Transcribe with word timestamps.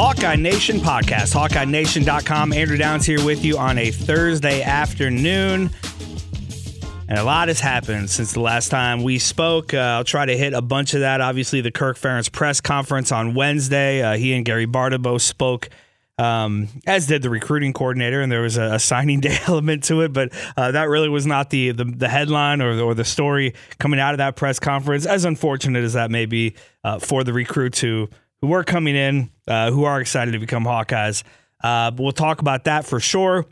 Hawkeye 0.00 0.36
Nation 0.36 0.78
podcast, 0.78 1.34
HawkeyeNation.com. 1.34 2.52
Andrew 2.52 2.76
Downs 2.76 3.04
here 3.04 3.24
with 3.24 3.44
you 3.44 3.58
on 3.58 3.78
a 3.78 3.90
Thursday 3.90 4.62
afternoon. 4.62 5.70
And 7.08 7.18
a 7.18 7.24
lot 7.24 7.48
has 7.48 7.58
happened 7.58 8.08
since 8.08 8.32
the 8.32 8.38
last 8.40 8.68
time 8.68 9.02
we 9.02 9.18
spoke. 9.18 9.74
Uh, 9.74 9.78
I'll 9.78 10.04
try 10.04 10.24
to 10.24 10.36
hit 10.36 10.52
a 10.52 10.62
bunch 10.62 10.94
of 10.94 11.00
that. 11.00 11.20
Obviously, 11.20 11.62
the 11.62 11.72
Kirk 11.72 11.98
Ferentz 11.98 12.30
press 12.30 12.60
conference 12.60 13.10
on 13.10 13.34
Wednesday. 13.34 14.00
Uh, 14.00 14.16
he 14.16 14.34
and 14.34 14.44
Gary 14.44 14.68
Barta 14.68 15.02
both 15.02 15.22
spoke, 15.22 15.68
um, 16.16 16.68
as 16.86 17.08
did 17.08 17.22
the 17.22 17.30
recruiting 17.30 17.72
coordinator, 17.72 18.20
and 18.20 18.30
there 18.30 18.42
was 18.42 18.56
a, 18.56 18.74
a 18.74 18.78
signing 18.78 19.18
day 19.22 19.36
element 19.48 19.82
to 19.84 20.02
it. 20.02 20.12
But 20.12 20.30
uh, 20.56 20.70
that 20.70 20.88
really 20.88 21.08
was 21.08 21.26
not 21.26 21.50
the 21.50 21.72
the, 21.72 21.82
the 21.82 22.08
headline 22.08 22.62
or 22.62 22.76
the, 22.76 22.82
or 22.82 22.94
the 22.94 23.04
story 23.04 23.52
coming 23.80 23.98
out 23.98 24.14
of 24.14 24.18
that 24.18 24.36
press 24.36 24.60
conference. 24.60 25.06
As 25.06 25.24
unfortunate 25.24 25.82
as 25.82 25.94
that 25.94 26.12
may 26.12 26.26
be 26.26 26.54
uh, 26.84 27.00
for 27.00 27.24
the 27.24 27.32
recruits 27.32 27.80
who 27.80 28.08
who 28.40 28.48
were 28.48 28.64
coming 28.64 28.96
in, 28.96 29.30
uh, 29.46 29.70
who 29.70 29.84
are 29.84 30.00
excited 30.00 30.32
to 30.32 30.38
become 30.38 30.64
Hawkeyes. 30.64 31.22
Uh, 31.62 31.90
but 31.90 32.02
we'll 32.02 32.12
talk 32.12 32.40
about 32.40 32.64
that 32.64 32.84
for 32.84 33.00
sure. 33.00 33.46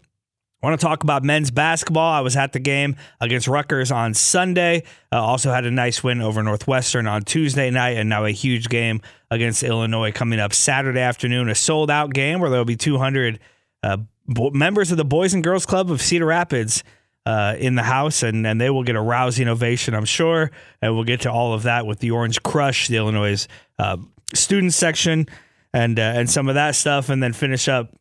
I 0.62 0.66
want 0.66 0.80
to 0.80 0.86
talk 0.86 1.02
about 1.02 1.22
men's 1.22 1.50
basketball. 1.50 2.12
I 2.12 2.20
was 2.20 2.34
at 2.34 2.52
the 2.52 2.58
game 2.58 2.96
against 3.20 3.46
Rutgers 3.46 3.92
on 3.92 4.14
Sunday. 4.14 4.84
Uh, 5.12 5.22
also 5.22 5.52
had 5.52 5.66
a 5.66 5.70
nice 5.70 6.02
win 6.02 6.22
over 6.22 6.42
Northwestern 6.42 7.06
on 7.06 7.22
Tuesday 7.22 7.70
night, 7.70 7.96
and 7.98 8.08
now 8.08 8.24
a 8.24 8.30
huge 8.30 8.68
game 8.68 9.02
against 9.30 9.62
Illinois 9.62 10.12
coming 10.12 10.40
up 10.40 10.54
Saturday 10.54 11.00
afternoon. 11.00 11.50
A 11.50 11.54
sold 11.54 11.90
out 11.90 12.14
game 12.14 12.40
where 12.40 12.48
there 12.48 12.58
will 12.58 12.64
be 12.64 12.76
200 12.76 13.38
uh, 13.82 13.98
bo- 14.26 14.50
members 14.50 14.90
of 14.90 14.96
the 14.96 15.04
Boys 15.04 15.34
and 15.34 15.44
Girls 15.44 15.66
Club 15.66 15.90
of 15.90 16.00
Cedar 16.00 16.26
Rapids 16.26 16.82
uh, 17.26 17.54
in 17.58 17.74
the 17.74 17.82
house, 17.82 18.22
and, 18.22 18.46
and 18.46 18.58
they 18.58 18.70
will 18.70 18.84
get 18.84 18.96
a 18.96 19.00
rousing 19.00 19.48
ovation, 19.48 19.94
I'm 19.94 20.04
sure. 20.06 20.50
And 20.80 20.94
we'll 20.94 21.04
get 21.04 21.20
to 21.22 21.30
all 21.30 21.52
of 21.52 21.64
that 21.64 21.86
with 21.86 21.98
the 21.98 22.12
Orange 22.12 22.42
Crush, 22.42 22.88
the 22.88 22.96
Illinois 22.96 23.46
uh, 23.78 23.98
student 24.34 24.74
section, 24.74 25.26
and 25.72 25.98
uh, 25.98 26.02
and 26.02 26.28
some 26.28 26.48
of 26.48 26.54
that 26.54 26.74
stuff, 26.74 27.08
and 27.08 27.22
then 27.22 27.32
finish 27.32 27.68
up 27.68 27.94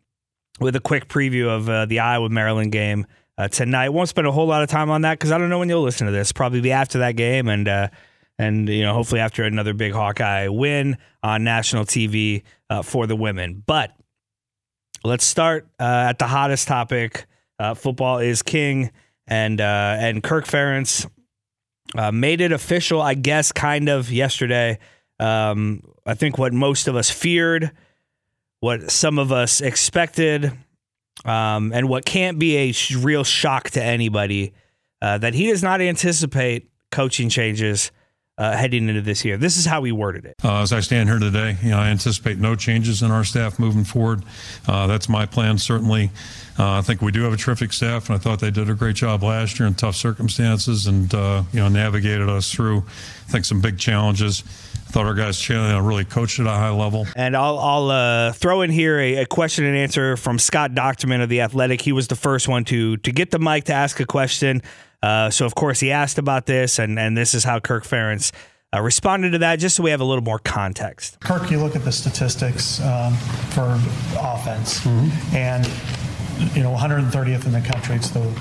with 0.60 0.76
a 0.76 0.80
quick 0.80 1.08
preview 1.08 1.48
of 1.48 1.70
uh, 1.70 1.86
the 1.86 2.00
Iowa 2.00 2.30
Maryland 2.30 2.72
game 2.72 3.06
uh, 3.38 3.48
tonight. 3.48 3.90
Won't 3.90 4.10
spend 4.10 4.28
a 4.28 4.32
whole 4.32 4.48
lot 4.48 4.64
of 4.64 4.70
time 4.70 4.90
on 4.90 5.02
that 5.02 5.20
because 5.20 5.32
I 5.32 5.38
don't 5.38 5.50
know 5.50 5.60
when 5.60 5.70
you'll 5.70 5.82
listen 5.82 6.08
to 6.08 6.14
this. 6.14 6.32
Probably 6.32 6.62
be 6.62 6.72
after 6.72 7.00
that 7.00 7.14
game, 7.14 7.48
and 7.48 7.68
uh, 7.68 7.88
and 8.38 8.68
you 8.70 8.84
know 8.84 8.94
hopefully 8.94 9.22
after 9.22 9.44
another 9.44 9.74
big 9.74 9.94
Hawkeye 9.94 10.48
win 10.48 10.98
on 11.24 11.44
national 11.44 11.86
TV 11.86 12.44
uh, 12.70 12.82
for 12.82 13.08
the 13.08 13.16
women. 13.16 13.64
But 13.66 13.92
let's 15.04 15.26
start 15.26 15.68
uh, 15.80 16.08
at 16.10 16.20
the 16.20 16.28
hottest 16.28 16.68
topic. 16.68 17.26
Football 17.76 18.20
is 18.20 18.42
king, 18.42 18.92
and 19.28 19.62
and 19.62 20.22
Kirk 20.22 20.46
Ferentz 20.46 21.10
made 22.12 22.42
it 22.42 22.52
official, 22.52 23.02
I 23.02 23.14
guess, 23.14 23.52
kind 23.52 23.90
of 23.90 24.12
yesterday. 24.12 24.78
Um, 25.20 25.82
I 26.06 26.14
think 26.14 26.38
what 26.38 26.54
most 26.54 26.88
of 26.88 26.96
us 26.96 27.10
feared, 27.10 27.72
what 28.60 28.92
some 28.92 29.20
of 29.20 29.32
us 29.32 29.62
expected, 29.62 30.52
um, 31.24 31.72
and 31.74 31.88
what 31.88 32.06
can't 32.06 32.38
be 32.38 32.58
a 32.58 32.74
real 32.98 33.24
shock 33.24 33.70
to 33.72 33.84
anybody 33.84 34.54
uh, 35.02 35.18
that 35.20 35.34
he 35.34 35.48
does 35.48 35.64
not 35.64 35.82
anticipate 35.82 36.70
coaching 36.92 37.30
changes 37.30 37.92
uh, 38.38 38.56
heading 38.56 38.90
into 38.90 39.02
this 39.02 39.24
year. 39.24 39.38
This 39.38 39.58
is 39.58 39.66
how 39.66 39.84
he 39.84 39.92
worded 39.92 40.26
it. 40.26 40.36
Uh, 40.44 40.62
as 40.62 40.74
I 40.74 40.82
stand 40.82 41.10
here 41.10 41.20
today, 41.20 41.58
you 41.62 41.70
know, 41.70 41.80
I 41.80 41.88
anticipate 41.88 42.38
no 42.38 42.56
changes 42.56 43.02
in 43.02 43.12
our 43.12 43.24
staff 43.24 43.60
moving 43.60 43.84
forward. 43.84 44.24
Uh, 44.68 44.88
that's 44.88 45.08
my 45.08 45.26
plan, 45.26 45.58
certainly. 45.58 46.12
Uh, 46.58 46.78
I 46.78 46.82
think 46.82 47.02
we 47.02 47.12
do 47.12 47.22
have 47.24 47.34
a 47.34 47.38
terrific 47.38 47.74
staff, 47.74 48.10
and 48.10 48.16
I 48.16 48.20
thought 48.20 48.40
they 48.40 48.52
did 48.52 48.70
a 48.70 48.74
great 48.74 48.96
job 48.96 49.24
last 49.24 49.60
year 49.60 49.68
in 49.68 49.74
tough 49.74 49.96
circumstances, 49.96 50.88
and 50.88 51.14
uh, 51.14 51.44
you 51.52 51.60
know, 51.60 51.68
navigated 51.68 52.30
us 52.30 52.52
through, 52.52 52.78
I 52.78 53.32
think, 53.32 53.46
some 53.46 53.62
big 53.62 53.78
challenges. 53.78 54.44
I 54.88 54.92
thought 54.92 55.06
our 55.06 55.14
guys 55.14 55.50
really 55.50 56.06
coached 56.06 56.40
at 56.40 56.46
a 56.46 56.52
high 56.52 56.70
level. 56.70 57.06
And 57.18 57.36
I'll, 57.36 57.60
I'll 57.60 57.90
uh, 57.90 58.32
throw 58.32 58.62
in 58.62 58.70
here 58.70 58.98
a, 59.00 59.16
a 59.18 59.26
question 59.26 59.66
and 59.66 59.76
answer 59.76 60.16
from 60.16 60.40
Scott 60.40 60.72
Dochterman 60.72 61.22
of 61.22 61.28
the 61.28 61.42
Athletic. 61.42 61.82
He 61.82 61.92
was 61.92 62.08
the 62.08 62.16
first 62.16 62.48
one 62.48 62.64
to 62.66 62.96
to 62.98 63.12
get 63.12 63.32
the 63.32 63.40
mic 63.40 63.66
to 63.66 63.74
ask 63.74 64.00
a 64.00 64.06
question. 64.06 64.62
Uh, 65.06 65.30
so 65.30 65.46
of 65.46 65.54
course 65.54 65.80
he 65.80 65.92
asked 65.92 66.18
about 66.18 66.48
this, 66.48 66.80
and 66.80 66.98
and 66.98 67.16
this 67.16 67.36
is 67.36 67.44
how 67.44 67.60
Kirk 67.60 67.84
Ferentz 67.84 68.32
uh, 68.74 68.82
responded 68.82 69.34
to 69.34 69.38
that, 69.38 69.60
just 69.60 69.76
so 69.76 69.84
we 69.84 69.92
have 69.92 70.02
a 70.02 70.04
little 70.04 70.24
more 70.24 70.40
context. 70.40 71.20
Kirk, 71.20 71.52
you 71.52 71.60
look 71.60 71.76
at 71.76 71.84
the 71.84 71.92
statistics 71.92 72.82
um, 72.82 73.14
for 73.54 73.80
offense, 74.18 74.84
and 75.32 75.64
you 76.56 76.64
know 76.64 76.74
130th 76.74 77.46
in 77.46 77.52
the 77.52 77.62
country. 77.62 77.98
It's 77.98 78.10
the 78.10 78.34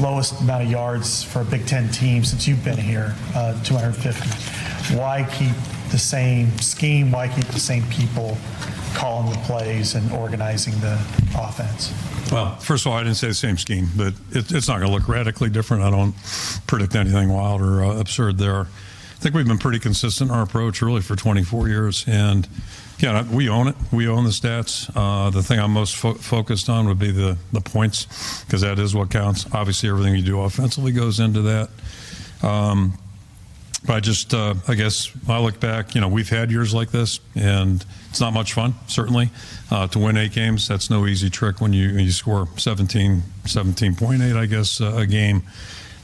lowest 0.00 0.40
amount 0.40 0.62
of 0.62 0.70
yards 0.70 1.24
for 1.24 1.40
a 1.40 1.44
Big 1.44 1.66
Ten 1.66 1.88
team 1.88 2.24
since 2.24 2.46
you've 2.46 2.62
been 2.62 2.78
here, 2.78 3.12
uh, 3.34 3.60
250. 3.64 4.94
Why 4.96 5.28
keep 5.32 5.56
the 5.90 5.98
same 5.98 6.56
scheme? 6.58 7.10
Why 7.10 7.26
keep 7.26 7.46
the 7.46 7.58
same 7.58 7.82
people 7.90 8.38
calling 8.94 9.30
the 9.30 9.38
plays 9.38 9.94
and 9.94 10.10
organizing 10.12 10.74
the 10.80 10.94
offense? 11.36 11.92
Well, 12.32 12.56
first 12.56 12.86
of 12.86 12.92
all, 12.92 12.98
I 12.98 13.02
didn't 13.02 13.16
say 13.16 13.28
the 13.28 13.34
same 13.34 13.58
scheme, 13.58 13.88
but 13.96 14.14
it, 14.30 14.50
it's 14.52 14.68
not 14.68 14.78
going 14.78 14.90
to 14.90 14.96
look 14.96 15.08
radically 15.08 15.50
different. 15.50 15.82
I 15.82 15.90
don't 15.90 16.14
predict 16.66 16.94
anything 16.94 17.28
wild 17.28 17.60
or 17.60 17.84
uh, 17.84 18.00
absurd 18.00 18.38
there. 18.38 18.60
I 18.60 19.18
think 19.20 19.34
we've 19.34 19.46
been 19.46 19.58
pretty 19.58 19.78
consistent 19.78 20.30
in 20.30 20.36
our 20.36 20.42
approach 20.42 20.82
really 20.82 21.00
for 21.00 21.16
24 21.16 21.68
years. 21.68 22.04
And, 22.06 22.48
yeah, 22.98 23.22
we 23.30 23.48
own 23.48 23.68
it. 23.68 23.76
We 23.92 24.08
own 24.08 24.24
the 24.24 24.30
stats. 24.30 24.90
Uh, 24.94 25.30
the 25.30 25.42
thing 25.42 25.58
I'm 25.58 25.72
most 25.72 25.96
fo- 25.96 26.14
focused 26.14 26.68
on 26.68 26.86
would 26.88 26.98
be 26.98 27.10
the, 27.10 27.36
the 27.52 27.60
points 27.60 28.44
because 28.44 28.62
that 28.62 28.78
is 28.78 28.94
what 28.94 29.10
counts. 29.10 29.46
Obviously, 29.52 29.88
everything 29.88 30.14
you 30.14 30.22
do 30.22 30.40
offensively 30.40 30.92
goes 30.92 31.20
into 31.20 31.42
that. 31.42 31.68
Um, 32.42 32.98
but 33.86 33.94
I 33.94 34.00
just, 34.00 34.32
uh, 34.32 34.54
I 34.66 34.74
guess, 34.74 35.10
I 35.28 35.38
look 35.38 35.60
back. 35.60 35.94
You 35.94 36.00
know, 36.00 36.08
we've 36.08 36.28
had 36.28 36.50
years 36.50 36.72
like 36.72 36.90
this, 36.90 37.20
and 37.34 37.84
it's 38.14 38.20
not 38.20 38.32
much 38.32 38.52
fun. 38.52 38.74
Certainly, 38.86 39.28
uh, 39.72 39.88
to 39.88 39.98
win 39.98 40.16
eight 40.16 40.30
games, 40.30 40.68
that's 40.68 40.88
no 40.88 41.04
easy 41.04 41.28
trick. 41.28 41.60
When 41.60 41.72
you 41.72 41.88
you 41.88 42.12
score 42.12 42.46
17, 42.56 43.20
17.8, 43.42 44.36
I 44.36 44.46
guess, 44.46 44.80
uh, 44.80 44.94
a 44.98 45.04
game, 45.04 45.42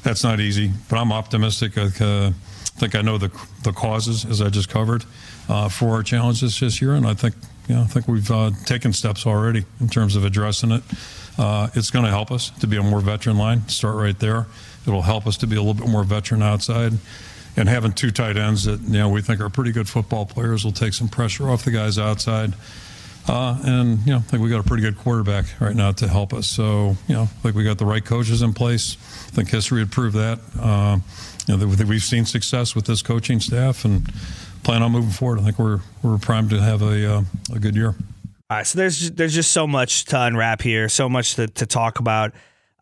that's 0.02 0.24
not 0.24 0.40
easy. 0.40 0.72
But 0.88 0.98
I'm 0.98 1.12
optimistic. 1.12 1.78
I 1.78 1.82
uh, 1.82 2.32
think 2.80 2.96
I 2.96 3.02
know 3.02 3.16
the 3.16 3.30
the 3.62 3.70
causes, 3.70 4.24
as 4.24 4.42
I 4.42 4.48
just 4.48 4.68
covered, 4.68 5.04
uh, 5.48 5.68
for 5.68 5.90
our 5.90 6.02
challenges 6.02 6.58
this 6.58 6.82
year, 6.82 6.94
and 6.94 7.06
I 7.06 7.14
think, 7.14 7.36
you 7.68 7.76
know, 7.76 7.82
I 7.82 7.86
think 7.86 8.08
we've 8.08 8.28
uh, 8.28 8.50
taken 8.64 8.92
steps 8.92 9.24
already 9.24 9.64
in 9.78 9.88
terms 9.88 10.16
of 10.16 10.24
addressing 10.24 10.72
it. 10.72 10.82
Uh, 11.38 11.68
it's 11.76 11.92
going 11.92 12.06
to 12.06 12.10
help 12.10 12.32
us 12.32 12.50
to 12.58 12.66
be 12.66 12.76
a 12.76 12.82
more 12.82 13.00
veteran 13.00 13.38
line. 13.38 13.68
Start 13.68 13.94
right 13.94 14.18
there. 14.18 14.48
It'll 14.84 15.02
help 15.02 15.28
us 15.28 15.36
to 15.36 15.46
be 15.46 15.54
a 15.54 15.62
little 15.62 15.80
bit 15.80 15.88
more 15.88 16.02
veteran 16.02 16.42
outside 16.42 16.94
and 17.60 17.68
having 17.68 17.92
two 17.92 18.10
tight 18.10 18.38
ends 18.38 18.64
that 18.64 18.80
you 18.80 18.98
know 18.98 19.10
we 19.10 19.20
think 19.20 19.38
are 19.40 19.50
pretty 19.50 19.70
good 19.70 19.88
football 19.88 20.24
players 20.24 20.64
will 20.64 20.72
take 20.72 20.94
some 20.94 21.08
pressure 21.08 21.48
off 21.48 21.64
the 21.64 21.70
guys 21.70 21.98
outside. 21.98 22.54
Uh, 23.28 23.60
and 23.64 23.98
you 24.06 24.12
know, 24.12 24.16
I 24.16 24.22
think 24.22 24.42
we 24.42 24.48
got 24.48 24.60
a 24.60 24.64
pretty 24.64 24.82
good 24.82 24.96
quarterback 24.96 25.44
right 25.60 25.76
now 25.76 25.92
to 25.92 26.08
help 26.08 26.32
us. 26.32 26.46
So 26.46 26.96
you 27.06 27.14
know, 27.14 27.22
I 27.22 27.26
think 27.26 27.54
we 27.54 27.62
got 27.62 27.76
the 27.76 27.84
right 27.84 28.04
coaches 28.04 28.40
in 28.40 28.54
place. 28.54 28.96
I 29.28 29.30
think 29.30 29.50
history 29.50 29.80
would 29.80 29.92
prove 29.92 30.14
that. 30.14 30.40
Uh, 30.58 30.98
you 31.46 31.56
know, 31.56 31.66
that 31.66 31.86
we've 31.86 32.02
seen 32.02 32.24
success 32.24 32.74
with 32.74 32.86
this 32.86 33.02
coaching 33.02 33.40
staff 33.40 33.84
and 33.84 34.10
plan 34.62 34.82
on 34.82 34.92
moving 34.92 35.10
forward. 35.10 35.40
I 35.40 35.42
think 35.42 35.58
we're 35.58 35.80
we're 36.02 36.18
primed 36.18 36.50
to 36.50 36.60
have 36.60 36.80
a 36.80 37.16
uh, 37.16 37.22
a 37.54 37.58
good 37.58 37.76
year. 37.76 37.88
All 37.88 38.56
right, 38.56 38.66
so 38.66 38.78
there's 38.78 39.10
there's 39.10 39.34
just 39.34 39.52
so 39.52 39.66
much 39.66 40.06
to 40.06 40.20
unwrap 40.20 40.62
here, 40.62 40.88
so 40.88 41.10
much 41.10 41.34
to, 41.34 41.46
to 41.46 41.66
talk 41.66 41.98
about. 41.98 42.32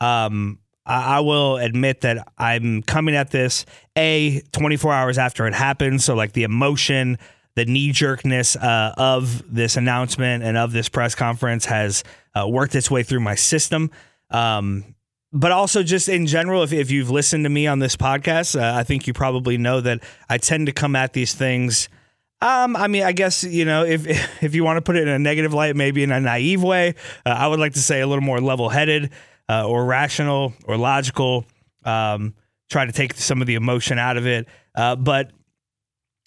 Um, 0.01 0.61
I, 0.89 1.21
will 1.21 1.57
admit 1.59 2.01
that 2.03 2.33
I'm 2.39 2.83
coming 2.83 3.15
at 3.15 3.31
this 3.31 3.67
a 3.97 4.41
24 4.53 4.93
hours 4.93 5.19
after 5.19 5.47
it 5.47 5.55
happened, 5.55 6.03
so 6.03 6.15
like 6.15 6.33
the 6.33 6.45
emotion, 6.45 7.19
the 7.55 7.65
knee 7.65 7.93
jerkness 7.93 8.57
uh, 8.57 8.95
of 8.97 9.43
this 9.53 9.77
announcement 9.77 10.45
and 10.45 10.57
of 10.57 10.73
this 10.73 10.89
press 10.89 11.15
conference 11.15 11.67
has 11.67 12.05
uh, 12.35 12.47
worked 12.49 12.75
its 12.75 12.91
way 12.91 13.03
through 13.03 13.21
my 13.21 13.35
system. 13.35 13.91
Um, 14.31 14.95
but 15.33 15.53
also 15.53 15.83
just 15.83 16.09
in 16.09 16.27
general, 16.27 16.63
if, 16.63 16.73
if 16.73 16.91
you've 16.91 17.11
listened 17.11 17.45
to 17.45 17.51
me 17.51 17.67
on 17.67 17.81
this 17.81 17.97
podcast, 17.97 18.59
uh, 18.59 18.79
I 18.79 18.83
think 18.83 19.07
you 19.07 19.13
probably 19.13 19.59
know 19.59 19.81
that 19.83 20.03
I 20.31 20.39
tend 20.39 20.67
to 20.67 20.73
come 20.73 20.97
at 20.97 21.13
these 21.13 21.35
things 21.35 21.89
Um, 22.41 22.77
I 22.77 22.87
mean, 22.87 23.03
I 23.03 23.13
guess 23.13 23.43
you 23.43 23.65
know 23.65 23.85
if 23.85 24.07
if 24.43 24.55
you 24.55 24.65
want 24.65 24.77
to 24.77 24.83
put 24.83 24.97
it 24.97 25.03
in 25.03 25.09
a 25.09 25.19
negative 25.19 25.53
light, 25.53 25.75
maybe 25.75 26.03
in 26.03 26.13
a 26.13 26.21
naive 26.21 26.63
way, 26.63 26.95
uh, 27.27 27.31
I 27.31 27.49
would 27.49 27.59
like 27.59 27.73
to 27.73 27.81
say 27.83 28.01
a 28.01 28.07
little 28.07 28.23
more 28.23 28.41
level-headed 28.41 29.11
uh, 29.49 29.67
or 29.67 29.85
rational 29.85 30.55
or 30.65 30.77
logical. 30.77 31.45
Um, 31.85 32.35
try 32.69 32.85
to 32.85 32.93
take 32.93 33.15
some 33.15 33.41
of 33.41 33.47
the 33.47 33.55
emotion 33.55 33.99
out 33.99 34.17
of 34.17 34.27
it, 34.27 34.47
uh, 34.75 34.97
but 34.97 35.31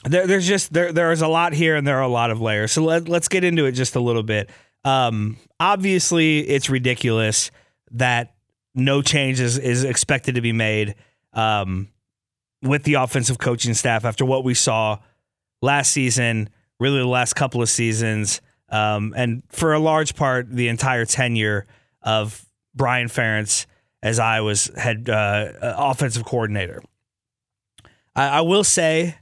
there, 0.03 0.25
there's 0.25 0.47
just 0.47 0.73
there 0.73 0.91
there's 0.91 1.21
a 1.21 1.27
lot 1.27 1.53
here, 1.53 1.75
and 1.75 1.85
there 1.85 1.97
are 1.97 2.03
a 2.03 2.07
lot 2.07 2.31
of 2.31 2.41
layers. 2.41 2.71
So 2.71 2.83
let, 2.83 3.07
let's 3.07 3.27
get 3.27 3.43
into 3.43 3.65
it 3.65 3.73
just 3.73 3.95
a 3.95 3.99
little 3.99 4.23
bit. 4.23 4.49
Um, 4.83 5.37
obviously, 5.59 6.39
it's 6.39 6.69
ridiculous 6.69 7.51
that 7.91 8.33
no 8.73 9.01
change 9.01 9.39
is, 9.39 9.57
is 9.57 9.83
expected 9.83 10.35
to 10.35 10.41
be 10.41 10.53
made 10.53 10.95
um, 11.33 11.89
with 12.61 12.83
the 12.83 12.95
offensive 12.95 13.37
coaching 13.37 13.73
staff 13.73 14.05
after 14.05 14.25
what 14.25 14.43
we 14.43 14.53
saw 14.53 14.97
last 15.61 15.91
season, 15.91 16.49
really 16.79 16.99
the 16.99 17.05
last 17.05 17.33
couple 17.33 17.61
of 17.61 17.69
seasons, 17.69 18.41
um, 18.69 19.13
and 19.15 19.43
for 19.49 19.73
a 19.73 19.79
large 19.79 20.15
part, 20.15 20.49
the 20.49 20.69
entire 20.69 21.05
tenure 21.05 21.67
of 22.01 22.45
Brian 22.75 23.07
Ferentz 23.07 23.65
as 24.03 24.19
I 24.19 24.41
was 24.41 24.71
head 24.77 25.09
uh, 25.09 25.51
offensive 25.61 26.25
coordinator. 26.25 26.81
I, 28.15 28.27
I 28.27 28.41
will 28.41 28.63
say, 28.63 29.15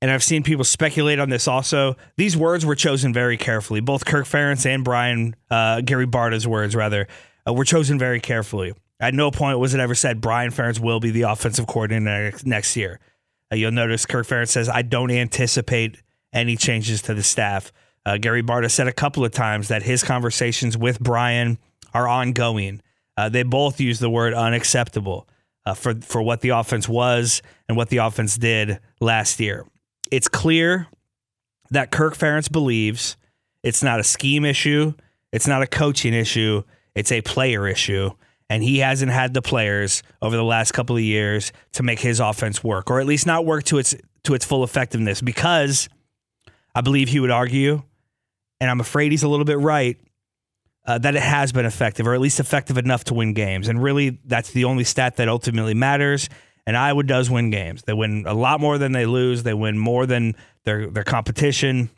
and 0.00 0.10
I've 0.10 0.22
seen 0.22 0.42
people 0.42 0.64
speculate 0.64 1.18
on 1.18 1.30
this 1.30 1.48
also. 1.48 1.96
These 2.16 2.36
words 2.36 2.64
were 2.64 2.74
chosen 2.74 3.12
very 3.12 3.36
carefully. 3.36 3.80
Both 3.80 4.04
Kirk 4.04 4.26
Ferentz 4.26 4.66
and 4.66 4.84
Brian 4.84 5.34
uh, 5.50 5.80
Gary 5.80 6.06
Barta's 6.06 6.46
words, 6.46 6.76
rather, 6.76 7.08
uh, 7.46 7.52
were 7.52 7.64
chosen 7.64 7.98
very 7.98 8.20
carefully. 8.20 8.72
At 9.00 9.14
no 9.14 9.30
point 9.30 9.58
was 9.58 9.74
it 9.74 9.80
ever 9.80 9.94
said 9.94 10.20
Brian 10.20 10.50
Ferentz 10.50 10.78
will 10.78 11.00
be 11.00 11.10
the 11.10 11.22
offensive 11.22 11.66
coordinator 11.66 12.36
next 12.44 12.76
year. 12.76 13.00
Uh, 13.52 13.56
you'll 13.56 13.72
notice 13.72 14.06
Kirk 14.06 14.26
Ferentz 14.26 14.48
says, 14.48 14.68
I 14.68 14.82
don't 14.82 15.10
anticipate 15.10 16.00
any 16.32 16.56
changes 16.56 17.02
to 17.02 17.14
the 17.14 17.22
staff. 17.22 17.72
Uh, 18.06 18.18
Gary 18.18 18.42
Barta 18.42 18.70
said 18.70 18.86
a 18.86 18.92
couple 18.92 19.24
of 19.24 19.32
times 19.32 19.68
that 19.68 19.82
his 19.82 20.02
conversations 20.02 20.76
with 20.76 21.00
Brian 21.00 21.58
are 21.94 22.08
ongoing. 22.08 22.82
Uh, 23.16 23.28
they 23.28 23.42
both 23.42 23.80
use 23.80 24.00
the 24.00 24.10
word 24.10 24.34
unacceptable 24.34 25.28
uh, 25.64 25.74
for, 25.74 25.94
for 25.94 26.20
what 26.20 26.40
the 26.40 26.50
offense 26.50 26.88
was 26.88 27.40
and 27.68 27.76
what 27.76 27.88
the 27.88 27.98
offense 27.98 28.36
did 28.36 28.80
last 29.00 29.40
year. 29.40 29.64
It's 30.10 30.28
clear 30.28 30.88
that 31.70 31.90
Kirk 31.90 32.16
Ferentz 32.16 32.50
believes 32.50 33.16
it's 33.62 33.82
not 33.82 34.00
a 34.00 34.04
scheme 34.04 34.44
issue, 34.44 34.92
it's 35.32 35.46
not 35.46 35.62
a 35.62 35.66
coaching 35.66 36.12
issue, 36.12 36.62
it's 36.94 37.10
a 37.10 37.22
player 37.22 37.66
issue 37.66 38.10
and 38.50 38.62
he 38.62 38.78
hasn't 38.78 39.10
had 39.10 39.34
the 39.34 39.42
players 39.42 40.02
over 40.20 40.36
the 40.36 40.44
last 40.44 40.72
couple 40.72 40.96
of 40.96 41.02
years 41.02 41.52
to 41.72 41.82
make 41.82 42.00
his 42.00 42.20
offense 42.20 42.62
work, 42.62 42.90
or 42.90 43.00
at 43.00 43.06
least 43.06 43.26
not 43.26 43.46
work 43.46 43.64
to 43.64 43.78
its 43.78 43.94
to 44.24 44.34
its 44.34 44.44
full 44.44 44.64
effectiveness. 44.64 45.20
Because 45.20 45.88
I 46.74 46.80
believe 46.80 47.08
he 47.08 47.20
would 47.20 47.30
argue, 47.30 47.82
and 48.60 48.70
I'm 48.70 48.80
afraid 48.80 49.12
he's 49.12 49.22
a 49.22 49.28
little 49.28 49.44
bit 49.44 49.58
right, 49.58 49.98
uh, 50.86 50.98
that 50.98 51.14
it 51.14 51.22
has 51.22 51.52
been 51.52 51.66
effective, 51.66 52.06
or 52.06 52.14
at 52.14 52.20
least 52.20 52.40
effective 52.40 52.78
enough 52.78 53.04
to 53.04 53.14
win 53.14 53.32
games. 53.32 53.68
And 53.68 53.82
really, 53.82 54.18
that's 54.24 54.50
the 54.50 54.64
only 54.64 54.84
stat 54.84 55.16
that 55.16 55.28
ultimately 55.28 55.74
matters. 55.74 56.28
And 56.66 56.76
Iowa 56.76 57.02
does 57.02 57.30
win 57.30 57.50
games. 57.50 57.82
They 57.82 57.92
win 57.92 58.24
a 58.26 58.34
lot 58.34 58.60
more 58.60 58.78
than 58.78 58.92
they 58.92 59.06
lose. 59.06 59.42
They 59.42 59.54
win 59.54 59.78
more 59.78 60.06
than 60.06 60.34
their 60.64 60.88
their 60.90 61.04
competition. 61.04 61.90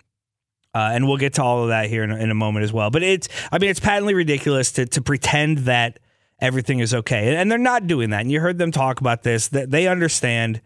Uh, 0.74 0.90
and 0.92 1.08
we'll 1.08 1.16
get 1.16 1.34
to 1.34 1.42
all 1.42 1.62
of 1.62 1.68
that 1.68 1.88
here 1.88 2.04
in, 2.04 2.10
in 2.10 2.30
a 2.30 2.34
moment 2.34 2.64
as 2.64 2.72
well. 2.72 2.90
But 2.90 3.02
it's, 3.02 3.28
I 3.50 3.58
mean, 3.58 3.70
it's 3.70 3.80
patently 3.80 4.14
ridiculous 4.14 4.72
to 4.72 4.86
to 4.86 5.00
pretend 5.00 5.58
that 5.58 5.98
everything 6.40 6.80
is 6.80 6.92
okay. 6.92 7.34
And 7.36 7.50
they're 7.50 7.58
not 7.58 7.86
doing 7.86 8.10
that. 8.10 8.20
And 8.20 8.30
you 8.30 8.40
heard 8.40 8.58
them 8.58 8.70
talk 8.70 9.00
about 9.00 9.22
this, 9.22 9.48
that 9.48 9.70
they 9.70 9.88
understand, 9.88 10.60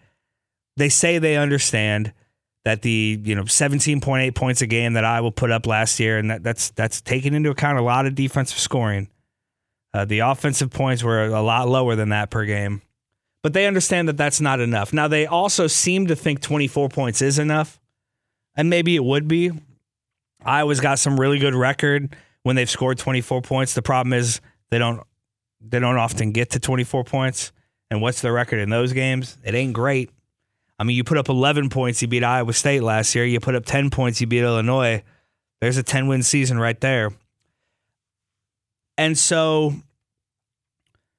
they 0.77 0.89
say 0.89 1.19
they 1.19 1.37
understand 1.37 2.13
that 2.65 2.83
the, 2.83 3.21
you 3.23 3.35
know, 3.35 3.45
17.8 3.45 4.35
points 4.35 4.63
a 4.63 4.67
game 4.67 4.93
that 4.95 5.05
I 5.05 5.21
will 5.21 5.33
put 5.33 5.51
up 5.51 5.67
last 5.67 5.99
year, 5.99 6.19
and 6.19 6.31
that, 6.31 6.43
that's 6.43 6.71
that's 6.71 7.01
taking 7.01 7.35
into 7.35 7.51
account 7.51 7.79
a 7.79 7.83
lot 7.83 8.07
of 8.07 8.15
defensive 8.15 8.59
scoring. 8.59 9.09
Uh, 9.93 10.05
the 10.05 10.21
offensive 10.21 10.71
points 10.71 11.03
were 11.03 11.25
a 11.25 11.43
lot 11.43 11.69
lower 11.69 11.97
than 11.97 12.11
that 12.11 12.31
per 12.31 12.45
game. 12.45 12.83
But 13.43 13.55
they 13.55 13.67
understand 13.67 14.09
that 14.09 14.17
that's 14.17 14.41
not 14.41 14.61
enough. 14.61 14.93
Now, 14.93 15.09
they 15.09 15.27
also 15.27 15.67
seem 15.67 16.09
to 16.09 16.17
think 16.17 16.41
24 16.43 16.91
points 16.91 17.23
is 17.23 17.39
enough, 17.39 17.81
and 18.55 18.69
maybe 18.69 18.95
it 18.95 19.05
would 19.05 19.27
be. 19.27 19.51
Iowa's 20.45 20.81
got 20.81 20.99
some 20.99 21.19
really 21.19 21.39
good 21.39 21.55
record 21.55 22.15
when 22.43 22.57
they've 22.57 22.71
scored 22.71 22.99
24 22.99 23.43
points. 23.43 23.75
The 23.75 23.83
problem 23.83 24.13
is 24.13 24.41
they 24.71 24.79
don't 24.79 25.03
they 25.61 25.79
don't 25.79 25.99
often 25.99 26.33
get 26.33 26.51
to 26.51 26.61
24 26.61 27.05
points. 27.05 27.53
And 27.91 28.01
what's 28.01 28.21
the 28.21 28.33
record 28.33 28.61
in 28.61 28.71
those 28.71 28.93
games? 28.93 29.37
It 29.45 29.55
ain't 29.55 29.73
great. 29.73 30.11
I 30.81 30.85
mean, 30.85 30.97
you 30.97 31.05
put 31.05 31.19
up 31.19 31.29
11 31.29 31.69
points, 31.69 32.01
you 32.01 32.09
beat 32.09 32.25
Iowa 32.25 32.55
State 32.55 32.83
last 32.83 33.15
year. 33.15 33.27
You 33.27 33.39
put 33.39 33.55
up 33.55 33.67
10 33.67 33.91
points, 33.91 34.19
you 34.23 34.27
beat 34.27 34.41
Illinois. 34.41 35.03
There's 35.61 35.77
a 35.77 35.83
10 35.83 36.09
win 36.09 36.23
season 36.23 36.59
right 36.59 36.81
there. 36.81 37.11
And 38.97 39.17
so 39.17 39.75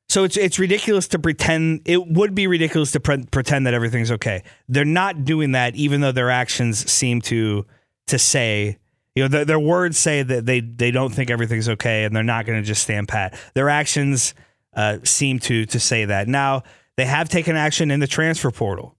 so 0.09 0.23
it's 0.23 0.35
it's 0.35 0.59
ridiculous 0.59 1.07
to 1.09 1.19
pretend 1.19 1.81
it 1.85 2.05
would 2.05 2.35
be 2.35 2.47
ridiculous 2.47 2.91
to 2.93 2.99
pre- 2.99 3.23
pretend 3.31 3.67
that 3.67 3.73
everything's 3.73 4.11
okay. 4.11 4.43
They're 4.67 4.83
not 4.83 5.25
doing 5.25 5.51
that 5.53 5.75
even 5.75 6.01
though 6.01 6.11
their 6.11 6.31
actions 6.31 6.91
seem 6.91 7.21
to 7.21 7.65
to 8.07 8.17
say 8.19 8.77
you 9.15 9.23
know, 9.23 9.27
their, 9.27 9.45
their 9.45 9.59
words 9.59 9.97
say 9.97 10.23
that 10.23 10.45
they 10.45 10.61
they 10.61 10.91
don't 10.91 11.13
think 11.13 11.29
everything's 11.29 11.69
okay, 11.69 12.03
and 12.03 12.15
they're 12.15 12.23
not 12.23 12.45
going 12.45 12.59
to 12.61 12.65
just 12.65 12.81
stand 12.81 13.07
pat. 13.07 13.37
Their 13.53 13.69
actions 13.69 14.33
uh, 14.73 14.99
seem 15.03 15.39
to 15.39 15.65
to 15.67 15.79
say 15.79 16.05
that. 16.05 16.27
Now 16.27 16.63
they 16.97 17.05
have 17.05 17.29
taken 17.29 17.55
action 17.55 17.91
in 17.91 17.99
the 17.99 18.07
transfer 18.07 18.51
portal, 18.51 18.95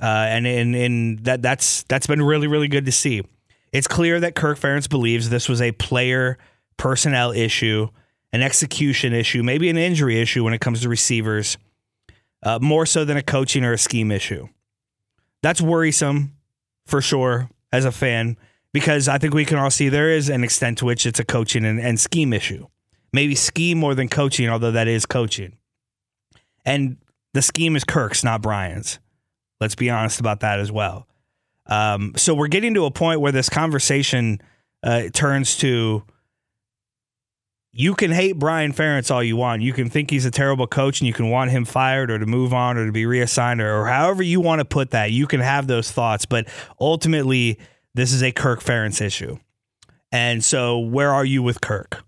uh, 0.00 0.26
and 0.28 0.46
in 0.46 0.74
in 0.74 1.16
that 1.22 1.42
that's 1.42 1.82
that's 1.84 2.06
been 2.06 2.22
really 2.22 2.46
really 2.46 2.68
good 2.68 2.86
to 2.86 2.92
see. 2.92 3.22
It's 3.72 3.86
clear 3.86 4.18
that 4.20 4.34
Kirk 4.34 4.58
Ferentz 4.58 4.88
believes 4.88 5.30
this 5.30 5.48
was 5.48 5.60
a 5.60 5.72
player 5.72 6.38
personnel 6.76 7.30
issue, 7.32 7.88
an 8.32 8.42
execution 8.42 9.12
issue, 9.12 9.42
maybe 9.42 9.68
an 9.68 9.76
injury 9.76 10.20
issue 10.20 10.42
when 10.42 10.54
it 10.54 10.60
comes 10.60 10.80
to 10.80 10.88
receivers, 10.88 11.56
uh, 12.42 12.58
more 12.60 12.86
so 12.86 13.04
than 13.04 13.16
a 13.16 13.22
coaching 13.22 13.64
or 13.64 13.72
a 13.72 13.78
scheme 13.78 14.10
issue. 14.10 14.48
That's 15.42 15.60
worrisome 15.60 16.36
for 16.86 17.00
sure 17.00 17.48
as 17.72 17.84
a 17.84 17.92
fan 17.92 18.36
because 18.72 19.08
I 19.08 19.18
think 19.18 19.34
we 19.34 19.44
can 19.44 19.58
all 19.58 19.70
see 19.70 19.88
there 19.88 20.10
is 20.10 20.28
an 20.28 20.44
extent 20.44 20.78
to 20.78 20.84
which 20.84 21.06
it's 21.06 21.20
a 21.20 21.24
coaching 21.24 21.64
and, 21.64 21.80
and 21.80 21.98
scheme 21.98 22.32
issue. 22.32 22.66
Maybe 23.12 23.34
scheme 23.34 23.78
more 23.78 23.94
than 23.94 24.08
coaching, 24.08 24.48
although 24.48 24.70
that 24.72 24.88
is 24.88 25.06
coaching. 25.06 25.56
And 26.64 26.98
the 27.34 27.42
scheme 27.42 27.76
is 27.76 27.84
Kirk's, 27.84 28.22
not 28.22 28.42
Brian's. 28.42 28.98
Let's 29.60 29.74
be 29.74 29.90
honest 29.90 30.20
about 30.20 30.40
that 30.40 30.58
as 30.58 30.72
well. 30.72 31.06
Um, 31.66 32.12
so 32.16 32.34
we're 32.34 32.48
getting 32.48 32.74
to 32.74 32.84
a 32.84 32.90
point 32.90 33.20
where 33.20 33.32
this 33.32 33.48
conversation 33.48 34.40
uh, 34.82 35.04
turns 35.12 35.56
to 35.58 36.04
you 37.72 37.94
can 37.94 38.10
hate 38.10 38.36
Brian 38.36 38.72
Ferentz 38.72 39.12
all 39.12 39.22
you 39.22 39.36
want. 39.36 39.62
You 39.62 39.72
can 39.72 39.88
think 39.88 40.10
he's 40.10 40.24
a 40.24 40.30
terrible 40.30 40.66
coach 40.66 41.00
and 41.00 41.06
you 41.06 41.12
can 41.12 41.30
want 41.30 41.52
him 41.52 41.64
fired 41.64 42.10
or 42.10 42.18
to 42.18 42.26
move 42.26 42.52
on 42.52 42.76
or 42.76 42.86
to 42.86 42.92
be 42.92 43.06
reassigned 43.06 43.60
or, 43.60 43.82
or 43.82 43.86
however 43.86 44.22
you 44.22 44.40
want 44.40 44.58
to 44.58 44.64
put 44.64 44.90
that. 44.90 45.12
You 45.12 45.26
can 45.26 45.40
have 45.40 45.68
those 45.68 45.90
thoughts, 45.90 46.26
but 46.26 46.48
ultimately, 46.80 47.58
this 47.94 48.12
is 48.12 48.22
a 48.22 48.32
Kirk 48.32 48.60
Ferentz 48.60 49.00
issue. 49.00 49.38
And 50.10 50.42
so, 50.42 50.78
where 50.80 51.12
are 51.12 51.24
you 51.24 51.42
with 51.42 51.60
Kirk? 51.60 52.04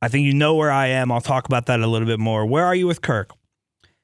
I 0.00 0.08
think 0.08 0.24
you 0.24 0.34
know 0.34 0.54
where 0.54 0.70
I 0.70 0.88
am. 0.88 1.10
I'll 1.10 1.20
talk 1.20 1.46
about 1.46 1.66
that 1.66 1.80
a 1.80 1.86
little 1.86 2.06
bit 2.06 2.20
more. 2.20 2.46
Where 2.46 2.64
are 2.64 2.74
you 2.74 2.86
with 2.86 3.02
Kirk? 3.02 3.32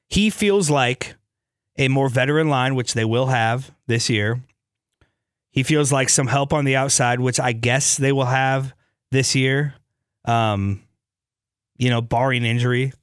He 0.09 0.29
feels 0.29 0.69
like 0.69 1.15
a 1.77 1.87
more 1.87 2.09
veteran 2.09 2.49
line, 2.49 2.75
which 2.75 2.93
they 2.93 3.05
will 3.05 3.27
have 3.27 3.71
this 3.87 4.09
year. 4.09 4.41
He 5.51 5.63
feels 5.63 5.91
like 5.91 6.09
some 6.09 6.27
help 6.27 6.53
on 6.53 6.65
the 6.65 6.75
outside, 6.75 7.19
which 7.19 7.39
I 7.39 7.51
guess 7.51 7.97
they 7.97 8.11
will 8.11 8.25
have 8.25 8.73
this 9.11 9.35
year. 9.35 9.75
Um, 10.25 10.83
you 11.77 11.89
know, 11.89 12.01
barring 12.01 12.45
injury 12.45 12.93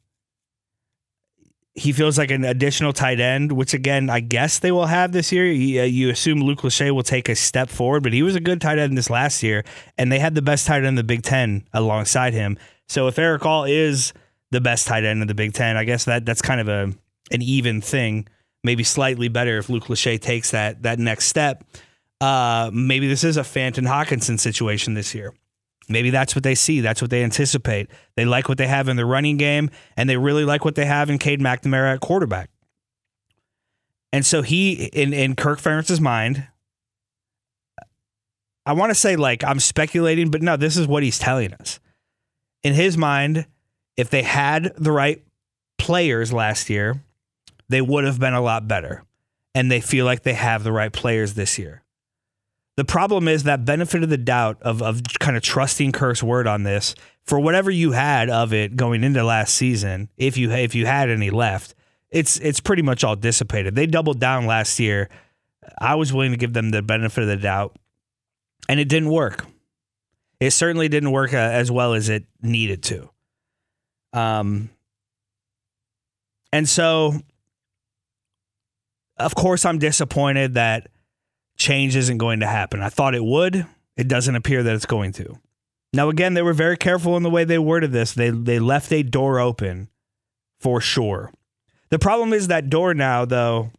he 1.75 1.93
feels 1.93 2.19
like 2.19 2.31
an 2.31 2.45
additional 2.45 2.93
tight 2.93 3.21
end, 3.21 3.53
which 3.53 3.75
again, 3.75 4.11
I 4.11 4.21
guess 4.21 4.59
they 4.59 4.73
will 4.73 4.87
have 4.87 5.13
this 5.13 5.31
year. 5.31 5.47
You, 5.47 5.81
uh, 5.81 5.85
you 5.85 6.11
assume 6.11 6.41
Luke 6.41 6.61
Lachey 6.61 6.91
will 6.91 7.03
take 7.03 7.29
a 7.29 7.35
step 7.35 7.71
forward, 7.71 8.03
but 8.03 8.13
he 8.13 8.23
was 8.23 8.35
a 8.35 8.41
good 8.41 8.61
tight 8.61 8.79
end 8.79 8.99
this 8.99 9.09
last 9.09 9.43
year, 9.43 9.65
and 9.97 10.11
they 10.11 10.19
had 10.19 10.35
the 10.35 10.43
best 10.43 10.67
tight 10.67 10.79
end 10.79 10.87
in 10.87 10.95
the 10.97 11.05
Big 11.05 11.23
Ten 11.23 11.67
alongside 11.73 12.35
him. 12.35 12.59
So 12.89 13.07
if 13.07 13.19
Erick 13.19 13.47
All 13.47 13.65
is 13.65 14.13
the 14.51 14.61
best 14.61 14.89
tight 14.89 15.05
end 15.05 15.23
in 15.23 15.29
the 15.29 15.35
Big 15.35 15.55
Ten, 15.55 15.77
I 15.77 15.85
guess 15.85 16.05
that 16.05 16.27
that's 16.27 16.43
kind 16.43 16.61
of 16.61 16.69
a 16.69 16.93
an 17.31 17.43
even 17.43 17.81
thing. 17.81 18.27
Maybe 18.63 18.85
slightly 18.85 19.29
better 19.29 19.59
if 19.59 19.69
Luke 19.69 19.85
Lachey 19.85 20.21
takes 20.21 20.51
that 20.51 20.83
that 20.83 20.99
next 20.99 21.27
step. 21.27 21.65
Uh, 22.21 22.71
maybe 22.73 23.09
this 23.09 23.25
is 23.25 23.37
a 23.37 23.43
Fant 23.43 23.79
and 23.79 23.87
Hockenson 23.87 24.39
situation 24.39 24.95
this 24.95 25.15
year. 25.15 25.33
Maybe 25.89 26.11
that's 26.11 26.35
what 26.35 26.45
they 26.45 26.55
see. 26.55 26.81
That's 26.81 27.01
what 27.01 27.11
they 27.11 27.25
anticipate. 27.25 27.91
They 28.15 28.25
like 28.25 28.49
what 28.49 28.59
they 28.59 28.69
have 28.69 28.89
in 28.89 28.97
the 28.97 29.07
running 29.07 29.39
game, 29.39 29.71
and 29.97 30.09
they 30.09 30.17
really 30.17 30.45
like 30.45 30.65
what 30.65 30.75
they 30.75 30.85
have 30.85 31.11
in 31.11 31.19
Cade 31.19 31.41
McNamara 31.41 31.95
at 31.95 32.01
quarterback. 32.01 32.51
And 34.13 34.25
so 34.27 34.43
he, 34.43 34.85
in, 34.87 35.13
in 35.13 35.35
Kirk 35.35 35.61
Ferentz's 35.61 36.01
mind, 36.01 36.47
I 38.67 38.73
want 38.73 38.91
to 38.91 38.95
say 38.95 39.17
like 39.17 39.43
I'm 39.43 39.59
speculating, 39.59 40.31
but 40.31 40.43
no, 40.43 40.57
this 40.57 40.77
is 40.77 40.87
what 40.87 41.03
he's 41.03 41.19
telling 41.19 41.55
us. 41.55 41.81
In 42.63 42.75
his 42.75 42.97
mind, 42.97 43.47
if 43.97 44.11
they 44.11 44.23
had 44.23 44.73
the 44.77 44.93
right 44.93 45.25
players 45.79 46.33
last 46.33 46.71
year, 46.71 47.03
they 47.71 47.81
would 47.81 48.05
have 48.05 48.21
been 48.21 48.35
a 48.35 48.41
lot 48.41 48.69
better. 48.69 49.05
and 49.55 49.71
they 49.71 49.81
feel 49.81 50.05
like 50.05 50.23
they 50.23 50.35
have 50.35 50.63
the 50.63 50.73
right 50.73 50.93
players 50.93 51.35
this 51.35 51.59
year. 51.59 51.83
The 52.77 52.85
problem 52.85 53.29
is 53.29 53.43
that 53.43 53.65
benefit 53.65 54.03
of 54.03 54.09
the 54.09 54.17
doubt 54.17 54.63
of, 54.63 54.81
of 54.81 55.03
kind 55.19 55.37
of 55.37 55.43
trusting 55.43 55.93
Kirk's 55.93 56.23
word 56.23 56.47
on 56.47 56.63
this 56.63 56.95
for 57.25 57.39
whatever 57.41 57.71
you 57.71 57.93
had 57.93 58.31
of 58.31 58.53
it 58.53 58.77
going 58.77 59.05
into 59.05 59.23
last 59.25 59.55
season, 59.55 60.09
if 60.17 60.37
you 60.37 60.51
if 60.53 60.75
you 60.75 60.87
had 60.87 61.11
any 61.11 61.31
left, 61.31 61.75
it's 62.11 62.39
it's 62.39 62.61
pretty 62.61 62.83
much 62.83 63.05
all 63.05 63.17
dissipated. 63.17 63.75
They 63.75 63.87
doubled 63.87 64.21
down 64.21 64.47
last 64.47 64.79
year. 64.79 65.09
I 65.81 65.97
was 65.97 66.13
willing 66.13 66.31
to 66.31 66.39
give 66.39 66.53
them 66.53 66.71
the 66.71 66.81
benefit 66.81 67.23
of 67.23 67.29
the 67.29 67.37
doubt, 67.37 67.77
and 68.69 68.81
it 68.81 68.89
didn't 68.89 69.11
work. 69.11 69.47
It 70.39 70.53
certainly 70.53 70.89
didn't 70.89 71.11
work 71.11 71.35
uh, 71.35 71.37
as 71.37 71.71
well 71.71 71.93
as 71.93 72.09
it 72.09 72.25
needed 72.41 72.83
to. 72.85 73.11
Um, 74.13 74.71
and 76.53 76.69
so, 76.69 77.21
of 79.21 79.35
course, 79.35 79.65
I'm 79.65 79.79
disappointed 79.79 80.55
that 80.55 80.89
change 81.57 81.97
isn't 81.97 82.19
going 82.19 82.41
to 82.41 82.47
happen. 82.47 82.83
I 82.83 82.89
thought 82.89 83.15
it 83.15 83.25
would. 83.25 83.67
It 83.97 84.09
doesn't 84.09 84.35
appear 84.35 84.63
that 84.63 84.75
it's 84.75 84.87
going 84.87 85.13
to. 85.13 85.39
Now, 85.93 86.09
again, 86.09 86.35
they 86.35 86.43
were 86.43 86.53
very 86.53 86.77
careful 86.77 87.17
in 87.17 87.23
the 87.23 87.31
way 87.31 87.45
they 87.45 87.59
worded 87.59 87.93
this. 87.93 88.13
They 88.13 88.31
they 88.31 88.59
left 88.59 88.93
a 88.93 89.03
door 89.03 89.41
open 89.41 89.89
for 90.59 90.81
sure. 90.81 91.33
The 91.91 91.99
problem 91.99 92.33
is 92.33 92.49
that 92.49 92.71
door 92.71 92.95
now, 92.95 93.25
though. 93.25 93.73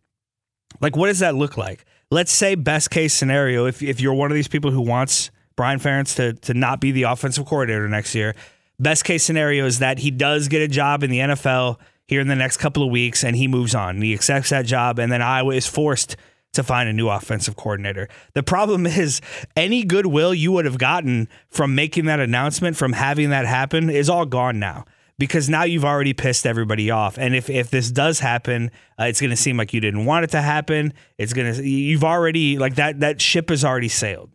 Like, 0.79 0.95
what 0.95 1.07
does 1.07 1.19
that 1.19 1.35
look 1.35 1.57
like? 1.57 1.85
Let's 2.09 2.31
say 2.31 2.55
best 2.55 2.91
case 2.91 3.13
scenario, 3.13 3.65
if 3.65 3.81
if 3.81 4.01
you're 4.01 4.13
one 4.13 4.31
of 4.31 4.35
these 4.35 4.49
people 4.49 4.71
who 4.71 4.81
wants 4.81 5.31
Brian 5.55 5.79
Ferentz 5.79 6.15
to 6.17 6.33
to 6.33 6.53
not 6.53 6.81
be 6.81 6.91
the 6.91 7.03
offensive 7.03 7.45
coordinator 7.45 7.87
next 7.87 8.13
year, 8.13 8.35
best 8.79 9.05
case 9.05 9.23
scenario 9.23 9.65
is 9.65 9.79
that 9.79 9.99
he 9.99 10.11
does 10.11 10.49
get 10.49 10.61
a 10.61 10.67
job 10.67 11.03
in 11.03 11.09
the 11.09 11.19
NFL 11.19 11.77
here 12.07 12.21
in 12.21 12.27
the 12.27 12.35
next 12.35 12.57
couple 12.57 12.83
of 12.83 12.91
weeks 12.91 13.23
and 13.23 13.35
he 13.35 13.47
moves 13.47 13.73
on. 13.75 14.01
He 14.01 14.13
accepts 14.13 14.49
that 14.49 14.65
job, 14.65 14.99
and 14.99 15.11
then 15.11 15.21
Iowa 15.21 15.55
is 15.55 15.67
forced 15.67 16.15
to 16.53 16.63
find 16.63 16.89
a 16.89 16.93
new 16.93 17.09
offensive 17.09 17.55
coordinator. 17.55 18.09
The 18.33 18.43
problem 18.43 18.85
is 18.87 19.21
any 19.55 19.83
goodwill 19.83 20.33
you 20.33 20.51
would 20.51 20.65
have 20.65 20.77
gotten 20.77 21.27
from 21.49 21.75
making 21.75 22.05
that 22.05 22.19
announcement, 22.19 22.77
from 22.77 22.93
having 22.93 23.29
that 23.29 23.45
happen, 23.45 23.89
is 23.89 24.09
all 24.09 24.25
gone 24.25 24.59
now. 24.59 24.85
Because 25.17 25.49
now 25.49 25.63
you've 25.63 25.85
already 25.85 26.13
pissed 26.13 26.47
everybody 26.47 26.89
off, 26.89 27.19
and 27.19 27.35
if, 27.35 27.47
if 27.47 27.69
this 27.69 27.91
does 27.91 28.19
happen, 28.19 28.71
uh, 28.99 29.03
it's 29.03 29.21
going 29.21 29.29
to 29.29 29.35
seem 29.35 29.55
like 29.55 29.71
you 29.71 29.79
didn't 29.79 30.05
want 30.05 30.23
it 30.23 30.31
to 30.31 30.41
happen. 30.41 30.93
It's 31.19 31.31
going 31.31 31.53
to 31.53 31.63
you've 31.63 32.03
already 32.03 32.57
like 32.57 32.75
that 32.75 33.01
that 33.01 33.21
ship 33.21 33.49
has 33.49 33.63
already 33.63 33.87
sailed. 33.87 34.31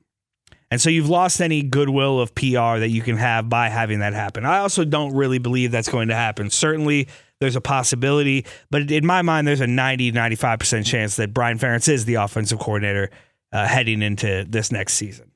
And 0.70 0.80
so 0.80 0.88
you've 0.90 1.08
lost 1.08 1.40
any 1.40 1.62
goodwill 1.62 2.20
of 2.20 2.34
PR 2.34 2.78
that 2.78 2.90
you 2.90 3.02
can 3.02 3.16
have 3.16 3.48
by 3.48 3.68
having 3.68 4.00
that 4.00 4.14
happen. 4.14 4.44
I 4.44 4.58
also 4.58 4.84
don't 4.84 5.14
really 5.14 5.38
believe 5.38 5.72
that's 5.72 5.88
going 5.88 6.08
to 6.08 6.14
happen. 6.14 6.50
Certainly, 6.50 7.08
there's 7.40 7.56
a 7.56 7.60
possibility, 7.60 8.46
but 8.70 8.90
in 8.90 9.04
my 9.04 9.22
mind, 9.22 9.46
there's 9.46 9.60
a 9.60 9.66
90, 9.66 10.12
95% 10.12 10.86
chance 10.86 11.16
that 11.16 11.34
Brian 11.34 11.58
Ferentz 11.58 11.88
is 11.88 12.04
the 12.04 12.14
offensive 12.14 12.58
coordinator 12.58 13.10
uh, 13.52 13.66
heading 13.66 14.02
into 14.02 14.44
this 14.48 14.72
next 14.72 14.94
season. 14.94 15.30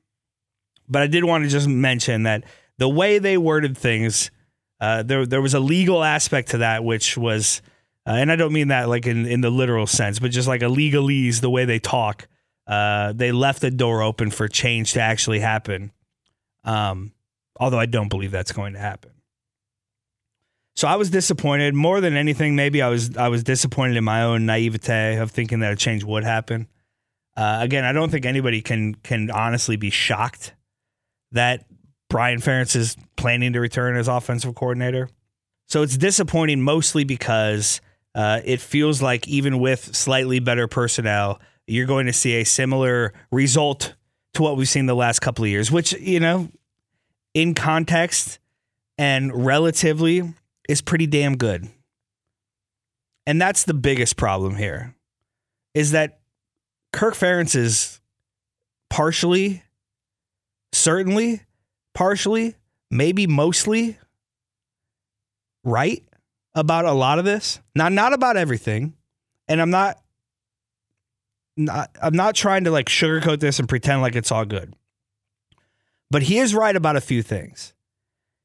But 0.89 1.03
I 1.03 1.07
did 1.07 1.23
want 1.23 1.43
to 1.43 1.49
just 1.49 1.67
mention 1.67 2.23
that 2.23 2.43
the 2.77 2.89
way 2.89 3.19
they 3.19 3.37
worded 3.37 3.77
things, 3.77 4.31
uh, 4.79 5.03
there, 5.03 5.25
there 5.25 5.41
was 5.41 5.53
a 5.53 5.59
legal 5.59 6.03
aspect 6.03 6.49
to 6.49 6.57
that, 6.59 6.83
which 6.83 7.17
was, 7.17 7.61
uh, 8.07 8.11
and 8.11 8.31
I 8.31 8.35
don't 8.35 8.51
mean 8.51 8.69
that 8.69 8.89
like 8.89 9.05
in, 9.05 9.25
in 9.25 9.41
the 9.41 9.51
literal 9.51 9.85
sense, 9.85 10.19
but 10.19 10.31
just 10.31 10.47
like 10.47 10.63
a 10.63 10.65
legalese, 10.65 11.39
the 11.39 11.49
way 11.49 11.65
they 11.65 11.79
talk. 11.79 12.27
Uh, 12.67 13.11
they 13.13 13.31
left 13.31 13.61
the 13.61 13.71
door 13.71 14.01
open 14.01 14.31
for 14.31 14.47
change 14.47 14.93
to 14.93 15.01
actually 15.01 15.39
happen. 15.39 15.91
Um, 16.63 17.11
although 17.59 17.79
I 17.79 17.85
don't 17.85 18.09
believe 18.09 18.31
that's 18.31 18.51
going 18.51 18.73
to 18.73 18.79
happen. 18.79 19.11
So 20.75 20.87
I 20.87 20.95
was 20.95 21.09
disappointed 21.09 21.75
more 21.75 22.01
than 22.01 22.15
anything. 22.15 22.55
Maybe 22.55 22.81
I 22.81 22.89
was 22.89 23.15
I 23.17 23.27
was 23.27 23.43
disappointed 23.43 23.97
in 23.97 24.03
my 24.03 24.23
own 24.23 24.45
naivete 24.45 25.17
of 25.17 25.31
thinking 25.31 25.59
that 25.59 25.73
a 25.73 25.75
change 25.75 26.03
would 26.03 26.23
happen. 26.23 26.67
Uh, 27.35 27.59
again, 27.61 27.85
I 27.85 27.91
don't 27.91 28.09
think 28.09 28.25
anybody 28.25 28.61
can 28.61 28.95
can 28.95 29.29
honestly 29.31 29.75
be 29.75 29.89
shocked 29.89 30.53
that 31.31 31.65
Brian 32.09 32.39
Ferentz 32.39 32.75
is 32.75 32.97
planning 33.15 33.53
to 33.53 33.59
return 33.59 33.95
as 33.95 34.07
offensive 34.07 34.55
coordinator. 34.55 35.09
So 35.67 35.81
it's 35.81 35.97
disappointing 35.97 36.61
mostly 36.61 37.05
because 37.05 37.79
uh, 38.13 38.41
it 38.43 38.59
feels 38.59 39.01
like 39.01 39.27
even 39.27 39.59
with 39.59 39.95
slightly 39.95 40.39
better 40.39 40.67
personnel, 40.67 41.39
you're 41.67 41.85
going 41.85 42.07
to 42.07 42.13
see 42.13 42.35
a 42.35 42.43
similar 42.43 43.13
result 43.31 43.95
to 44.33 44.41
what 44.41 44.57
we've 44.57 44.67
seen 44.67 44.85
the 44.85 44.95
last 44.95 45.19
couple 45.19 45.45
of 45.45 45.49
years, 45.49 45.71
which, 45.71 45.93
you 45.93 46.19
know, 46.19 46.49
in 47.33 47.53
context 47.53 48.39
and 48.97 49.45
relatively 49.45 50.33
is 50.69 50.81
pretty 50.81 51.07
damn 51.07 51.37
good. 51.37 51.69
And 53.25 53.41
that's 53.41 53.63
the 53.63 53.73
biggest 53.73 54.17
problem 54.17 54.55
here 54.55 54.95
is 55.73 55.91
that 55.91 56.19
Kirk 56.91 57.13
Ferentz 57.13 57.55
is 57.55 58.01
partially, 58.89 59.63
certainly, 60.73 61.41
partially, 61.93 62.55
maybe 62.89 63.27
mostly 63.27 63.97
right 65.63 66.03
about 66.55 66.85
a 66.85 66.91
lot 66.91 67.19
of 67.19 67.25
this. 67.25 67.61
Not 67.75 67.93
not 67.93 68.13
about 68.13 68.37
everything. 68.37 68.93
And 69.47 69.61
I'm 69.61 69.69
not 69.69 70.01
not, 71.57 71.95
I'm 72.01 72.15
not 72.15 72.35
trying 72.35 72.63
to 72.65 72.71
like 72.71 72.87
sugarcoat 72.87 73.39
this 73.39 73.59
and 73.59 73.69
pretend 73.69 74.01
like 74.01 74.15
it's 74.15 74.31
all 74.31 74.45
good. 74.45 74.75
But 76.09 76.23
he 76.23 76.39
is 76.39 76.53
right 76.53 76.75
about 76.75 76.95
a 76.97 77.01
few 77.01 77.21
things. 77.21 77.73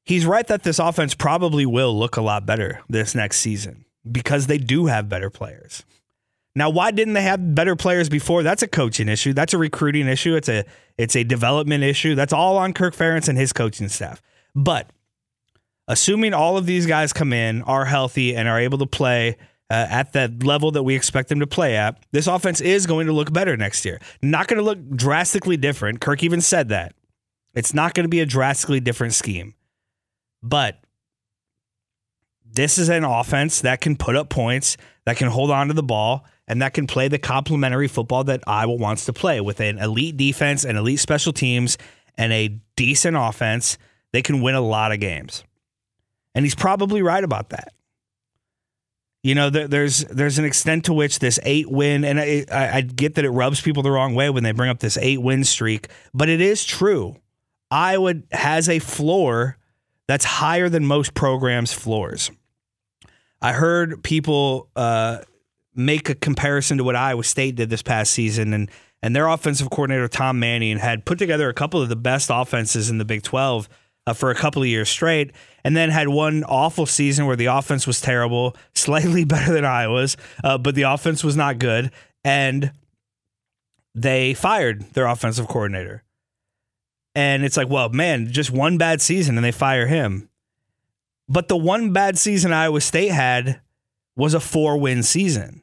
He's 0.07 0.25
right 0.25 0.47
that 0.47 0.63
this 0.63 0.79
offense 0.79 1.17
probably 1.17 1.67
will 1.67 1.99
look 1.99 2.17
a 2.17 2.23
lot 2.23 2.47
better 2.47 2.81
this 2.89 3.15
next 3.15 3.41
season 3.41 3.85
because 4.11 4.47
they 4.47 4.57
do 4.57 4.87
have 4.87 5.09
better 5.09 5.31
players. 5.31 5.85
Now, 6.55 6.71
why 6.71 6.93
didn't 6.93 7.15
they 7.15 7.23
have 7.23 7.57
better 7.57 7.75
players 7.75 8.09
before? 8.09 8.45
That's 8.45 8.63
a 8.63 8.69
coaching 8.69 9.09
issue. 9.09 9.33
That's 9.33 9.53
a 9.53 9.59
recruiting 9.59 10.07
issue. 10.07 10.37
It's 10.37 10.49
a 10.49 10.65
it's 10.97 11.17
a 11.17 11.25
development 11.25 11.83
issue. 11.83 12.15
That's 12.15 12.33
all 12.33 12.57
on 12.57 12.73
Kirk 12.73 12.95
Ferentz 12.95 13.29
and 13.29 13.37
his 13.37 13.53
coaching 13.53 13.89
staff. 13.89 14.23
But 14.55 14.89
assuming 15.89 16.35
all 16.35 16.57
of 16.57 16.67
these 16.67 16.87
guys 16.87 17.13
come 17.13 17.33
in, 17.33 17.63
are 17.63 17.85
healthy, 17.85 18.37
and 18.37 18.49
are 18.49 18.61
able 18.61 18.79
to 18.79 18.87
play 18.87 19.37
uh, 19.71 19.87
at 19.91 20.13
the 20.13 20.35
level 20.45 20.71
that 20.71 20.85
we 20.85 20.95
expect 20.95 21.29
them 21.31 21.41
to 21.41 21.49
play 21.49 21.77
at, 21.77 22.07
this 22.13 22.29
offense 22.29 22.61
is 22.61 22.87
going 22.87 23.09
to 23.09 23.13
look 23.13 23.33
better 23.33 23.57
next 23.57 23.85
year. 23.85 24.01
Not 24.23 24.47
going 24.47 24.59
to 24.59 24.65
look 24.65 24.79
drastically 24.91 25.57
different. 25.57 26.01
Kirk 26.01 26.23
even 26.23 26.41
said 26.41 26.69
that. 26.69 26.95
It's 27.55 27.75
not 27.75 27.93
going 27.93 28.05
to 28.05 28.09
be 28.09 28.21
a 28.21 28.27
drastically 28.27 28.79
different 28.79 29.15
scheme. 29.15 29.56
But 30.43 30.81
this 32.45 32.79
is 32.79 32.89
an 32.89 33.05
offense 33.05 33.61
that 33.61 33.81
can 33.81 33.97
put 33.97 34.17
up 34.17 34.29
points, 34.29 34.77
that 35.05 35.17
can 35.17 35.29
hold 35.29 35.51
on 35.51 35.69
to 35.69 35.75
the 35.75 35.83
ball, 35.83 36.25
and 36.49 36.63
that 36.63 36.75
can 36.75 36.87
play 36.87 37.09
the 37.09 37.19
complementary 37.19 37.89
football 37.89 38.25
that 38.25 38.43
Iowa 38.47 38.75
wants 38.75 39.05
to 39.07 39.13
play 39.13 39.41
with 39.41 39.61
an 39.61 39.79
elite 39.79 40.17
defense 40.17 40.65
and 40.65 40.79
elite 40.79 41.01
special 41.01 41.33
teams 41.33 41.77
and 42.17 42.33
a 42.33 42.59
decent 42.77 43.17
offense. 43.17 43.79
They 44.13 44.23
can 44.23 44.41
win 44.41 44.55
a 44.55 44.61
lot 44.61 44.93
of 44.93 45.01
games. 45.01 45.45
And 46.35 46.45
he's 46.45 46.55
probably 46.55 47.03
right 47.03 47.25
about 47.25 47.51
that. 47.51 47.73
You 49.23 49.35
know, 49.35 49.51
there, 49.51 49.67
there's 49.67 50.05
there's 50.05 50.39
an 50.39 50.45
extent 50.45 50.85
to 50.85 50.93
which 50.93 51.19
this 51.19 51.41
eight 51.43 51.69
win, 51.69 52.05
and 52.05 52.21
I, 52.21 52.45
I, 52.53 52.77
I 52.77 52.81
get 52.83 53.17
that 53.17 53.25
it 53.25 53.31
rubs 53.31 53.61
people 53.61 53.83
the 53.83 53.91
wrong 53.91 54.15
way 54.15 54.31
when 54.31 54.45
they 54.45 54.53
bring 54.53 54.71
up 54.71 54.79
this 54.79 54.97
eight 54.99 55.21
win 55.21 55.43
streak, 55.43 55.89
but 56.15 56.29
it 56.29 56.41
is 56.41 56.65
true. 56.65 57.17
Iowa 57.69 58.15
has 58.31 58.69
a 58.69 58.79
floor 58.79 59.57
that's 60.09 60.25
higher 60.25 60.69
than 60.69 60.87
most 60.87 61.15
programs' 61.15 61.73
floors. 61.73 62.31
I 63.43 63.53
heard 63.53 64.03
people 64.03 64.69
uh, 64.77 65.19
make 65.75 66.09
a 66.09 66.15
comparison 66.15 66.79
to 66.79 66.85
what 66.85 66.97
Iowa 66.97 67.25
State 67.25 67.57
did 67.57 67.71
this 67.71 67.83
past 67.83 68.13
season, 68.13 68.53
and 68.53 68.71
and 69.03 69.15
their 69.15 69.29
offensive 69.29 69.71
coordinator 69.71 70.09
Tom 70.09 70.41
Manning 70.41 70.79
had 70.79 71.05
put 71.05 71.19
together 71.19 71.49
a 71.49 71.55
couple 71.55 71.83
of 71.83 71.89
the 71.89 71.97
best 71.97 72.31
offenses 72.33 72.89
in 72.91 72.99
the 72.99 73.05
Big 73.05 73.23
Twelve 73.23 73.69
uh, 74.07 74.15
for 74.15 74.31
a 74.31 74.35
couple 74.35 74.63
of 74.63 74.69
years 74.69 74.89
straight, 74.89 75.33
and 75.65 75.77
then 75.77 75.91
had 75.91 76.09
one 76.09 76.45
awful 76.45 76.87
season 76.87 77.27
where 77.27 77.37
the 77.37 77.47
offense 77.47 77.87
was 77.87 78.01
terrible, 78.01 78.57
slightly 78.75 79.25
better 79.25 79.53
than 79.53 79.65
Iowa's, 79.65 80.17
uh, 80.43 80.59
but 80.59 80.75
the 80.75 80.83
offense 80.83 81.23
was 81.23 81.37
not 81.37 81.59
good, 81.59 81.91
and 82.25 82.73
they 83.95 84.35
fired 84.35 84.83
their 84.93 85.07
offensive 85.07 85.49
coordinator. 85.49 86.03
And 87.17 87.47
it's 87.47 87.57
like, 87.57 87.71
well, 87.71 87.89
man, 87.89 88.31
just 88.31 88.51
one 88.51 88.77
bad 88.77 89.01
season 89.01 89.37
and 89.37 89.45
they 89.45 89.51
fire 89.51 89.87
him. 89.87 90.29
But 91.31 91.49
the 91.49 91.57
one 91.57 91.95
bad 91.95 92.19
season 92.19 92.53
Iowa 92.53 92.83
State 92.83 93.11
had 93.11 93.63
was 94.17 94.35
a 94.35 94.39
four 94.39 94.77
win 94.77 95.03
season. 95.03 95.63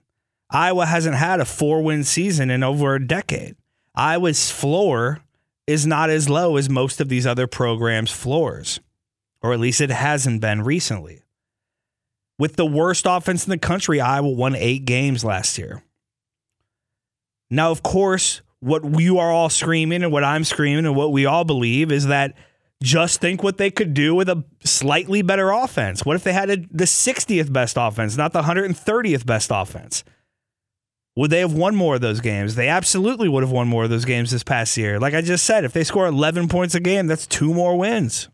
Iowa 0.49 0.87
hasn't 0.87 1.15
had 1.15 1.39
a 1.39 1.45
four 1.45 1.83
win 1.83 2.03
season 2.03 2.49
in 2.49 2.63
over 2.63 2.95
a 2.95 3.07
decade. 3.07 3.55
Iowa's 3.93 4.49
floor 4.49 5.21
is 5.67 5.85
not 5.85 6.09
as 6.09 6.27
low 6.27 6.57
as 6.57 6.71
most 6.71 6.99
of 6.99 7.07
these 7.07 7.27
other 7.27 7.45
programs' 7.45 8.11
floors, 8.11 8.79
or 9.43 9.53
at 9.53 9.59
least 9.59 9.79
it 9.79 9.91
hasn't 9.91 10.41
been 10.41 10.63
recently. 10.63 11.21
With 12.39 12.55
the 12.55 12.65
worst 12.65 13.05
offense 13.07 13.45
in 13.45 13.51
the 13.51 13.59
country, 13.59 14.01
Iowa 14.01 14.29
won 14.29 14.55
eight 14.55 14.85
games 14.85 15.23
last 15.23 15.59
year. 15.59 15.83
Now, 17.51 17.69
of 17.69 17.83
course, 17.83 18.41
what 18.63 18.99
you 18.99 19.19
are 19.19 19.31
all 19.31 19.49
screaming 19.49 20.03
and 20.03 20.11
what 20.11 20.23
I'm 20.23 20.43
screaming 20.43 20.85
and 20.85 20.95
what 20.95 21.11
we 21.11 21.25
all 21.25 21.43
believe 21.43 21.91
is 21.91 22.07
that 22.07 22.33
just 22.81 23.21
think 23.21 23.43
what 23.43 23.57
they 23.57 23.71
could 23.71 23.93
do 23.93 24.15
with 24.15 24.29
a 24.29 24.43
slightly 24.63 25.21
better 25.21 25.51
offense. 25.51 26.05
What 26.05 26.15
if 26.15 26.23
they 26.23 26.33
had 26.33 26.49
a, 26.49 26.57
the 26.57 26.85
60th 26.85 27.51
best 27.51 27.77
offense, 27.79 28.17
not 28.17 28.33
the 28.33 28.43
130th 28.43 29.25
best 29.25 29.51
offense? 29.53 30.03
Would 31.15 31.29
they 31.29 31.41
have 31.41 31.53
won 31.53 31.75
more 31.75 31.95
of 31.95 32.01
those 32.01 32.21
games? 32.21 32.55
They 32.55 32.67
absolutely 32.67 33.29
would 33.29 33.43
have 33.43 33.51
won 33.51 33.67
more 33.67 33.83
of 33.83 33.89
those 33.89 34.05
games 34.05 34.31
this 34.31 34.43
past 34.43 34.75
year. 34.77 34.99
Like 34.99 35.13
I 35.13 35.21
just 35.21 35.45
said, 35.45 35.63
if 35.63 35.71
they 35.71 35.83
score 35.83 36.07
11 36.07 36.47
points 36.47 36.73
a 36.73 36.79
game, 36.79 37.07
that's 37.07 37.27
two 37.27 37.53
more 37.53 37.77
wins. 37.77 38.29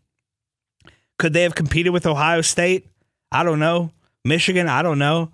Could 1.18 1.32
they 1.32 1.42
have 1.42 1.54
competed 1.54 1.92
with 1.92 2.06
Ohio 2.06 2.40
State? 2.40 2.86
I 3.30 3.42
don't 3.42 3.58
know. 3.58 3.92
Michigan, 4.24 4.68
I 4.68 4.82
don't 4.82 4.98
know. 4.98 5.30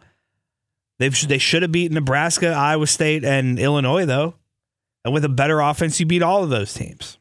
They 0.99 1.09
they 1.11 1.39
should 1.39 1.63
have 1.63 1.73
beaten 1.73 1.95
Nebraska, 1.95 2.49
Iowa 2.49 2.87
State, 2.87 3.25
and 3.25 3.59
Illinois 3.59 4.07
though. 4.07 4.35
And 5.07 5.15
with 5.15 5.25
a 5.25 5.29
better 5.29 5.61
offense, 5.61 6.01
you 6.01 6.05
beat 6.05 6.21
all 6.21 6.43
of 6.43 6.51
those 6.51 6.75
teams. 6.75 7.17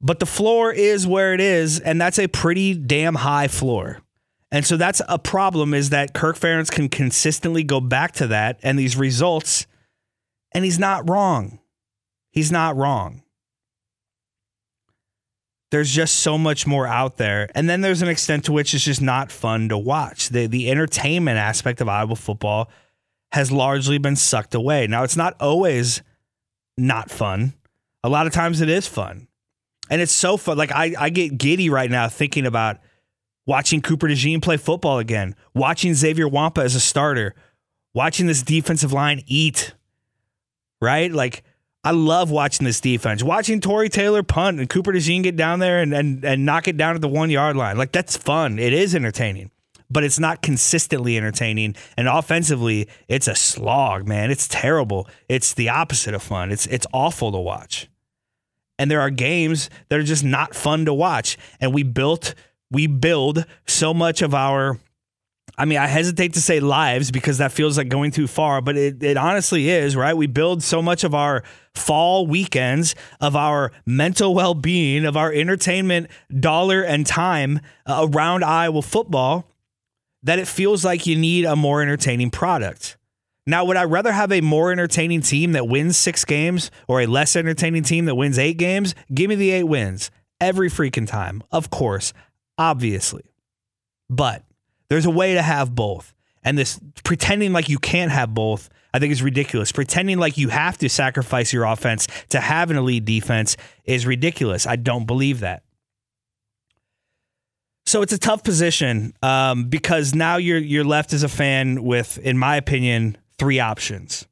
But 0.00 0.20
the 0.20 0.26
floor 0.26 0.72
is 0.72 1.04
where 1.04 1.34
it 1.34 1.40
is, 1.40 1.80
and 1.80 2.00
that's 2.00 2.20
a 2.20 2.28
pretty 2.28 2.72
damn 2.72 3.16
high 3.16 3.48
floor. 3.48 4.00
And 4.52 4.64
so 4.64 4.76
that's 4.76 5.02
a 5.08 5.18
problem 5.18 5.74
is 5.74 5.90
that 5.90 6.14
Kirk 6.14 6.38
Ferentz 6.38 6.70
can 6.70 6.88
consistently 6.88 7.64
go 7.64 7.80
back 7.80 8.12
to 8.12 8.28
that 8.28 8.60
and 8.62 8.78
these 8.78 8.96
results, 8.96 9.66
and 10.52 10.64
he's 10.64 10.78
not 10.78 11.10
wrong. 11.10 11.58
He's 12.30 12.52
not 12.52 12.76
wrong. 12.76 13.24
There's 15.72 15.90
just 15.90 16.18
so 16.18 16.38
much 16.38 16.64
more 16.64 16.86
out 16.86 17.16
there. 17.16 17.48
And 17.56 17.68
then 17.68 17.80
there's 17.80 18.02
an 18.02 18.08
extent 18.08 18.44
to 18.44 18.52
which 18.52 18.72
it's 18.72 18.84
just 18.84 19.02
not 19.02 19.32
fun 19.32 19.68
to 19.70 19.76
watch. 19.76 20.28
The 20.28 20.46
the 20.46 20.70
entertainment 20.70 21.38
aspect 21.38 21.80
of 21.80 21.88
Iowa 21.88 22.14
football 22.14 22.70
has 23.32 23.50
largely 23.50 23.98
been 23.98 24.14
sucked 24.14 24.54
away. 24.54 24.86
Now 24.86 25.02
it's 25.02 25.16
not 25.16 25.34
always 25.40 26.02
not 26.76 27.10
fun. 27.10 27.54
A 28.04 28.08
lot 28.08 28.26
of 28.26 28.32
times 28.32 28.60
it 28.60 28.68
is 28.68 28.86
fun. 28.86 29.28
And 29.90 30.00
it's 30.00 30.12
so 30.12 30.36
fun. 30.36 30.56
Like 30.56 30.72
I, 30.72 30.94
I 30.98 31.10
get 31.10 31.38
giddy 31.38 31.70
right 31.70 31.90
now 31.90 32.08
thinking 32.08 32.46
about 32.46 32.78
watching 33.46 33.80
Cooper 33.80 34.08
DeJean 34.08 34.42
play 34.42 34.56
football 34.56 34.98
again, 34.98 35.34
watching 35.54 35.94
Xavier 35.94 36.28
Nwankpa 36.28 36.64
as 36.64 36.74
a 36.74 36.80
starter, 36.80 37.34
watching 37.94 38.26
this 38.26 38.42
defensive 38.42 38.92
line 38.92 39.22
eat. 39.26 39.74
Right? 40.80 41.10
Like 41.10 41.42
I 41.84 41.92
love 41.92 42.32
watching 42.32 42.64
this 42.64 42.80
defense. 42.80 43.22
Watching 43.22 43.60
Tory 43.60 43.88
Taylor 43.88 44.24
punt 44.24 44.58
and 44.58 44.68
Cooper 44.68 44.92
DeJean 44.92 45.22
get 45.22 45.36
down 45.36 45.60
there 45.60 45.80
and, 45.80 45.94
and, 45.94 46.24
and 46.24 46.44
knock 46.44 46.66
it 46.66 46.76
down 46.76 46.96
at 46.96 47.00
the 47.00 47.08
one 47.08 47.30
yard 47.30 47.56
line. 47.56 47.78
Like 47.78 47.92
that's 47.92 48.16
fun. 48.16 48.58
It 48.58 48.72
is 48.72 48.94
entertaining, 48.94 49.52
but 49.90 50.04
it's 50.04 50.18
not 50.18 50.42
consistently 50.42 51.16
entertaining. 51.16 51.76
And 51.96 52.08
offensively, 52.08 52.88
it's 53.08 53.28
a 53.28 53.34
slog, 53.34 54.06
man. 54.06 54.30
It's 54.30 54.48
terrible. 54.48 55.08
It's 55.28 55.54
the 55.54 55.68
opposite 55.68 56.14
of 56.14 56.22
fun. 56.22 56.50
It's 56.52 56.66
it's 56.66 56.86
awful 56.92 57.32
to 57.32 57.38
watch. 57.38 57.88
And 58.78 58.90
there 58.90 59.00
are 59.00 59.10
games 59.10 59.70
that 59.88 59.98
are 59.98 60.04
just 60.04 60.24
not 60.24 60.54
fun 60.54 60.84
to 60.84 60.94
watch. 60.94 61.38
And 61.60 61.72
we 61.72 61.82
built 61.82 62.34
we 62.70 62.86
build 62.86 63.44
so 63.66 63.94
much 63.94 64.22
of 64.22 64.34
our 64.34 64.78
I 65.58 65.64
mean, 65.64 65.78
I 65.78 65.86
hesitate 65.86 66.34
to 66.34 66.40
say 66.40 66.60
lives 66.60 67.10
because 67.10 67.38
that 67.38 67.50
feels 67.50 67.78
like 67.78 67.88
going 67.88 68.10
too 68.10 68.26
far, 68.26 68.60
but 68.60 68.76
it, 68.76 69.02
it 69.02 69.16
honestly 69.16 69.70
is, 69.70 69.96
right? 69.96 70.14
We 70.14 70.26
build 70.26 70.62
so 70.62 70.82
much 70.82 71.02
of 71.02 71.14
our 71.14 71.44
fall 71.74 72.26
weekends, 72.26 72.94
of 73.22 73.36
our 73.36 73.72
mental 73.86 74.34
well 74.34 74.52
being, 74.52 75.06
of 75.06 75.16
our 75.16 75.32
entertainment 75.32 76.10
dollar 76.38 76.82
and 76.82 77.06
time 77.06 77.60
uh, 77.86 78.06
around 78.10 78.44
Iowa 78.44 78.82
football 78.82 79.48
that 80.26 80.40
it 80.40 80.48
feels 80.48 80.84
like 80.84 81.06
you 81.06 81.16
need 81.16 81.44
a 81.44 81.54
more 81.54 81.80
entertaining 81.80 82.30
product. 82.30 82.96
Now, 83.46 83.64
would 83.64 83.76
I 83.76 83.84
rather 83.84 84.10
have 84.10 84.32
a 84.32 84.40
more 84.40 84.72
entertaining 84.72 85.20
team 85.20 85.52
that 85.52 85.68
wins 85.68 85.96
six 85.96 86.24
games 86.24 86.72
or 86.88 87.00
a 87.00 87.06
less 87.06 87.36
entertaining 87.36 87.84
team 87.84 88.06
that 88.06 88.16
wins 88.16 88.36
eight 88.36 88.58
games? 88.58 88.96
Give 89.14 89.28
me 89.28 89.36
the 89.36 89.50
eight 89.50 89.64
wins 89.64 90.10
every 90.40 90.68
freaking 90.68 91.06
time, 91.06 91.44
of 91.52 91.70
course, 91.70 92.12
obviously. 92.58 93.22
But 94.10 94.42
there's 94.88 95.06
a 95.06 95.10
way 95.10 95.34
to 95.34 95.42
have 95.42 95.76
both. 95.76 96.12
And 96.42 96.58
this 96.58 96.80
pretending 97.04 97.52
like 97.52 97.68
you 97.68 97.78
can't 97.78 98.10
have 98.10 98.34
both, 98.34 98.68
I 98.92 98.98
think 98.98 99.12
is 99.12 99.22
ridiculous. 99.22 99.70
Pretending 99.70 100.18
like 100.18 100.36
you 100.36 100.48
have 100.48 100.76
to 100.78 100.88
sacrifice 100.88 101.52
your 101.52 101.64
offense 101.64 102.08
to 102.30 102.40
have 102.40 102.72
an 102.72 102.76
elite 102.76 103.04
defense 103.04 103.56
is 103.84 104.06
ridiculous. 104.06 104.66
I 104.66 104.74
don't 104.74 105.06
believe 105.06 105.40
that. 105.40 105.62
So 107.86 108.02
it's 108.02 108.12
a 108.12 108.18
tough 108.18 108.42
position 108.42 109.14
um, 109.22 109.64
because 109.64 110.14
now 110.14 110.36
you're 110.36 110.58
you're 110.58 110.84
left 110.84 111.12
as 111.12 111.22
a 111.22 111.28
fan 111.28 111.84
with, 111.84 112.18
in 112.18 112.36
my 112.36 112.56
opinion, 112.56 113.16
three 113.38 113.60
options. 113.60 114.26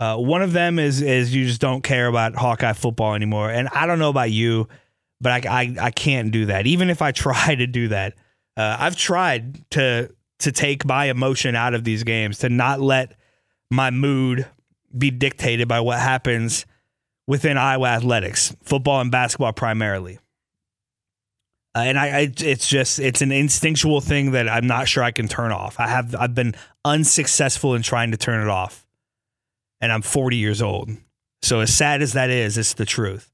Uh, 0.00 0.16
one 0.16 0.42
of 0.42 0.52
them 0.52 0.80
is 0.80 1.00
is 1.00 1.32
you 1.32 1.46
just 1.46 1.60
don't 1.60 1.82
care 1.82 2.08
about 2.08 2.34
Hawkeye 2.34 2.72
football 2.72 3.14
anymore, 3.14 3.50
and 3.50 3.68
I 3.68 3.86
don't 3.86 4.00
know 4.00 4.10
about 4.10 4.32
you, 4.32 4.68
but 5.20 5.46
I 5.46 5.62
I, 5.62 5.76
I 5.80 5.90
can't 5.92 6.32
do 6.32 6.46
that. 6.46 6.66
Even 6.66 6.90
if 6.90 7.02
I 7.02 7.12
try 7.12 7.54
to 7.54 7.68
do 7.68 7.88
that, 7.88 8.14
uh, 8.56 8.76
I've 8.80 8.96
tried 8.96 9.70
to 9.70 10.12
to 10.40 10.50
take 10.50 10.84
my 10.84 11.04
emotion 11.04 11.54
out 11.54 11.74
of 11.74 11.84
these 11.84 12.02
games, 12.02 12.38
to 12.38 12.48
not 12.48 12.80
let 12.80 13.14
my 13.70 13.92
mood 13.92 14.44
be 14.96 15.12
dictated 15.12 15.68
by 15.68 15.78
what 15.78 16.00
happens 16.00 16.66
within 17.28 17.56
Iowa 17.56 17.86
athletics, 17.86 18.56
football 18.64 19.00
and 19.00 19.10
basketball 19.10 19.52
primarily. 19.52 20.18
Uh, 21.74 21.80
and 21.80 21.98
I, 21.98 22.06
I, 22.06 22.32
it's 22.38 22.68
just 22.68 22.98
it's 22.98 23.22
an 23.22 23.32
instinctual 23.32 24.00
thing 24.00 24.32
that 24.32 24.48
I'm 24.48 24.66
not 24.66 24.88
sure 24.88 25.02
I 25.02 25.10
can 25.10 25.26
turn 25.26 25.52
off. 25.52 25.80
I 25.80 25.88
have 25.88 26.14
I've 26.14 26.34
been 26.34 26.54
unsuccessful 26.84 27.74
in 27.74 27.82
trying 27.82 28.10
to 28.10 28.16
turn 28.16 28.42
it 28.42 28.50
off, 28.50 28.86
and 29.80 29.90
I'm 29.90 30.02
40 30.02 30.36
years 30.36 30.60
old. 30.60 30.90
So 31.40 31.60
as 31.60 31.74
sad 31.74 32.02
as 32.02 32.12
that 32.12 32.30
is, 32.30 32.58
it's 32.58 32.74
the 32.74 32.84
truth. 32.84 33.32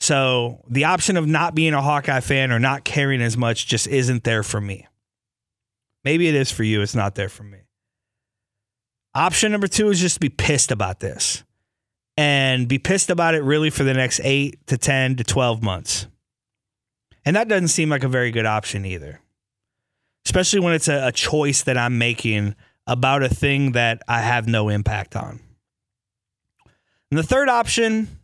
So 0.00 0.62
the 0.68 0.84
option 0.84 1.16
of 1.16 1.26
not 1.26 1.54
being 1.54 1.74
a 1.74 1.82
Hawkeye 1.82 2.20
fan 2.20 2.52
or 2.52 2.58
not 2.58 2.84
caring 2.84 3.20
as 3.20 3.36
much 3.36 3.66
just 3.66 3.88
isn't 3.88 4.24
there 4.24 4.42
for 4.42 4.60
me. 4.60 4.86
Maybe 6.04 6.28
it 6.28 6.34
is 6.34 6.52
for 6.52 6.62
you. 6.62 6.82
It's 6.82 6.94
not 6.94 7.14
there 7.14 7.28
for 7.28 7.42
me. 7.42 7.58
Option 9.14 9.50
number 9.50 9.66
two 9.66 9.88
is 9.88 10.00
just 10.00 10.16
to 10.16 10.20
be 10.20 10.28
pissed 10.28 10.70
about 10.70 11.00
this 11.00 11.42
and 12.16 12.68
be 12.68 12.78
pissed 12.78 13.10
about 13.10 13.34
it 13.34 13.42
really 13.42 13.70
for 13.70 13.82
the 13.82 13.94
next 13.94 14.20
eight 14.22 14.64
to 14.66 14.78
10 14.78 15.16
to 15.16 15.24
12 15.24 15.62
months. 15.62 16.06
And 17.26 17.34
that 17.34 17.48
doesn't 17.48 17.68
seem 17.68 17.90
like 17.90 18.04
a 18.04 18.08
very 18.08 18.30
good 18.30 18.46
option 18.46 18.86
either, 18.86 19.20
especially 20.24 20.60
when 20.60 20.74
it's 20.74 20.86
a, 20.86 21.08
a 21.08 21.12
choice 21.12 21.64
that 21.64 21.76
I'm 21.76 21.98
making 21.98 22.54
about 22.86 23.24
a 23.24 23.28
thing 23.28 23.72
that 23.72 24.00
I 24.06 24.20
have 24.20 24.46
no 24.46 24.68
impact 24.68 25.16
on. 25.16 25.40
And 27.10 27.18
the 27.18 27.24
third 27.24 27.48
option 27.48 28.20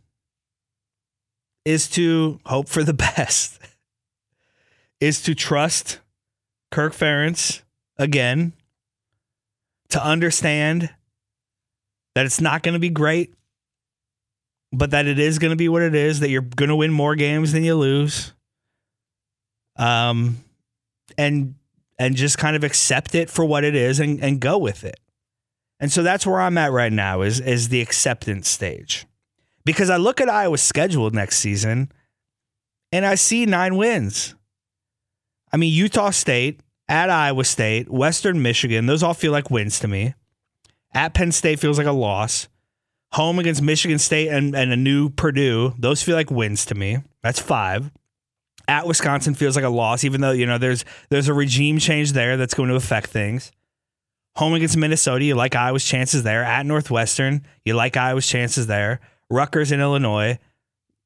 is 1.65 1.89
to 1.89 2.39
hope 2.45 2.69
for 2.69 2.81
the 2.83 2.93
best, 3.17 3.59
is 5.01 5.21
to 5.23 5.35
trust 5.35 5.99
Kirk 6.71 6.93
Ferentz 6.93 7.61
again, 7.97 8.53
to 9.89 10.03
understand 10.03 10.89
that 12.15 12.25
it's 12.25 12.39
not 12.39 12.63
going 12.63 12.73
to 12.73 12.79
be 12.79 12.89
great, 12.89 13.33
but 14.71 14.91
that 14.91 15.07
it 15.07 15.19
is 15.19 15.39
going 15.39 15.51
to 15.51 15.57
be 15.57 15.67
what 15.67 15.81
it 15.81 15.93
is, 15.93 16.21
that 16.21 16.29
you're 16.29 16.41
going 16.41 16.69
to 16.69 16.75
win 16.75 16.91
more 16.91 17.15
games 17.15 17.51
than 17.51 17.65
you 17.65 17.75
lose. 17.75 18.33
Um, 19.75 20.43
and 21.17 21.55
and 21.99 22.15
just 22.15 22.37
kind 22.37 22.55
of 22.55 22.63
accept 22.63 23.15
it 23.15 23.29
for 23.29 23.45
what 23.45 23.63
it 23.63 23.75
is 23.75 23.99
and, 23.99 24.21
and 24.23 24.39
go 24.39 24.57
with 24.57 24.83
it. 24.83 24.99
And 25.79 25.91
so 25.91 26.01
that's 26.03 26.25
where 26.25 26.41
I'm 26.41 26.57
at 26.57 26.71
right 26.71 26.91
now 26.93 27.21
is 27.21 27.39
is 27.39 27.69
the 27.69 27.81
acceptance 27.81 28.49
stage 28.49 29.05
because 29.65 29.89
I 29.89 29.97
look 29.97 30.21
at 30.21 30.29
Iowa's 30.29 30.61
schedule 30.61 31.09
next 31.11 31.37
season 31.39 31.91
and 32.91 33.05
I 33.05 33.15
see 33.15 33.45
nine 33.45 33.75
wins. 33.75 34.35
I 35.51 35.57
mean, 35.57 35.73
Utah 35.73 36.09
State, 36.09 36.61
at 36.89 37.09
Iowa 37.09 37.43
State, 37.43 37.89
Western 37.89 38.41
Michigan, 38.41 38.85
those 38.85 39.03
all 39.03 39.13
feel 39.13 39.31
like 39.31 39.49
wins 39.49 39.79
to 39.79 39.87
me. 39.87 40.13
At 40.93 41.13
Penn 41.13 41.31
State 41.31 41.59
feels 41.59 41.77
like 41.77 41.87
a 41.87 41.91
loss. 41.91 42.47
Home 43.13 43.39
against 43.39 43.61
Michigan 43.61 43.99
State 43.99 44.29
and, 44.29 44.55
and 44.55 44.71
a 44.71 44.75
new 44.75 45.09
Purdue, 45.09 45.73
those 45.77 46.01
feel 46.01 46.15
like 46.15 46.31
wins 46.31 46.65
to 46.67 46.75
me. 46.75 46.97
That's 47.21 47.39
five. 47.39 47.91
At 48.67 48.87
Wisconsin 48.87 49.33
feels 49.33 49.55
like 49.55 49.65
a 49.65 49.69
loss, 49.69 50.03
even 50.03 50.21
though, 50.21 50.31
you 50.31 50.45
know, 50.45 50.57
there's 50.57 50.85
there's 51.09 51.27
a 51.27 51.33
regime 51.33 51.79
change 51.79 52.13
there 52.13 52.37
that's 52.37 52.53
going 52.53 52.69
to 52.69 52.75
affect 52.75 53.09
things. 53.09 53.51
Home 54.37 54.53
against 54.53 54.77
Minnesota, 54.77 55.23
you 55.25 55.35
like 55.35 55.55
Iowa's 55.55 55.85
chances 55.85 56.23
there. 56.23 56.43
At 56.43 56.65
Northwestern, 56.65 57.45
you 57.65 57.75
like 57.75 57.97
Iowa's 57.97 58.27
chances 58.27 58.67
there. 58.67 58.99
Rutgers 59.29 59.71
in 59.71 59.79
Illinois. 59.79 60.39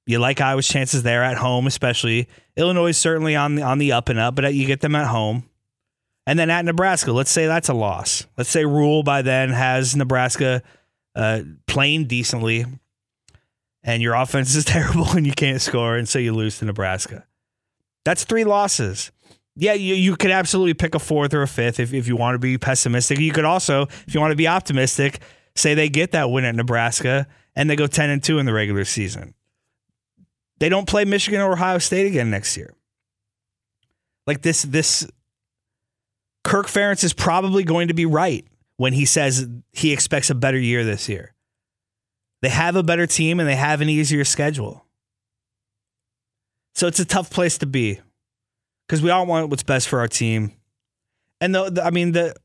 You 0.06 0.20
like 0.20 0.40
Iowa's 0.40 0.68
chances 0.68 1.04
there 1.04 1.24
at 1.24 1.38
home, 1.38 1.68
especially. 1.68 2.30
Illinois 2.56 2.88
is 2.88 2.98
certainly 2.98 3.36
on 3.36 3.56
the, 3.56 3.64
on 3.64 3.78
the 3.78 3.92
up 3.92 4.08
and 4.08 4.18
up, 4.18 4.36
but 4.36 4.54
you 4.54 4.66
get 4.66 4.80
them 4.80 4.96
at 4.96 5.08
home. 5.08 5.44
And 6.26 6.40
then 6.40 6.50
at 6.50 6.64
Nebraska, 6.64 7.12
let's 7.12 7.32
say 7.32 7.48
that's 7.48 7.70
a 7.70 7.74
loss. 7.74 8.26
Let's 8.38 8.50
say 8.50 8.66
Rhule 8.66 9.04
by 9.04 9.22
then 9.22 9.50
has 9.50 9.96
Nebraska 9.96 10.62
uh, 11.16 11.42
playing 11.68 12.06
decently, 12.06 12.66
and 13.84 14.02
your 14.02 14.14
offense 14.14 14.56
is 14.56 14.66
terrible 14.66 15.10
and 15.10 15.26
you 15.26 15.34
can't 15.34 15.62
score, 15.62 15.98
and 15.98 16.08
so 16.08 16.20
you 16.20 16.34
lose 16.34 16.60
to 16.60 16.66
Nebraska. 16.66 17.26
That's 18.08 18.24
three 18.24 18.46
losses. 18.46 19.12
Yeah, 19.58 19.74
you, 19.74 19.94
you 19.94 20.16
could 20.16 20.32
absolutely 20.32 20.76
pick 20.76 20.96
a 20.96 21.00
fourth 21.00 21.34
or 21.34 21.42
a 21.42 21.48
fifth 21.48 21.78
if, 21.78 21.94
if 21.94 22.08
you 22.08 22.16
want 22.16 22.36
to 22.36 22.40
be 22.40 22.58
pessimistic. 22.58 23.20
You 23.20 23.34
could 23.34 23.44
also, 23.44 23.82
if 23.82 24.14
you 24.16 24.22
want 24.22 24.32
to 24.32 24.38
be 24.38 24.48
optimistic, 24.48 25.20
say 25.56 25.74
they 25.74 25.90
get 25.90 26.14
that 26.14 26.32
win 26.32 26.46
at 26.46 26.56
Nebraska 26.56 27.28
and 27.54 27.70
they 27.70 27.76
go 27.76 27.86
10 27.86 28.10
and 28.10 28.24
2 28.24 28.40
in 28.40 28.46
the 28.46 28.54
regular 28.54 28.86
season. 28.86 29.34
They 30.60 30.70
don't 30.70 30.88
play 30.88 31.04
Michigan 31.04 31.42
or 31.42 31.52
Ohio 31.52 31.80
State 31.80 32.08
again 32.08 32.30
next 32.30 32.56
year. 32.56 32.74
Like 34.26 34.42
this 34.42 34.62
this 34.62 35.06
Kirk 36.46 36.68
Ferentz 36.68 37.04
is 37.04 37.12
probably 37.12 37.66
going 37.66 37.90
to 37.90 37.94
be 37.94 38.06
right 38.06 38.48
when 38.78 38.94
he 38.94 39.04
says 39.04 39.50
he 39.74 39.92
expects 39.92 40.30
a 40.30 40.36
better 40.36 40.58
year 40.58 40.86
this 40.86 41.10
year. 41.10 41.34
They 42.42 42.50
have 42.50 42.78
a 42.78 42.84
better 42.84 43.06
team 43.06 43.42
and 43.42 43.50
they 43.50 43.58
have 43.58 43.82
an 43.82 43.90
easier 43.90 44.24
schedule. 44.24 44.87
So 46.78 46.86
it's 46.86 47.00
a 47.00 47.06
tough 47.06 47.32
place 47.32 47.58
to 47.58 47.66
be 47.66 48.00
because 48.88 49.02
we 49.02 49.10
all 49.10 49.26
want 49.26 49.50
what's 49.50 49.64
best 49.64 49.88
for 49.88 49.98
our 49.98 50.08
team. 50.08 50.54
And 51.42 51.56
the, 51.56 51.72
the, 51.72 51.84
I 51.84 51.90
mean 51.90 52.12
the 52.12 52.36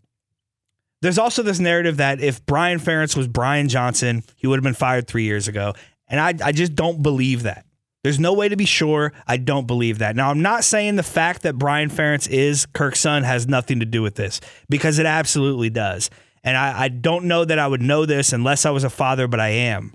there's 1.03 1.19
also 1.19 1.43
this 1.43 1.61
narrative 1.61 1.99
that 1.99 2.23
if 2.23 2.45
Brian 2.47 2.79
Ferentz 2.79 3.15
was 3.15 3.29
Brian 3.29 3.69
Johnson, 3.69 4.23
he 4.37 4.47
would 4.47 4.57
have 4.57 4.65
been 4.65 4.73
fired 4.73 5.07
three 5.07 5.25
years 5.25 5.49
ago. 5.49 5.75
And 6.09 6.19
I, 6.19 6.33
I 6.47 6.53
just 6.53 6.75
don't 6.75 7.03
believe 7.03 7.43
that. 7.43 7.67
There's 8.05 8.19
no 8.19 8.33
way 8.33 8.49
to 8.49 8.57
be 8.57 8.65
sure. 8.65 9.13
I 9.27 9.37
don't 9.37 9.67
believe 9.67 9.99
that. 9.99 10.17
Now, 10.17 10.31
I'm 10.31 10.41
not 10.41 10.65
saying 10.65 10.97
the 10.97 11.03
fact 11.03 11.43
that 11.43 11.59
Brian 11.59 11.91
Ferentz 11.91 12.27
is 12.27 12.65
Kirk's 12.65 13.01
son 13.01 13.25
has 13.25 13.47
nothing 13.47 13.81
to 13.81 13.87
do 13.87 14.01
with 14.01 14.15
this 14.15 14.41
because 14.71 14.99
it 14.99 15.05
absolutely 15.05 15.69
does. 15.69 16.09
And 16.43 16.57
I, 16.57 16.85
I 16.85 16.89
don't 16.89 17.27
know 17.27 17.45
that 17.45 17.59
I 17.59 17.69
would 17.69 17.83
know 17.83 18.07
this 18.07 18.33
unless 18.33 18.65
I 18.65 18.71
was 18.71 18.85
a 18.85 18.91
father, 18.91 19.29
but 19.29 19.41
I 19.41 19.49
am. 19.49 19.93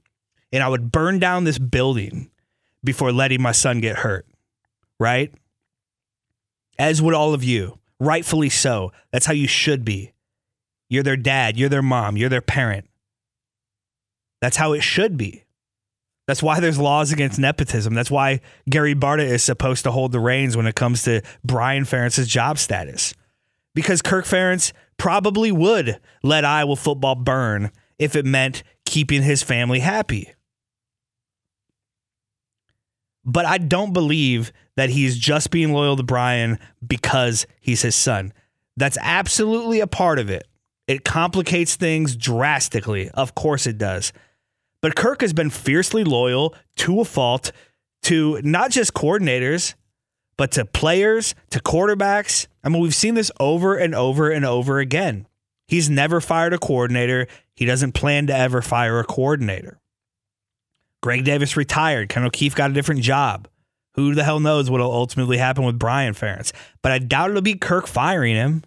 And 0.51 0.61
I 0.61 0.69
would 0.69 0.91
burn 0.91 1.17
down 1.17 1.43
this 1.43 1.57
building 1.57 2.29
before 2.83 3.11
letting 3.11 3.41
my 3.41 3.51
son 3.51 3.79
get 3.81 3.97
hurt, 3.97 4.25
right? 4.99 5.33
As 6.79 7.01
would 7.01 7.13
all 7.13 7.33
of 7.33 7.43
you, 7.43 7.79
rightfully 7.99 8.49
so. 8.49 8.91
That's 9.11 9.25
how 9.25 9.33
you 9.33 9.47
should 9.47 9.83
be. 9.83 10.13
You're 10.89 11.03
their 11.03 11.17
dad, 11.17 11.57
you're 11.57 11.69
their 11.69 11.81
mom, 11.81 12.17
you're 12.17 12.29
their 12.29 12.41
parent. 12.41 12.87
That's 14.41 14.57
how 14.57 14.73
it 14.73 14.81
should 14.81 15.17
be. 15.17 15.43
That's 16.27 16.43
why 16.43 16.59
there's 16.59 16.77
laws 16.77 17.11
against 17.11 17.39
nepotism. 17.39 17.93
That's 17.93 18.11
why 18.11 18.41
Gary 18.69 18.93
Barta 18.93 19.23
is 19.23 19.43
supposed 19.43 19.83
to 19.85 19.91
hold 19.91 20.11
the 20.11 20.19
reins 20.19 20.57
when 20.57 20.67
it 20.67 20.75
comes 20.75 21.03
to 21.03 21.21
Brian 21.43 21.85
Ferentz's 21.85 22.27
job 22.27 22.57
status. 22.57 23.13
Because 23.73 24.01
Kirk 24.01 24.25
Ferentz 24.25 24.73
probably 24.97 25.51
would 25.51 25.99
let 26.23 26.43
Iowa 26.43 26.75
football 26.75 27.15
burn 27.15 27.71
if 27.97 28.15
it 28.15 28.25
meant 28.25 28.63
keeping 28.85 29.23
his 29.23 29.41
family 29.41 29.79
happy. 29.79 30.33
But 33.27 33.45
I 33.45 33.59
don't 33.59 33.93
believe 33.93 34.53
that 34.77 34.89
he's 34.89 35.17
just 35.17 35.51
being 35.51 35.73
loyal 35.73 35.97
to 35.97 36.03
Brian 36.03 36.57
because 36.85 37.45
he's 37.59 37.81
his 37.81 37.95
son. 37.95 38.33
That's 38.77 38.97
absolutely 39.01 39.81
a 39.81 39.87
part 39.87 40.17
of 40.17 40.29
it. 40.29 40.47
It 40.87 41.03
complicates 41.03 41.75
things 41.75 42.15
drastically. 42.15 43.09
Of 43.09 43.35
course 43.35 43.67
it 43.67 43.77
does. 43.77 44.13
But 44.81 44.95
Kirk 44.95 45.21
has 45.21 45.33
been 45.33 45.49
fiercely 45.49 46.05
loyal 46.05 46.55
to 46.77 47.01
a 47.01 47.05
fault 47.05 47.51
to 48.03 48.39
not 48.43 48.71
just 48.71 48.93
coordinators, 48.93 49.73
but 50.37 50.51
to 50.51 50.63
players, 50.63 51.35
to 51.49 51.59
quarterbacks. 51.59 52.47
I 52.63 52.69
mean, 52.69 52.81
we've 52.81 52.95
seen 52.95 53.15
this 53.15 53.31
over 53.39 53.75
and 53.75 53.93
over 53.93 54.29
and 54.29 54.45
over 54.45 54.79
again. 54.79 55.27
He's 55.67 55.89
never 55.89 56.21
fired 56.21 56.53
a 56.53 56.57
coordinator. 56.59 57.27
He 57.55 57.65
doesn't 57.65 57.91
plan 57.91 58.27
to 58.27 58.37
ever 58.37 58.61
fire 58.61 58.99
a 58.99 59.03
coordinator. 59.03 59.79
Greg 61.07 61.23
Davis 61.23 61.55
retired. 61.55 62.09
Ken 62.09 62.25
O'Keefe 62.25 62.53
got 62.53 62.69
a 62.69 62.73
different 62.73 62.99
job. 62.99 63.47
Who 63.93 64.13
the 64.13 64.25
hell 64.25 64.41
knows 64.41 64.69
what 64.69 64.81
will 64.81 64.91
ultimately 64.91 65.37
happen 65.37 65.63
with 65.63 65.79
Brian 65.79 66.13
Ferentz? 66.13 66.51
But 66.81 66.91
I 66.91 66.99
doubt 66.99 67.29
it'll 67.29 67.41
be 67.41 67.55
Kirk 67.55 67.87
firing 67.87 68.35
him. 68.35 68.65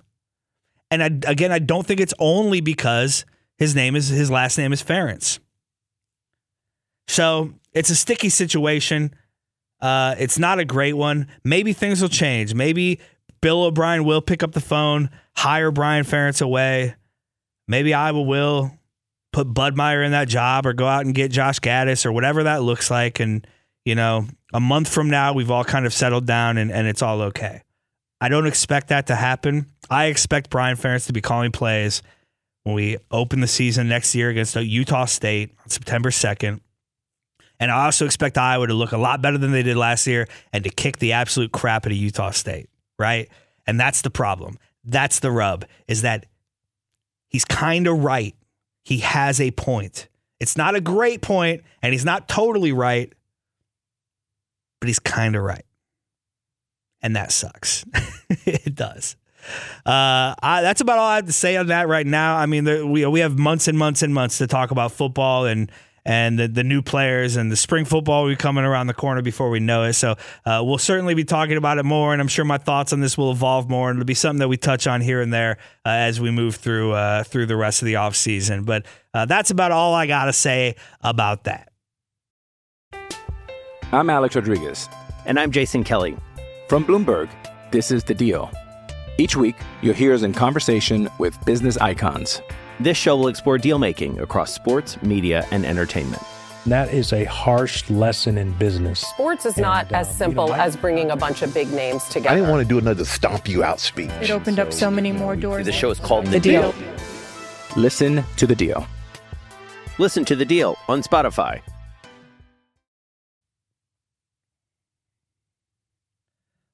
And 0.90 1.02
I, 1.02 1.30
again, 1.30 1.52
I 1.52 1.58
don't 1.58 1.86
think 1.86 2.00
it's 2.00 2.14
only 2.18 2.62
because 2.62 3.26
his 3.58 3.74
name 3.74 3.94
is 3.94 4.08
his 4.08 4.30
last 4.30 4.56
name 4.56 4.72
is 4.72 4.82
Ferentz. 4.82 5.38
So 7.08 7.52
it's 7.74 7.90
a 7.90 7.94
sticky 7.94 8.30
situation. 8.30 9.12
Uh, 9.78 10.14
it's 10.18 10.38
not 10.38 10.58
a 10.58 10.64
great 10.64 10.94
one. 10.94 11.28
Maybe 11.44 11.74
things 11.74 12.00
will 12.00 12.08
change. 12.08 12.54
Maybe 12.54 13.00
Bill 13.42 13.64
O'Brien 13.64 14.04
will 14.04 14.22
pick 14.22 14.42
up 14.42 14.52
the 14.52 14.62
phone, 14.62 15.10
hire 15.36 15.70
Brian 15.70 16.06
Ferentz 16.06 16.40
away. 16.40 16.94
Maybe 17.68 17.92
Iowa 17.92 18.22
will 18.22 18.72
put 19.32 19.52
Bud 19.52 19.76
Meyer 19.76 20.02
in 20.02 20.12
that 20.12 20.28
job 20.28 20.66
or 20.66 20.72
go 20.72 20.86
out 20.86 21.04
and 21.04 21.14
get 21.14 21.30
Josh 21.30 21.60
Gattis 21.60 22.04
or 22.04 22.12
whatever 22.12 22.44
that 22.44 22.62
looks 22.62 22.90
like. 22.90 23.20
And, 23.20 23.46
you 23.84 23.94
know, 23.94 24.26
a 24.52 24.60
month 24.60 24.88
from 24.88 25.08
now, 25.08 25.32
we've 25.32 25.50
all 25.50 25.64
kind 25.64 25.86
of 25.86 25.92
settled 25.92 26.26
down 26.26 26.58
and, 26.58 26.70
and 26.72 26.86
it's 26.86 27.02
all 27.02 27.22
okay. 27.22 27.62
I 28.20 28.28
don't 28.28 28.46
expect 28.46 28.88
that 28.88 29.06
to 29.06 29.14
happen. 29.14 29.66
I 29.88 30.06
expect 30.06 30.50
Brian 30.50 30.76
Ferentz 30.76 31.06
to 31.06 31.12
be 31.12 31.20
calling 31.20 31.52
plays 31.52 32.02
when 32.64 32.74
we 32.74 32.98
open 33.10 33.40
the 33.40 33.46
season 33.46 33.88
next 33.88 34.14
year 34.14 34.28
against 34.28 34.54
Utah 34.56 35.06
State 35.06 35.54
on 35.62 35.70
September 35.70 36.10
2nd. 36.10 36.60
And 37.58 37.70
I 37.70 37.84
also 37.84 38.06
expect 38.06 38.38
Iowa 38.38 38.66
to 38.66 38.74
look 38.74 38.92
a 38.92 38.98
lot 38.98 39.20
better 39.20 39.38
than 39.38 39.52
they 39.52 39.62
did 39.62 39.76
last 39.76 40.06
year 40.06 40.28
and 40.52 40.64
to 40.64 40.70
kick 40.70 40.98
the 40.98 41.12
absolute 41.12 41.52
crap 41.52 41.86
out 41.86 41.92
of 41.92 41.98
Utah 41.98 42.30
State, 42.30 42.68
right? 42.98 43.28
And 43.66 43.78
that's 43.78 44.02
the 44.02 44.10
problem. 44.10 44.58
That's 44.84 45.20
the 45.20 45.30
rub, 45.30 45.66
is 45.86 46.02
that 46.02 46.26
he's 47.28 47.44
kind 47.44 47.86
of 47.86 48.02
right. 48.02 48.34
He 48.82 48.98
has 48.98 49.40
a 49.40 49.50
point. 49.50 50.08
It's 50.38 50.56
not 50.56 50.74
a 50.74 50.80
great 50.80 51.20
point, 51.20 51.62
and 51.82 51.92
he's 51.92 52.04
not 52.04 52.28
totally 52.28 52.72
right, 52.72 53.12
but 54.80 54.88
he's 54.88 54.98
kind 54.98 55.36
of 55.36 55.42
right 55.42 55.64
and 57.02 57.16
that 57.16 57.32
sucks. 57.32 57.84
it 58.44 58.74
does. 58.74 59.16
Uh, 59.86 60.36
I, 60.42 60.60
that's 60.62 60.80
about 60.80 60.98
all 60.98 61.08
I 61.08 61.16
have 61.16 61.26
to 61.26 61.32
say 61.32 61.56
on 61.56 61.68
that 61.68 61.88
right 61.88 62.06
now. 62.06 62.36
I 62.36 62.46
mean, 62.46 62.64
there, 62.64 62.84
we 62.84 63.06
we 63.06 63.20
have 63.20 63.38
months 63.38 63.68
and 63.68 63.78
months 63.78 64.02
and 64.02 64.12
months 64.12 64.38
to 64.38 64.46
talk 64.46 64.70
about 64.70 64.92
football 64.92 65.46
and 65.46 65.72
and 66.10 66.40
the, 66.40 66.48
the 66.48 66.64
new 66.64 66.82
players 66.82 67.36
and 67.36 67.52
the 67.52 67.56
spring 67.56 67.84
football 67.84 68.24
will 68.24 68.30
be 68.30 68.36
coming 68.36 68.64
around 68.64 68.88
the 68.88 68.94
corner 68.94 69.22
before 69.22 69.48
we 69.48 69.60
know 69.60 69.84
it. 69.84 69.92
So 69.92 70.16
uh, 70.44 70.60
we'll 70.64 70.76
certainly 70.76 71.14
be 71.14 71.22
talking 71.22 71.56
about 71.56 71.78
it 71.78 71.84
more, 71.84 72.12
and 72.12 72.20
I'm 72.20 72.26
sure 72.26 72.44
my 72.44 72.58
thoughts 72.58 72.92
on 72.92 72.98
this 72.98 73.16
will 73.16 73.30
evolve 73.30 73.70
more, 73.70 73.90
and 73.90 73.96
it'll 73.96 74.08
be 74.08 74.14
something 74.14 74.40
that 74.40 74.48
we 74.48 74.56
touch 74.56 74.88
on 74.88 75.02
here 75.02 75.20
and 75.20 75.32
there 75.32 75.58
uh, 75.86 75.90
as 75.90 76.20
we 76.20 76.32
move 76.32 76.56
through 76.56 76.94
uh, 76.94 77.22
through 77.22 77.46
the 77.46 77.54
rest 77.54 77.80
of 77.80 77.86
the 77.86 77.94
off 77.94 78.16
season. 78.16 78.64
But 78.64 78.86
uh, 79.14 79.26
that's 79.26 79.52
about 79.52 79.70
all 79.70 79.94
I 79.94 80.08
got 80.08 80.24
to 80.24 80.32
say 80.32 80.74
about 81.00 81.44
that. 81.44 81.70
I'm 83.92 84.10
Alex 84.10 84.34
Rodriguez. 84.34 84.88
And 85.26 85.38
I'm 85.38 85.52
Jason 85.52 85.84
Kelly. 85.84 86.16
From 86.68 86.84
Bloomberg, 86.84 87.28
this 87.70 87.92
is 87.92 88.02
The 88.02 88.14
Deal. 88.14 88.50
Each 89.16 89.36
week, 89.36 89.54
you'll 89.80 89.94
hear 89.94 90.12
us 90.12 90.22
in 90.22 90.32
conversation 90.32 91.08
with 91.20 91.38
business 91.44 91.76
icons. 91.76 92.42
This 92.80 92.96
show 92.96 93.16
will 93.16 93.28
explore 93.28 93.58
deal 93.58 93.78
making 93.78 94.18
across 94.20 94.52
sports, 94.54 95.00
media, 95.02 95.46
and 95.50 95.66
entertainment. 95.66 96.22
That 96.66 96.92
is 96.92 97.12
a 97.12 97.24
harsh 97.24 97.88
lesson 97.90 98.38
in 98.38 98.52
business. 98.52 99.00
Sports 99.00 99.44
is 99.46 99.56
not 99.58 99.86
And, 99.86 99.96
as 99.96 100.14
simple 100.16 100.44
you 100.46 100.50
know, 100.52 100.56
I- 100.56 100.64
as 100.64 100.76
bringing 100.76 101.10
a 101.10 101.16
bunch 101.16 101.42
of 101.42 101.52
big 101.52 101.70
names 101.72 102.04
together. 102.04 102.30
I 102.30 102.34
didn't 102.36 102.50
want 102.50 102.62
to 102.62 102.68
do 102.68 102.78
another 102.78 103.04
stomp 103.04 103.48
you 103.48 103.62
out 103.62 103.80
speech. 103.80 104.10
It 104.22 104.30
opened 104.30 104.58
up 104.58 104.72
so 104.72 104.90
many 104.90 105.12
more 105.12 105.36
doors. 105.36 105.66
The 105.66 105.72
show 105.72 105.90
is 105.90 105.98
called 106.00 106.26
The 106.26 106.32
The 106.32 106.40
Deal. 106.40 106.72
Deal. 106.72 106.84
Listen 107.76 108.24
to 108.36 108.46
the 108.46 108.54
deal. 108.54 108.86
Listen 109.98 110.24
to 110.24 110.34
The 110.36 110.44
Deal 110.44 110.76
on 110.88 111.02
Spotify. 111.02 111.60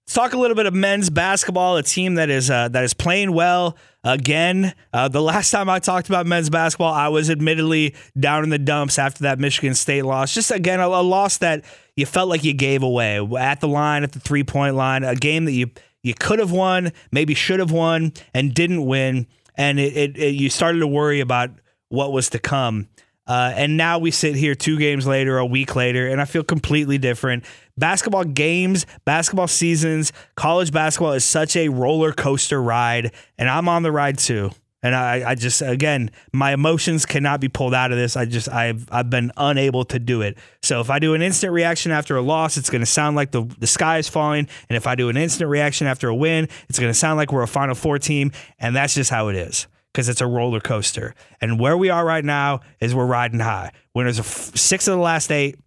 Let's 0.07 0.15
talk 0.15 0.33
a 0.35 0.39
little 0.39 0.55
bit 0.55 0.67
of 0.67 0.73
men's 0.75 1.11
basketball, 1.11 1.77
a 1.77 1.83
team 1.83 2.15
that 2.15 2.31
is 2.31 2.51
uh, 2.51 2.69
that 2.69 2.85
is 2.85 2.95
playing 2.95 3.33
well 3.33 3.77
again. 4.07 4.73
Uh, 4.93 5.09
the 5.09 5.21
last 5.21 5.51
time 5.51 5.69
I 5.69 5.81
talked 5.81 6.09
about 6.09 6.27
men's 6.27 6.49
basketball, 6.49 6.95
I 6.95 7.09
was 7.09 7.29
admittedly 7.29 7.95
down 8.19 8.45
in 8.45 8.51
the 8.51 8.59
dumps 8.59 8.99
after 8.99 9.25
that 9.25 9.39
Michigan 9.39 9.75
State 9.75 10.03
loss. 10.03 10.33
Just 10.33 10.51
again, 10.51 10.81
a, 10.81 10.87
a 10.87 11.03
loss 11.03 11.39
that 11.39 11.65
you 11.97 12.07
felt 12.07 12.29
like 12.29 12.45
you 12.45 12.55
gave 12.55 12.83
away 12.83 13.19
at 13.39 13.61
the 13.61 13.69
line, 13.69 14.05
at 14.05 14.13
the 14.13 14.21
three 14.21 14.45
point 14.45 14.77
line, 14.77 15.03
a 15.03 15.17
game 15.17 15.45
that 15.45 15.53
you 15.53 15.71
you 16.03 16.15
could 16.15 16.39
have 16.39 16.53
won, 16.53 16.93
maybe 17.11 17.35
should 17.35 17.59
have 17.59 17.73
won, 17.73 18.13
and 18.33 18.55
didn't 18.55 18.87
win, 18.87 19.27
and 19.57 19.81
it, 19.81 19.97
it, 19.97 20.17
it 20.17 20.35
you 20.37 20.49
started 20.49 20.79
to 20.79 20.87
worry 20.87 21.19
about 21.19 21.51
what 21.89 22.13
was 22.13 22.31
to 22.31 22.39
come. 22.39 22.89
Uh, 23.27 23.53
and 23.55 23.77
now 23.77 23.99
we 23.99 24.11
sit 24.11 24.37
here 24.37 24.55
two 24.55 24.79
games 24.79 25.07
later, 25.07 25.39
a 25.39 25.47
week 25.47 25.75
later, 25.75 26.09
and 26.09 26.21
I 26.21 26.25
feel 26.25 26.45
completely 26.45 26.99
different. 26.99 27.45
Basketball 27.77 28.25
games, 28.25 28.87
basketball 29.05 29.49
seasons, 29.49 30.13
college 30.37 30.73
basketball 30.73 31.13
is 31.13 31.25
such 31.25 31.57
a 31.57 31.69
roller 31.69 32.13
coaster 32.13 32.63
ride, 32.63 33.13
and 33.37 33.49
I'm 33.49 33.69
on 33.69 33.83
the 33.83 33.93
ride 33.93 34.19
too. 34.19 34.51
And 34.83 34.95
I, 34.95 35.31
I 35.31 35.35
just, 35.35 35.63
again, 35.63 36.13
my 36.33 36.53
emotions 36.53 37.07
cannot 37.07 37.41
be 37.41 37.49
pulled 37.49 37.75
out 37.75 37.91
of 37.91 37.99
this. 37.99 38.17
I 38.17 38.25
just, 38.25 38.49
I've, 38.49 38.87
I've 38.93 39.11
been 39.11 39.33
unable 39.37 39.85
to 39.87 39.99
do 39.99 40.23
it. 40.23 40.39
So 40.63 40.81
if 40.81 40.91
I 40.91 41.01
do 41.01 41.15
an 41.15 41.23
instant 41.23 41.53
reaction 41.53 41.91
after 41.91 42.17
a 42.17 42.23
loss, 42.23 42.57
it's 42.57 42.71
going 42.71 42.83
to 42.83 42.87
sound 42.87 43.17
like 43.17 43.33
the, 43.33 43.43
the 43.59 43.67
sky 43.67 43.99
is 43.99 44.09
falling. 44.09 44.47
And 44.69 44.77
if 44.77 44.87
I 44.87 44.95
do 44.95 45.09
an 45.09 45.17
instant 45.17 45.51
reaction 45.51 45.89
after 45.89 46.09
a 46.09 46.15
win, 46.15 46.49
it's 46.69 46.79
going 46.79 46.91
to 46.91 46.99
sound 46.99 47.17
like 47.17 47.33
we're 47.33 47.43
a 47.43 47.49
Final 47.49 47.75
Four 47.75 47.99
team. 47.99 48.31
And 48.61 48.77
that's 48.77 48.95
just 48.95 49.11
how 49.11 49.27
it 49.27 49.35
is 49.35 49.67
because 49.97 50.11
it's 50.11 50.21
a 50.21 50.27
roller 50.27 50.61
coaster. 50.61 51.15
And 51.41 51.59
where 51.59 51.75
we 51.75 51.89
are 51.89 52.05
right 52.05 52.25
now 52.25 52.61
is 52.81 52.95
we're 52.95 53.07
riding 53.07 53.41
high. 53.41 53.73
Winners 53.95 54.19
of 54.19 54.27
six 54.27 54.87
of 54.87 54.95
the 54.95 55.01
last 55.01 55.33
eight 55.33 55.59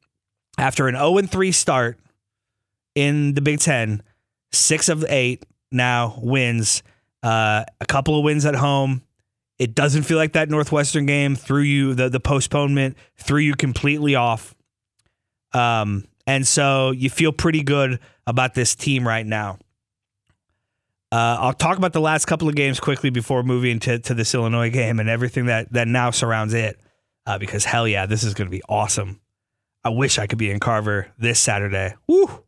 after 0.55 0.87
an 0.87 0.93
0 0.93 1.23
3 1.23 1.51
start 1.51 1.99
in 2.93 3.33
the 3.33 3.41
Big 3.41 3.59
Ten, 3.59 4.03
six 4.51 4.87
of 4.87 5.03
eight 5.09 5.47
now 5.71 6.19
wins. 6.21 6.83
Uh, 7.23 7.65
a 7.81 7.87
couple 7.87 8.19
of 8.19 8.23
wins 8.23 8.45
at 8.45 8.53
home. 8.53 9.01
It 9.57 9.73
doesn't 9.73 10.03
feel 10.03 10.17
like 10.17 10.33
that 10.33 10.47
Northwestern 10.47 11.07
game 11.07 11.35
threw 11.35 11.63
you 11.63 11.95
the 11.95 12.07
the 12.07 12.19
postponement 12.19 12.97
threw 13.17 13.39
you 13.39 13.55
completely 13.55 14.13
off. 14.13 14.53
Um, 15.53 16.05
and 16.27 16.47
so 16.47 16.91
you 16.91 17.09
feel 17.09 17.31
pretty 17.31 17.63
good 17.63 17.99
about 18.27 18.53
this 18.53 18.75
team 18.75 19.07
right 19.07 19.25
now. 19.25 19.57
Uh, 21.11 21.37
I'll 21.39 21.53
talk 21.53 21.77
about 21.77 21.93
the 21.93 22.01
last 22.01 22.25
couple 22.25 22.47
of 22.47 22.55
games 22.55 22.79
quickly 22.79 23.09
before 23.09 23.41
moving 23.41 23.79
to, 23.79 23.99
to 23.99 24.13
this 24.13 24.35
Illinois 24.35 24.69
game 24.69 24.99
and 24.99 25.09
everything 25.09 25.47
that, 25.47 25.71
that 25.73 25.87
now 25.87 26.11
surrounds 26.11 26.53
it. 26.53 26.79
Uh, 27.25 27.37
because 27.37 27.65
hell 27.65 27.87
yeah, 27.87 28.05
this 28.05 28.23
is 28.23 28.33
going 28.33 28.47
to 28.47 28.51
be 28.51 28.61
awesome. 28.69 29.19
I 29.83 29.89
wish 29.89 30.19
I 30.19 30.27
could 30.27 30.39
be 30.39 30.51
in 30.51 30.59
Carver 30.59 31.07
this 31.17 31.39
Saturday. 31.39 31.95
Woo! 32.07 32.43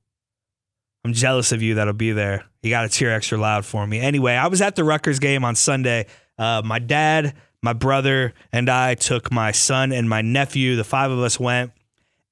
I'm 1.04 1.14
jealous 1.14 1.52
of 1.52 1.62
you 1.62 1.76
that'll 1.76 1.94
be 1.94 2.12
there. 2.12 2.46
You 2.62 2.70
got 2.70 2.84
to 2.84 2.90
cheer 2.90 3.12
extra 3.12 3.38
loud 3.38 3.66
for 3.66 3.86
me. 3.88 4.00
Anyway, 4.00 4.34
I 4.34 4.48
was 4.48 4.62
at 4.62 4.76
the 4.76 4.84
Rutgers 4.84 5.20
game 5.20 5.44
on 5.44 5.56
Sunday. 5.56 6.06
Uh, 6.38 6.62
my 6.64 6.80
dad, 6.80 7.34
my 7.64 7.74
brother, 7.74 8.34
and 8.52 8.70
I 8.70 8.96
took 8.96 9.32
my 9.32 9.52
son 9.52 9.92
and 9.92 10.08
my 10.08 10.22
nephew. 10.22 10.76
The 10.76 10.84
five 10.84 11.10
of 11.10 11.20
us 11.20 11.40
went, 11.40 11.72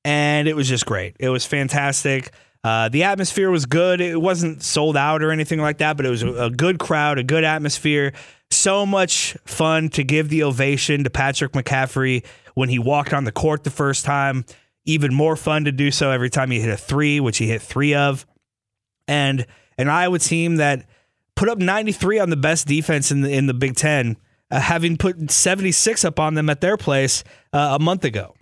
and 0.05 0.47
it 0.47 0.55
was 0.55 0.67
just 0.67 0.85
great. 0.85 1.15
It 1.19 1.29
was 1.29 1.45
fantastic. 1.45 2.31
Uh, 2.63 2.89
the 2.89 3.03
atmosphere 3.03 3.49
was 3.49 3.65
good. 3.65 4.01
It 4.01 4.19
wasn't 4.19 4.63
sold 4.63 4.97
out 4.97 5.23
or 5.23 5.31
anything 5.31 5.61
like 5.61 5.77
that, 5.77 5.95
but 5.95 6.05
it 6.05 6.09
was 6.09 6.23
a, 6.23 6.45
a 6.45 6.49
good 6.49 6.77
crowd, 6.77 7.17
a 7.17 7.23
good 7.23 7.43
atmosphere. 7.43 8.13
So 8.51 8.85
much 8.85 9.37
fun 9.45 9.89
to 9.89 10.03
give 10.03 10.29
the 10.29 10.43
ovation 10.43 11.03
to 11.03 11.09
Patrick 11.09 11.53
McCaffery 11.53 12.25
when 12.55 12.69
he 12.69 12.79
walked 12.79 13.13
on 13.13 13.23
the 13.23 13.31
court 13.31 13.63
the 13.63 13.69
first 13.69 14.03
time. 14.03 14.45
Even 14.85 15.13
more 15.13 15.35
fun 15.35 15.65
to 15.65 15.71
do 15.71 15.91
so 15.91 16.11
every 16.11 16.29
time 16.29 16.51
he 16.51 16.59
hit 16.59 16.69
a 16.69 16.77
three, 16.77 17.19
which 17.19 17.37
he 17.37 17.47
hit 17.47 17.61
three 17.61 17.93
of 17.93 18.25
and 19.09 19.45
an 19.77 19.89
Iowa 19.89 20.19
team 20.19 20.57
that 20.57 20.85
put 21.35 21.49
up 21.49 21.57
93 21.57 22.19
on 22.19 22.29
the 22.29 22.37
best 22.37 22.67
defense 22.67 23.11
in 23.11 23.21
the 23.21 23.31
in 23.31 23.47
the 23.47 23.53
Big 23.53 23.75
Ten, 23.75 24.17
uh, 24.51 24.59
having 24.59 24.97
put 24.97 25.31
76 25.31 26.05
up 26.05 26.19
on 26.19 26.35
them 26.35 26.49
at 26.49 26.61
their 26.61 26.77
place 26.77 27.23
uh, 27.51 27.77
a 27.79 27.83
month 27.83 28.05
ago. 28.05 28.35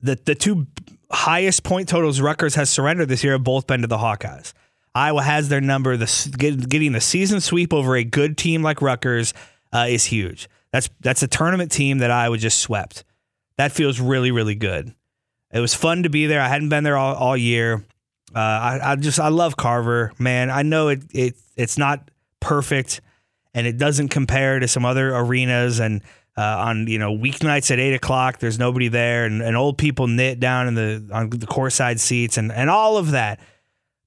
The 0.00 0.18
the 0.22 0.34
two 0.34 0.66
highest 1.10 1.64
point 1.64 1.88
totals 1.88 2.20
Rutgers 2.20 2.54
has 2.54 2.70
surrendered 2.70 3.08
this 3.08 3.24
year 3.24 3.34
have 3.34 3.44
both 3.44 3.66
been 3.66 3.82
to 3.82 3.86
the 3.86 3.98
Hawkeyes. 3.98 4.52
Iowa 4.94 5.22
has 5.22 5.48
their 5.48 5.60
number. 5.60 5.96
The 5.96 6.66
getting 6.68 6.92
the 6.92 7.00
season 7.00 7.40
sweep 7.40 7.72
over 7.72 7.96
a 7.96 8.04
good 8.04 8.36
team 8.36 8.62
like 8.62 8.82
Rutgers 8.82 9.32
uh, 9.72 9.86
is 9.88 10.06
huge. 10.06 10.48
That's 10.72 10.88
that's 11.00 11.22
a 11.22 11.28
tournament 11.28 11.70
team 11.70 11.98
that 11.98 12.10
Iowa 12.10 12.38
just 12.38 12.58
swept. 12.58 13.04
That 13.56 13.72
feels 13.72 14.00
really 14.00 14.30
really 14.30 14.54
good. 14.54 14.92
It 15.52 15.60
was 15.60 15.74
fun 15.74 16.04
to 16.04 16.10
be 16.10 16.26
there. 16.26 16.40
I 16.40 16.48
hadn't 16.48 16.68
been 16.68 16.84
there 16.84 16.96
all, 16.96 17.14
all 17.14 17.36
year. 17.36 17.84
Uh, 18.34 18.38
I, 18.38 18.92
I 18.92 18.96
just 18.96 19.18
I 19.18 19.28
love 19.28 19.56
Carver, 19.56 20.12
man. 20.18 20.50
I 20.50 20.62
know 20.62 20.88
it 20.88 21.02
it 21.12 21.34
it's 21.56 21.78
not 21.78 22.10
perfect, 22.40 23.00
and 23.54 23.66
it 23.66 23.76
doesn't 23.78 24.08
compare 24.08 24.58
to 24.58 24.68
some 24.68 24.84
other 24.84 25.14
arenas. 25.14 25.80
And 25.80 26.02
uh, 26.36 26.42
on 26.42 26.86
you 26.86 26.98
know 26.98 27.16
weeknights 27.16 27.70
at 27.70 27.78
eight 27.78 27.94
o'clock, 27.94 28.38
there's 28.38 28.58
nobody 28.58 28.88
there, 28.88 29.24
and, 29.24 29.42
and 29.42 29.56
old 29.56 29.78
people 29.78 30.06
knit 30.06 30.40
down 30.40 30.68
in 30.68 30.74
the 30.74 31.08
on 31.12 31.30
the 31.30 31.46
courtside 31.46 31.98
seats, 31.98 32.38
and 32.38 32.50
and 32.52 32.70
all 32.70 32.96
of 32.96 33.12
that. 33.12 33.40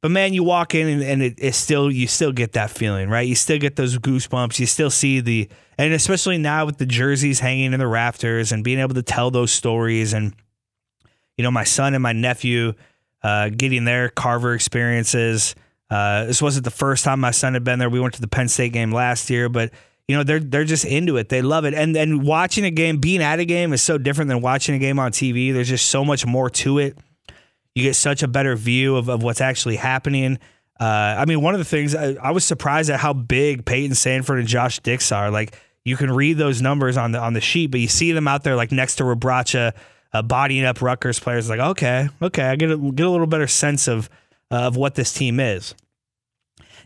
But 0.01 0.11
man, 0.11 0.33
you 0.33 0.43
walk 0.43 0.75
in 0.75 0.87
and, 0.87 1.01
and 1.01 1.23
it, 1.23 1.35
it's 1.37 1.57
still 1.57 1.89
you 1.89 2.07
still 2.07 2.33
get 2.33 2.53
that 2.53 2.69
feeling, 2.69 3.09
right? 3.09 3.25
You 3.25 3.35
still 3.35 3.57
get 3.57 3.77
those 3.77 3.97
goosebumps. 3.97 4.59
You 4.59 4.65
still 4.65 4.89
see 4.89 5.21
the 5.21 5.47
and 5.77 5.93
especially 5.93 6.37
now 6.37 6.65
with 6.65 6.77
the 6.77 6.85
jerseys 6.85 7.39
hanging 7.39 7.71
in 7.71 7.79
the 7.79 7.87
rafters 7.87 8.51
and 8.51 8.65
being 8.65 8.79
able 8.79 8.95
to 8.95 9.01
tell 9.01 9.31
those 9.31 9.51
stories 9.51 10.13
and 10.13 10.35
you 11.37 11.43
know 11.43 11.51
my 11.51 11.63
son 11.63 11.93
and 11.93 12.03
my 12.03 12.11
nephew 12.11 12.73
uh, 13.23 13.49
getting 13.49 13.85
their 13.85 14.09
Carver 14.09 14.53
experiences. 14.53 15.55
Uh, 15.89 16.25
this 16.25 16.41
wasn't 16.41 16.65
the 16.65 16.71
first 16.71 17.05
time 17.05 17.19
my 17.21 17.31
son 17.31 17.53
had 17.53 17.63
been 17.63 17.79
there. 17.79 17.89
We 17.89 17.99
went 17.99 18.13
to 18.15 18.21
the 18.21 18.27
Penn 18.27 18.49
State 18.49 18.73
game 18.73 18.91
last 18.91 19.29
year, 19.29 19.47
but 19.47 19.71
you 20.07 20.17
know 20.17 20.23
they're 20.23 20.39
they're 20.39 20.65
just 20.65 20.85
into 20.85 21.17
it. 21.17 21.29
They 21.29 21.41
love 21.41 21.65
it, 21.65 21.73
and 21.73 21.95
and 21.95 22.23
watching 22.23 22.65
a 22.65 22.71
game, 22.71 22.97
being 22.97 23.21
at 23.21 23.39
a 23.39 23.45
game, 23.45 23.73
is 23.73 23.81
so 23.81 23.97
different 23.97 24.29
than 24.29 24.41
watching 24.41 24.75
a 24.75 24.79
game 24.79 24.99
on 24.99 25.11
TV. 25.11 25.53
There's 25.53 25.69
just 25.69 25.89
so 25.89 26.03
much 26.03 26.25
more 26.25 26.49
to 26.49 26.79
it. 26.79 26.97
You 27.75 27.83
get 27.83 27.95
such 27.95 28.21
a 28.21 28.27
better 28.27 28.55
view 28.55 28.97
of, 28.97 29.09
of 29.09 29.23
what's 29.23 29.41
actually 29.41 29.77
happening. 29.77 30.37
Uh, 30.79 30.83
I 30.83 31.25
mean, 31.25 31.41
one 31.41 31.55
of 31.55 31.59
the 31.59 31.65
things 31.65 31.95
I, 31.95 32.15
I, 32.21 32.31
was 32.31 32.43
surprised 32.43 32.89
at 32.89 32.99
how 32.99 33.13
big 33.13 33.65
Payton 33.65 33.93
Sandfort 33.93 34.39
and 34.39 34.47
Josh 34.47 34.79
Dix 34.79 35.11
are. 35.11 35.31
Like 35.31 35.57
you 35.85 35.95
can 35.97 36.11
read 36.11 36.37
those 36.37 36.61
numbers 36.61 36.97
on 36.97 37.11
the 37.11 37.19
on 37.19 37.33
the 37.33 37.41
sheet, 37.41 37.67
but 37.67 37.79
you 37.79 37.87
see 37.87 38.11
them 38.11 38.27
out 38.27 38.43
there 38.43 38.55
like 38.55 38.71
next 38.71 38.97
to 38.97 39.03
Rebraca 39.03 39.73
uh, 40.13 40.21
bodying 40.21 40.65
up 40.65 40.81
Rutgers 40.81 41.19
players. 41.19 41.49
Like, 41.49 41.59
okay, 41.59 42.09
okay, 42.21 42.43
I 42.43 42.55
get 42.55 42.71
a, 42.71 42.77
get 42.77 43.05
a 43.05 43.09
little 43.09 43.27
better 43.27 43.47
sense 43.47 43.87
of 43.87 44.09
uh, 44.51 44.67
of 44.67 44.75
what 44.75 44.95
this 44.95 45.13
team 45.13 45.39
is. 45.39 45.75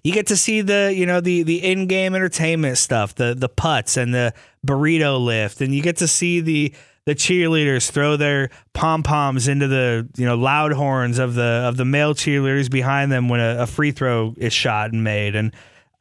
You 0.08 0.14
get 0.14 0.28
to 0.28 0.38
see 0.38 0.62
the 0.62 0.94
you 0.96 1.06
know 1.06 1.20
the 1.20 1.44
the 1.44 1.62
in 1.62 1.86
game 1.86 2.16
entertainment 2.16 2.78
stuff, 2.78 3.14
the 3.14 3.36
the 3.36 3.50
putts 3.50 3.98
and 3.98 4.14
the 4.14 4.34
burrito 4.66 5.20
lift, 5.20 5.60
and 5.60 5.76
you 5.76 5.82
get 5.82 5.98
to 5.98 6.08
see 6.08 6.40
the 6.40 6.74
the 7.06 7.14
cheerleaders 7.14 7.92
throw 7.92 8.16
their 8.16 8.50
pom 8.72 9.04
poms 9.04 9.50
into 9.50 9.68
the 9.68 10.08
you 10.16 10.26
know 10.26 10.36
loud 10.36 10.72
horns 10.72 11.20
of 11.20 11.34
the 11.34 11.44
of 11.68 11.76
the 11.76 11.84
male 11.84 12.14
cheerleaders 12.14 12.72
behind 12.72 13.12
them 13.12 13.28
when 13.28 13.42
a, 13.42 13.64
a 13.64 13.68
free 13.68 13.92
throw 13.92 14.34
is 14.38 14.54
shot 14.54 14.94
and 14.94 15.04
made, 15.04 15.36
and 15.36 15.54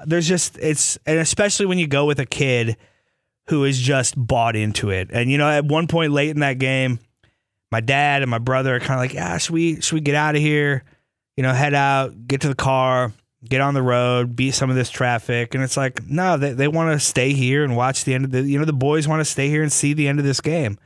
there's 0.07 0.29
just 0.29 0.57
it's 0.59 0.97
and 1.05 1.19
especially 1.19 1.67
when 1.67 1.79
you 1.79 1.89
go 1.89 2.05
with 2.05 2.21
a 2.21 2.27
kid 2.27 2.77
who 3.49 3.65
is 3.65 3.77
just 3.77 4.15
bought 4.17 4.55
into 4.55 4.91
it. 4.91 5.11
And 5.13 5.33
you 5.33 5.37
know, 5.37 5.51
at 5.51 5.65
one 5.65 5.89
point 5.89 6.13
late 6.13 6.31
in 6.31 6.39
that 6.43 6.61
game, 6.61 7.01
my 7.73 7.81
dad 7.81 8.23
and 8.23 8.31
my 8.31 8.39
brother 8.39 8.77
are 8.77 8.79
kind 8.79 8.93
of 8.93 8.99
like, 9.01 9.15
yeah, 9.15 9.37
should 9.39 9.53
we 9.53 9.81
should 9.81 9.95
we 9.95 10.01
get 10.01 10.15
out 10.15 10.37
of 10.37 10.41
here? 10.41 10.85
You 11.37 11.43
know, 11.43 11.53
head 11.53 11.75
out, 11.75 12.29
get 12.29 12.43
to 12.43 12.49
the 12.49 12.55
car, 12.55 13.13
get 13.49 13.61
on 13.61 13.75
the 13.75 13.83
road, 13.83 14.37
beat 14.37 14.55
some 14.55 14.71
of 14.71 14.77
this 14.77 14.91
traffic. 14.91 15.55
And 15.55 15.63
it's 15.63 15.77
like, 15.77 16.05
no, 16.07 16.37
they, 16.37 16.53
they 16.53 16.69
want 16.69 16.93
to 16.93 17.01
stay 17.05 17.33
here 17.33 17.65
and 17.65 17.77
watch 17.77 18.05
the 18.05 18.15
end 18.15 18.25
of 18.25 18.31
the, 18.31 18.43
you 18.43 18.59
know, 18.59 18.65
the 18.65 18.73
boys 18.73 19.09
want 19.09 19.21
to 19.21 19.25
stay 19.25 19.49
here 19.49 19.63
and 19.63 19.73
see 19.73 19.93
the 19.93 20.09
end 20.09 20.19
of 20.19 20.25
this 20.25 20.41
game. 20.41 20.79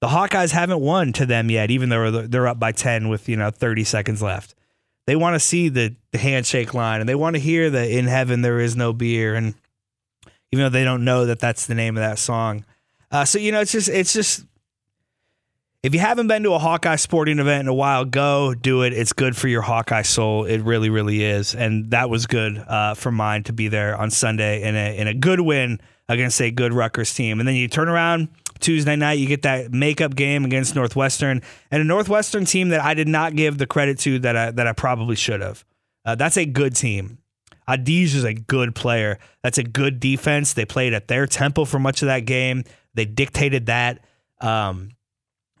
The 0.00 0.08
Hawkeyes 0.08 0.52
haven't 0.52 0.80
won 0.80 1.12
to 1.14 1.26
them 1.26 1.50
yet, 1.50 1.70
even 1.70 1.88
though 1.88 2.10
they're 2.10 2.48
up 2.48 2.58
by 2.58 2.72
10 2.72 3.08
with, 3.08 3.28
you 3.28 3.36
know, 3.36 3.50
30 3.50 3.84
seconds 3.84 4.22
left. 4.22 4.54
They 5.06 5.16
want 5.16 5.34
to 5.34 5.40
see 5.40 5.68
the, 5.68 5.94
the 6.12 6.18
handshake 6.18 6.74
line 6.74 7.00
and 7.00 7.08
they 7.08 7.14
want 7.14 7.36
to 7.36 7.40
hear 7.40 7.70
the 7.70 7.88
in 7.88 8.06
heaven 8.06 8.42
there 8.42 8.60
is 8.60 8.76
no 8.76 8.92
beer. 8.92 9.34
And 9.34 9.54
even 10.52 10.64
though 10.64 10.68
they 10.70 10.84
don't 10.84 11.04
know 11.04 11.26
that 11.26 11.38
that's 11.38 11.66
the 11.66 11.74
name 11.74 11.96
of 11.96 12.02
that 12.02 12.18
song. 12.18 12.64
Uh, 13.10 13.24
so, 13.24 13.38
you 13.38 13.52
know, 13.52 13.60
it's 13.60 13.72
just, 13.72 13.88
it's 13.88 14.12
just, 14.12 14.44
if 15.86 15.94
you 15.94 16.00
haven't 16.00 16.26
been 16.26 16.42
to 16.42 16.52
a 16.52 16.58
Hawkeye 16.58 16.96
sporting 16.96 17.38
event 17.38 17.60
in 17.60 17.68
a 17.68 17.74
while, 17.74 18.04
go 18.04 18.54
do 18.54 18.82
it. 18.82 18.92
It's 18.92 19.12
good 19.12 19.36
for 19.36 19.46
your 19.46 19.62
Hawkeye 19.62 20.02
soul. 20.02 20.44
It 20.44 20.58
really, 20.62 20.90
really 20.90 21.22
is. 21.22 21.54
And 21.54 21.92
that 21.92 22.10
was 22.10 22.26
good 22.26 22.58
uh, 22.58 22.94
for 22.94 23.12
mine 23.12 23.44
to 23.44 23.52
be 23.52 23.68
there 23.68 23.96
on 23.96 24.10
Sunday 24.10 24.64
in 24.64 24.74
a 24.74 24.98
in 24.98 25.06
a 25.06 25.14
good 25.14 25.40
win 25.40 25.80
against 26.08 26.42
a 26.42 26.50
good 26.50 26.72
Rutgers 26.72 27.14
team. 27.14 27.38
And 27.38 27.46
then 27.48 27.54
you 27.54 27.68
turn 27.68 27.88
around 27.88 28.30
Tuesday 28.58 28.96
night, 28.96 29.20
you 29.20 29.28
get 29.28 29.42
that 29.42 29.70
makeup 29.70 30.16
game 30.16 30.44
against 30.44 30.74
Northwestern, 30.74 31.40
and 31.70 31.80
a 31.80 31.84
Northwestern 31.84 32.46
team 32.46 32.70
that 32.70 32.80
I 32.80 32.94
did 32.94 33.06
not 33.06 33.36
give 33.36 33.56
the 33.58 33.66
credit 33.68 34.00
to 34.00 34.18
that 34.18 34.36
I 34.36 34.50
that 34.50 34.66
I 34.66 34.72
probably 34.72 35.14
should 35.14 35.40
have. 35.40 35.64
Uh, 36.04 36.16
that's 36.16 36.36
a 36.36 36.46
good 36.46 36.74
team. 36.74 37.18
Audige 37.68 38.16
is 38.16 38.24
a 38.24 38.34
good 38.34 38.74
player. 38.74 39.20
That's 39.44 39.58
a 39.58 39.62
good 39.62 40.00
defense. 40.00 40.52
They 40.52 40.64
played 40.64 40.94
at 40.94 41.06
their 41.06 41.28
tempo 41.28 41.64
for 41.64 41.78
much 41.78 42.02
of 42.02 42.06
that 42.06 42.26
game. 42.26 42.64
They 42.94 43.04
dictated 43.04 43.66
that. 43.66 44.04
Um, 44.40 44.90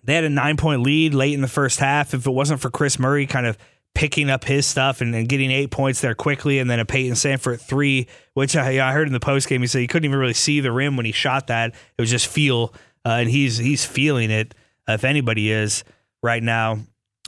they 0.06 0.14
had 0.14 0.24
a 0.24 0.30
nine 0.30 0.56
point 0.56 0.82
lead 0.82 1.14
late 1.14 1.34
in 1.34 1.40
the 1.40 1.48
first 1.48 1.78
half. 1.78 2.14
If 2.14 2.26
it 2.26 2.30
wasn't 2.30 2.60
for 2.60 2.70
Kris 2.70 2.98
Murray 2.98 3.26
kind 3.26 3.46
of 3.46 3.58
picking 3.94 4.28
up 4.30 4.44
his 4.44 4.66
stuff 4.66 5.00
and, 5.00 5.14
and 5.14 5.28
getting 5.28 5.50
eight 5.50 5.70
points 5.70 6.00
there 6.00 6.14
quickly, 6.14 6.58
and 6.58 6.70
then 6.70 6.78
a 6.78 6.84
Payton 6.84 7.14
Sandfort 7.14 7.60
three, 7.60 8.06
which 8.34 8.54
I, 8.54 8.86
I 8.86 8.92
heard 8.92 9.06
in 9.06 9.12
the 9.12 9.20
post 9.20 9.48
game, 9.48 9.62
he 9.62 9.66
said 9.66 9.80
he 9.80 9.86
couldn't 9.86 10.04
even 10.04 10.18
really 10.18 10.34
see 10.34 10.60
the 10.60 10.70
rim 10.70 10.96
when 10.96 11.06
he 11.06 11.12
shot 11.12 11.48
that. 11.48 11.74
It 11.98 12.00
was 12.00 12.10
just 12.10 12.26
feel, 12.26 12.72
uh, 13.04 13.18
and 13.20 13.28
he's 13.28 13.58
he's 13.58 13.84
feeling 13.84 14.30
it. 14.30 14.54
Uh, 14.88 14.92
if 14.92 15.04
anybody 15.04 15.50
is 15.50 15.82
right 16.22 16.42
now, 16.42 16.78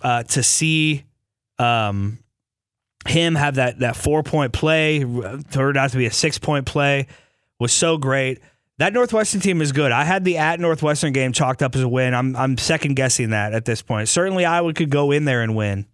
uh, 0.02 0.22
to 0.24 0.42
see 0.42 1.04
um, 1.58 2.18
him 3.06 3.34
have 3.34 3.56
that 3.56 3.80
that 3.80 3.96
four 3.96 4.22
point 4.22 4.52
play 4.52 5.04
turned 5.50 5.76
out 5.76 5.90
to 5.90 5.96
be 5.96 6.06
a 6.06 6.12
six 6.12 6.38
point 6.38 6.66
play 6.66 7.06
was 7.58 7.72
so 7.72 7.96
great. 7.96 8.40
That 8.78 8.92
Northwestern 8.92 9.40
team 9.40 9.60
is 9.60 9.72
good. 9.72 9.90
I 9.90 10.04
had 10.04 10.24
the 10.24 10.38
at 10.38 10.60
Northwestern 10.60 11.12
game 11.12 11.32
chalked 11.32 11.62
up 11.62 11.74
as 11.74 11.82
a 11.82 11.88
win. 11.88 12.14
I'm 12.14 12.36
I'm 12.36 12.56
second 12.56 12.94
guessing 12.94 13.30
that 13.30 13.52
at 13.52 13.64
this 13.64 13.82
point. 13.82 14.08
Certainly, 14.08 14.44
Iowa 14.44 14.72
could 14.72 14.90
go 14.90 15.10
in 15.10 15.24
there 15.24 15.42
and 15.42 15.56
win, 15.56 15.86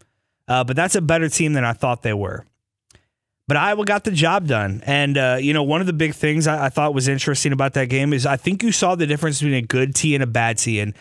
uh, 0.48 0.64
but 0.64 0.76
that's 0.76 0.94
a 0.94 1.00
better 1.00 1.30
team 1.30 1.54
than 1.54 1.64
I 1.64 1.72
thought 1.72 2.02
they 2.02 2.12
were. 2.12 2.44
But 3.48 3.56
Iowa 3.56 3.84
got 3.84 4.04
the 4.04 4.10
job 4.10 4.46
done, 4.46 4.82
and 4.84 5.16
uh, 5.16 5.38
you 5.40 5.54
know 5.54 5.62
one 5.62 5.80
of 5.80 5.86
the 5.86 5.94
big 5.94 6.14
things 6.14 6.46
I, 6.46 6.66
I, 6.66 6.68
thought 6.68 6.94
was 6.94 7.08
interesting 7.08 7.52
about 7.52 7.72
that 7.74 7.88
game 7.88 8.12
is 8.12 8.26
I 8.26 8.36
think 8.36 8.62
you 8.62 8.72
saw 8.72 8.94
the 8.94 9.06
difference 9.06 9.40
between 9.40 9.54
a 9.54 9.62
good 9.62 9.94
tee 9.94 10.14
and 10.14 10.22
a 10.22 10.26
bad 10.26 10.58
tee, 10.58 10.80
and 10.80 10.94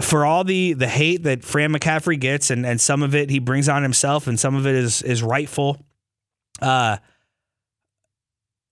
for 0.00 0.24
all 0.24 0.44
the 0.44 0.74
the 0.74 0.88
hate 0.88 1.24
that 1.24 1.44
Fran 1.44 1.72
McCaffery 1.72 2.20
gets, 2.20 2.50
and 2.50 2.64
and 2.64 2.80
some 2.80 3.02
of 3.02 3.16
it 3.16 3.30
he 3.30 3.40
brings 3.40 3.68
on 3.68 3.82
himself, 3.82 4.28
and 4.28 4.38
some 4.38 4.54
of 4.54 4.66
it 4.66 4.76
is 4.76 5.02
is 5.02 5.24
rightful. 5.24 5.80
Uh, 6.60 6.98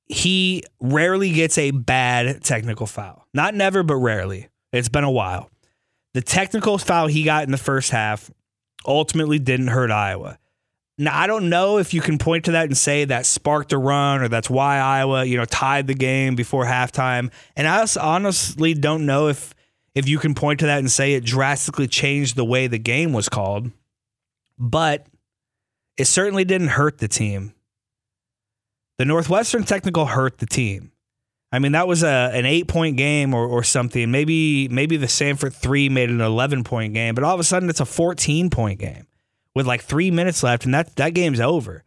he 0.07 0.63
rarely 0.81 1.31
gets 1.33 1.57
a 1.59 1.71
bad 1.71 2.43
technical 2.43 2.87
foul. 2.87 3.27
Not 3.33 3.55
never, 3.55 3.83
but 3.83 3.97
rarely. 3.97 4.49
It's 4.73 4.89
been 4.89 5.05
a 5.05 5.11
while. 5.11 5.51
The 6.13 6.23
technical 6.23 6.79
foul 6.79 7.07
he 7.07 7.25
got 7.25 7.45
in 7.45 7.51
the 7.51 7.59
first 7.59 7.91
half 7.91 8.31
ultimately 8.87 9.39
didn't 9.39 9.69
hurt 9.69 9.91
Iowa. 9.91 10.39
Now 10.97 11.19
I 11.19 11.27
don't 11.27 11.49
know 11.49 11.79
if 11.79 11.93
you 11.93 12.01
can 12.01 12.19
point 12.19 12.45
to 12.45 12.53
that 12.53 12.67
and 12.67 12.77
say 12.77 13.05
that 13.07 13.27
sparked 13.27 13.73
a 13.73 13.79
run 13.79 14.23
or 14.23 14.29
that's 14.29 14.49
why 14.49 14.79
Iowa, 14.79 15.25
you 15.25 15.37
know, 15.37 15.45
tied 15.45 15.89
the 15.89 15.95
game 15.95 16.37
before 16.37 16.65
halftime. 16.65 17.33
And 17.57 17.67
I 17.67 17.85
honestly 18.01 18.75
don't 18.75 19.07
know 19.07 19.29
if 19.29 19.55
if 19.95 20.09
you 20.09 20.19
can 20.19 20.35
point 20.35 20.61
to 20.61 20.67
that 20.67 20.79
and 20.79 20.91
say 20.91 21.15
it 21.15 21.25
drastically 21.25 21.89
changed 21.89 22.37
the 22.37 22.45
way 22.45 22.67
the 22.67 22.79
game 22.79 23.13
was 23.13 23.29
called. 23.29 23.71
But 24.57 25.07
it 25.97 26.07
certainly 26.07 26.45
didn't 26.45 26.69
hurt 26.69 26.99
the 26.99 27.09
team 27.09 27.54
the 28.99 29.05
Northwestern 29.05 29.65
technical 29.65 30.07
hurt 30.07 30.39
the 30.39 30.47
team. 30.47 30.93
I 31.53 31.61
mean, 31.61 31.73
that 31.73 31.87
was 31.87 32.03
a 32.03 32.31
an 32.33 32.47
eight 32.47 32.67
point 32.67 32.97
game 32.97 33.33
or, 33.33 33.47
or 33.47 33.63
something. 33.63 34.11
Maybe 34.11 34.69
maybe 34.69 34.97
the 34.97 35.07
Sandfort 35.07 35.55
three 35.55 35.89
made 35.89 36.11
an 36.11 36.21
eleven 36.21 36.65
point 36.65 36.95
game, 36.95 37.15
but 37.15 37.23
all 37.23 37.35
of 37.35 37.41
a 37.41 37.45
sudden 37.45 37.71
it's 37.71 37.81
a 37.81 37.85
fourteen 37.85 38.51
point 38.51 38.81
game 38.81 39.07
with 39.55 39.67
like 39.67 39.83
three 39.83 40.11
minutes 40.11 40.43
left, 40.43 40.65
and 40.65 40.75
that 40.75 40.97
that 40.97 41.15
game's 41.15 41.41
over. 41.41 41.85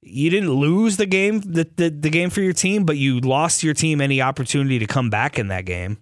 You 0.00 0.30
didn't 0.30 0.52
lose 0.52 0.96
the 0.96 1.06
game 1.06 1.40
the, 1.40 1.68
the, 1.76 1.90
the 1.90 2.10
game 2.10 2.30
for 2.30 2.40
your 2.40 2.52
team, 2.52 2.84
but 2.84 2.96
you 2.96 3.18
lost 3.18 3.64
your 3.64 3.74
team 3.74 4.00
any 4.00 4.22
opportunity 4.22 4.78
to 4.78 4.86
come 4.86 5.10
back 5.10 5.38
in 5.38 5.48
that 5.48 5.64
game. 5.64 5.98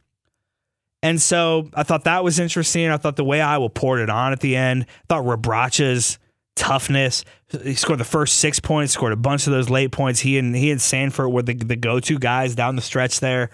And 1.03 1.21
so 1.21 1.71
I 1.73 1.83
thought 1.83 2.05
that 2.05 2.23
was 2.23 2.38
interesting. 2.38 2.90
I 2.90 2.99
thought 2.99 3.16
the 3.16 3.25
way 3.25 3.40
Iowa 3.40 3.71
poured 3.71 4.01
it 4.01 4.11
on 4.11 4.33
at 4.33 4.40
the 4.40 4.57
end, 4.57 4.85
I 4.85 5.05
thought 5.09 5.25
Rebraca's 5.25 6.19
toughness. 6.57 7.25
He 7.62 7.75
scored 7.75 8.01
the 8.01 8.05
first 8.05 8.38
six 8.38 8.59
points, 8.59 8.95
scored 8.95 9.12
a 9.12 9.16
bunch 9.16 9.47
of 9.47 9.53
those 9.53 9.71
late 9.71 9.92
points. 9.92 10.21
He 10.21 10.38
and 10.38 10.57
he 10.57 10.71
and 10.71 10.81
Sandfort 10.81 11.31
were 11.31 11.42
the, 11.42 11.55
the 11.55 11.77
go 11.77 12.01
to 12.01 12.19
guys 12.19 12.57
down 12.57 12.75
the 12.75 12.83
stretch 12.83 13.21
there. 13.21 13.51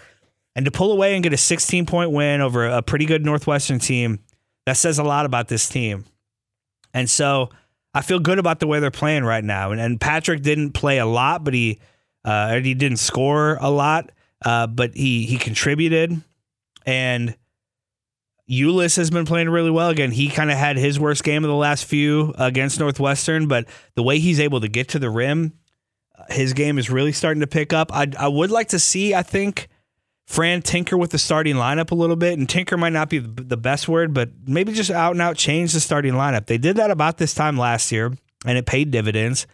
And 0.54 0.64
to 0.64 0.70
pull 0.70 0.92
away 0.92 1.14
and 1.14 1.22
get 1.22 1.32
a 1.32 1.38
16 1.38 1.86
point 1.86 2.10
win 2.10 2.40
over 2.40 2.66
a 2.66 2.82
pretty 2.82 3.04
good 3.04 3.24
Northwestern 3.24 3.78
team, 3.78 4.20
that 4.64 4.76
says 4.76 4.98
a 4.98 5.04
lot 5.04 5.26
about 5.26 5.48
this 5.48 5.68
team. 5.68 6.04
And 6.94 7.08
so 7.10 7.50
I 7.94 8.02
feel 8.02 8.18
good 8.18 8.38
about 8.38 8.60
the 8.60 8.66
way 8.66 8.80
they're 8.80 8.90
playing 8.90 9.24
right 9.24 9.44
now. 9.44 9.72
And, 9.72 9.80
and 9.80 10.00
Patrick 10.00 10.42
didn't 10.42 10.72
play 10.72 10.98
a 10.98 11.06
lot, 11.06 11.44
but 11.44 11.54
he 11.54 11.80
uh, 12.24 12.60
he 12.60 12.74
didn't 12.74 12.98
score 12.98 13.58
a 13.60 13.70
lot, 13.70 14.12
uh, 14.44 14.66
but 14.66 14.94
he 14.94 15.26
he 15.26 15.36
contributed. 15.36 16.22
And 16.86 17.36
Ulis 18.50 18.96
has 18.96 19.10
been 19.10 19.24
playing 19.24 19.48
really 19.48 19.70
well. 19.70 19.88
Again, 19.88 20.10
he 20.10 20.28
kind 20.28 20.50
of 20.50 20.58
had 20.58 20.76
his 20.76 20.98
worst 20.98 21.24
game 21.24 21.44
of 21.44 21.48
the 21.48 21.56
last 21.56 21.84
few 21.84 22.34
against 22.38 22.80
Northwestern, 22.80 23.48
but 23.48 23.66
the 23.94 24.02
way 24.02 24.18
he's 24.18 24.40
able 24.40 24.60
to 24.60 24.68
get 24.68 24.88
to 24.90 24.98
the 24.98 25.10
rim, 25.10 25.52
uh, 26.18 26.24
his 26.30 26.52
game 26.52 26.78
is 26.78 26.90
really 26.90 27.12
starting 27.12 27.40
to 27.40 27.46
pick 27.46 27.72
up. 27.72 27.94
I, 27.94 28.08
I 28.18 28.28
would 28.28 28.50
like 28.50 28.68
to 28.68 28.78
see, 28.78 29.14
I 29.14 29.22
think, 29.22 29.68
Fran 30.26 30.62
tinker 30.62 30.96
with 30.96 31.10
the 31.10 31.18
starting 31.18 31.56
lineup 31.56 31.90
a 31.90 31.94
little 31.94 32.16
bit. 32.16 32.38
And 32.38 32.48
tinker 32.48 32.76
might 32.76 32.92
not 32.92 33.10
be 33.10 33.18
the 33.18 33.56
best 33.56 33.88
word, 33.88 34.14
but 34.14 34.30
maybe 34.46 34.72
just 34.72 34.90
out 34.90 35.12
and 35.12 35.22
out 35.22 35.36
change 35.36 35.72
the 35.72 35.80
starting 35.80 36.14
lineup. 36.14 36.46
They 36.46 36.58
did 36.58 36.76
that 36.76 36.90
about 36.90 37.18
this 37.18 37.34
time 37.34 37.56
last 37.56 37.92
year, 37.92 38.12
and 38.44 38.58
it 38.58 38.66
paid 38.66 38.90
dividends. 38.90 39.46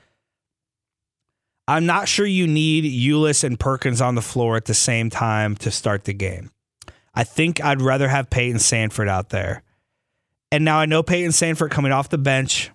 I'm 1.67 1.85
not 1.85 2.09
sure 2.09 2.27
you 2.27 2.47
need 2.47 2.85
Ulis 2.85 3.45
and 3.45 3.61
Perkins 3.61 4.01
on 4.01 4.15
the 4.15 4.23
floor 4.23 4.57
at 4.57 4.65
the 4.65 4.75
same 4.75 5.11
time 5.11 5.55
to 5.57 5.71
start 5.71 6.05
the 6.05 6.15
game. 6.15 6.51
I 7.19 7.25
think 7.25 7.61
I'd 7.61 7.83
rather 7.83 8.07
have 8.07 8.31
Payton 8.31 8.59
Sandfort 8.59 9.09
out 9.09 9.31
there. 9.31 9.65
And 10.53 10.65
now 10.65 10.79
I 10.79 10.87
know 10.87 11.03
Payton 11.03 11.33
Sandfort 11.33 11.69
coming 11.69 11.91
off 11.91 12.09
the 12.11 12.17
bench 12.17 12.71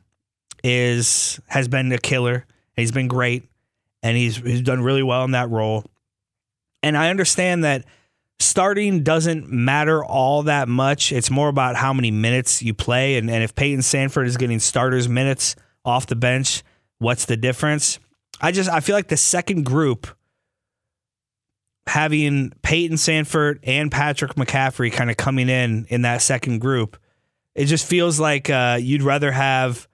is 0.66 1.40
has 1.48 1.70
been 1.70 1.90
a 1.94 1.98
killer. 1.98 2.46
He's 2.76 2.92
been 2.92 3.08
great, 3.08 3.50
and 4.04 4.18
he's 4.18 4.36
he's 4.36 4.62
done 4.62 4.82
really 4.82 5.02
well 5.02 5.24
in 5.24 5.32
that 5.32 5.50
role. 5.50 5.86
And 6.84 6.98
I 6.98 7.10
understand 7.10 7.64
that 7.64 7.86
starting 8.38 9.02
doesn't 9.04 9.50
matter 9.50 10.04
all 10.04 10.44
that 10.44 10.68
much. 10.68 11.14
It's 11.14 11.32
more 11.32 11.48
about 11.48 11.78
how 11.78 11.94
many 11.94 12.12
minutes 12.12 12.62
you 12.62 12.74
play, 12.74 13.16
and, 13.16 13.30
and 13.30 13.46
if 13.46 13.56
Payton 13.56 13.80
Sandfort 13.80 14.26
is 14.26 14.36
getting 14.36 14.60
starters 14.60 15.08
minutes 15.08 15.56
off 15.86 16.06
the 16.06 16.18
bench, 16.18 16.64
what's 17.00 17.24
the 17.24 17.38
difference? 17.38 17.98
I 18.42 18.52
just 18.52 18.70
I 18.70 18.82
feel 18.82 18.98
like 18.98 19.08
the 19.08 19.16
second 19.16 19.64
group 19.64 20.06
having 21.88 22.52
Payton 22.62 22.98
Sandfort 22.98 23.60
and 23.64 23.92
Patrick 23.92 24.36
McCaffery 24.36 24.92
kind 24.92 25.10
of 25.10 25.18
coming 25.18 25.50
in 25.50 25.86
in 25.90 26.04
that 26.04 26.22
second 26.22 26.60
group, 26.60 26.98
it 27.56 27.66
just 27.66 27.86
feels 27.86 28.20
like 28.20 28.50
uh, 28.50 28.78
you'd 28.82 29.04
rather 29.04 29.32
have 29.32 29.88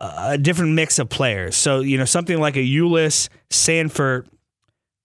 a 0.00 0.38
different 0.38 0.72
mix 0.72 0.98
of 0.98 1.10
players. 1.10 1.56
So, 1.56 1.80
you 1.80 1.98
know, 1.98 2.06
something 2.06 2.38
like 2.38 2.56
a 2.56 2.60
Ulis, 2.60 3.28
Sandfort. 3.50 4.26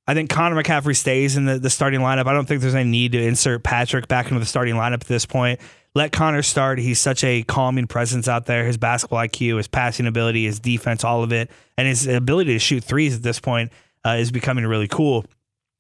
I 0.08 0.14
think 0.14 0.30
Connor 0.30 0.62
McCaffery 0.62 0.96
stays 0.96 1.36
in 1.36 1.46
the, 1.46 1.60
the 1.60 1.70
starting 1.70 2.00
lineup. 2.00 2.28
I 2.28 2.34
don't 2.34 2.48
think 2.48 2.62
there's 2.62 2.76
any 2.76 2.90
need 2.90 3.12
to 3.14 3.22
insert 3.22 3.64
Patrick 3.64 4.08
back 4.08 4.28
into 4.28 4.40
the 4.40 4.46
starting 4.46 4.76
lineup 4.76 5.02
at 5.02 5.08
this 5.08 5.26
point. 5.26 5.60
Let 5.96 6.12
Connor 6.12 6.44
start. 6.44 6.78
He's 6.78 7.00
such 7.00 7.24
a 7.24 7.44
calming 7.44 7.88
presence 7.88 8.28
out 8.28 8.46
there. 8.46 8.66
His 8.66 8.78
basketball 8.78 9.20
IQ, 9.20 9.58
his 9.58 9.68
passing 9.68 10.08
ability, 10.08 10.46
his 10.46 10.60
defense, 10.60 11.04
all 11.04 11.24
of 11.24 11.34
it, 11.34 11.50
and 11.78 11.88
his 11.88 12.06
ability 12.06 12.54
to 12.54 12.60
shoot 12.60 12.84
threes 12.84 13.16
at 13.16 13.24
this 13.24 13.40
point 13.40 13.72
uh, 14.06 14.18
is 14.20 14.32
becoming 14.32 14.66
really 14.66 14.88
cool. 14.88 15.26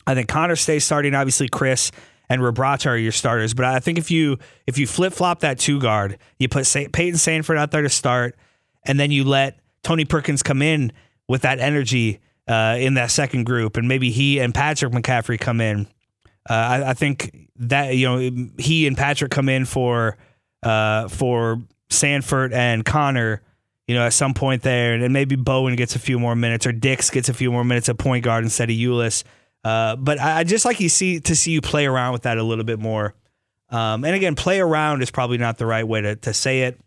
I 0.07 0.13
think 0.13 0.27
Connor 0.27 0.55
stays 0.55 0.85
starting. 0.85 1.15
Obviously, 1.15 1.47
Kris 1.47 1.91
and 2.29 2.41
Rebraca 2.41 2.87
are 2.87 2.97
your 2.97 3.11
starters. 3.11 3.53
But 3.53 3.65
I 3.65 3.79
think 3.79 3.97
if 3.97 4.11
you 4.11 4.37
if 4.67 4.77
you 4.77 4.87
flip 4.87 5.13
flop 5.13 5.41
that 5.41 5.59
two 5.59 5.79
guard, 5.79 6.17
you 6.39 6.47
put 6.47 6.65
Sa- 6.65 6.87
Payton 6.91 7.15
Sandfort 7.15 7.57
out 7.57 7.71
there 7.71 7.81
to 7.81 7.89
start, 7.89 8.35
and 8.85 8.99
then 8.99 9.11
you 9.11 9.23
let 9.23 9.59
Tony 9.83 10.05
Perkins 10.05 10.43
come 10.43 10.61
in 10.61 10.91
with 11.27 11.41
that 11.41 11.59
energy 11.59 12.19
uh, 12.47 12.77
in 12.79 12.95
that 12.95 13.11
second 13.11 13.45
group, 13.45 13.77
and 13.77 13.87
maybe 13.87 14.11
he 14.11 14.39
and 14.39 14.53
Patrick 14.53 14.93
McCaffery 14.93 15.39
come 15.39 15.61
in. 15.61 15.87
Uh, 16.47 16.53
I, 16.53 16.89
I, 16.91 16.93
think 16.93 17.49
that 17.55 17.95
you 17.95 18.07
know 18.07 18.49
he 18.59 18.85
and 18.85 18.95
Patrick 18.95 19.31
come 19.31 19.49
in 19.49 19.65
for 19.65 20.17
uh, 20.61 21.07
for 21.07 21.61
Sandfort 21.89 22.53
and 22.53 22.85
Connor. 22.85 23.41
You 23.87 23.93
know, 23.93 24.01
at 24.01 24.13
some 24.13 24.33
point 24.33 24.63
there, 24.63 24.95
and 24.95 25.13
maybe 25.13 25.35
Bowen 25.35 25.75
gets 25.75 25.95
a 25.95 25.99
few 25.99 26.17
more 26.17 26.35
minutes, 26.35 26.65
or 26.65 26.71
Dix 26.71 27.11
gets 27.11 27.29
a 27.29 27.35
few 27.35 27.51
more 27.51 27.63
minutes 27.63 27.87
at 27.87 27.99
point 27.99 28.23
guard 28.23 28.43
instead 28.43 28.71
of 28.71 28.75
Ulis. 28.75 29.23
Uh, 29.65 29.95
but 29.95 30.19
I, 30.21 30.39
I, 30.39 30.43
just 30.43 30.63
like 30.63 30.79
you 30.79 30.89
see 30.89 31.19
to 31.21 31.35
see 31.35 31.49
you 31.49 31.59
play 31.59 31.87
around 31.87 32.13
with 32.13 32.21
that 32.21 32.37
a 32.37 32.43
little 32.43 32.63
bit 32.63 32.77
more. 32.77 33.15
Um, 33.69 34.05
and 34.05 34.13
again, 34.13 34.35
play 34.35 34.59
around 34.59 35.01
is 35.01 35.09
probably 35.09 35.39
not 35.39 35.57
the 35.57 35.65
right 35.65 35.87
way 35.87 36.01
to, 36.01 36.15
to 36.17 36.35
say 36.35 36.61
it. 36.61 36.79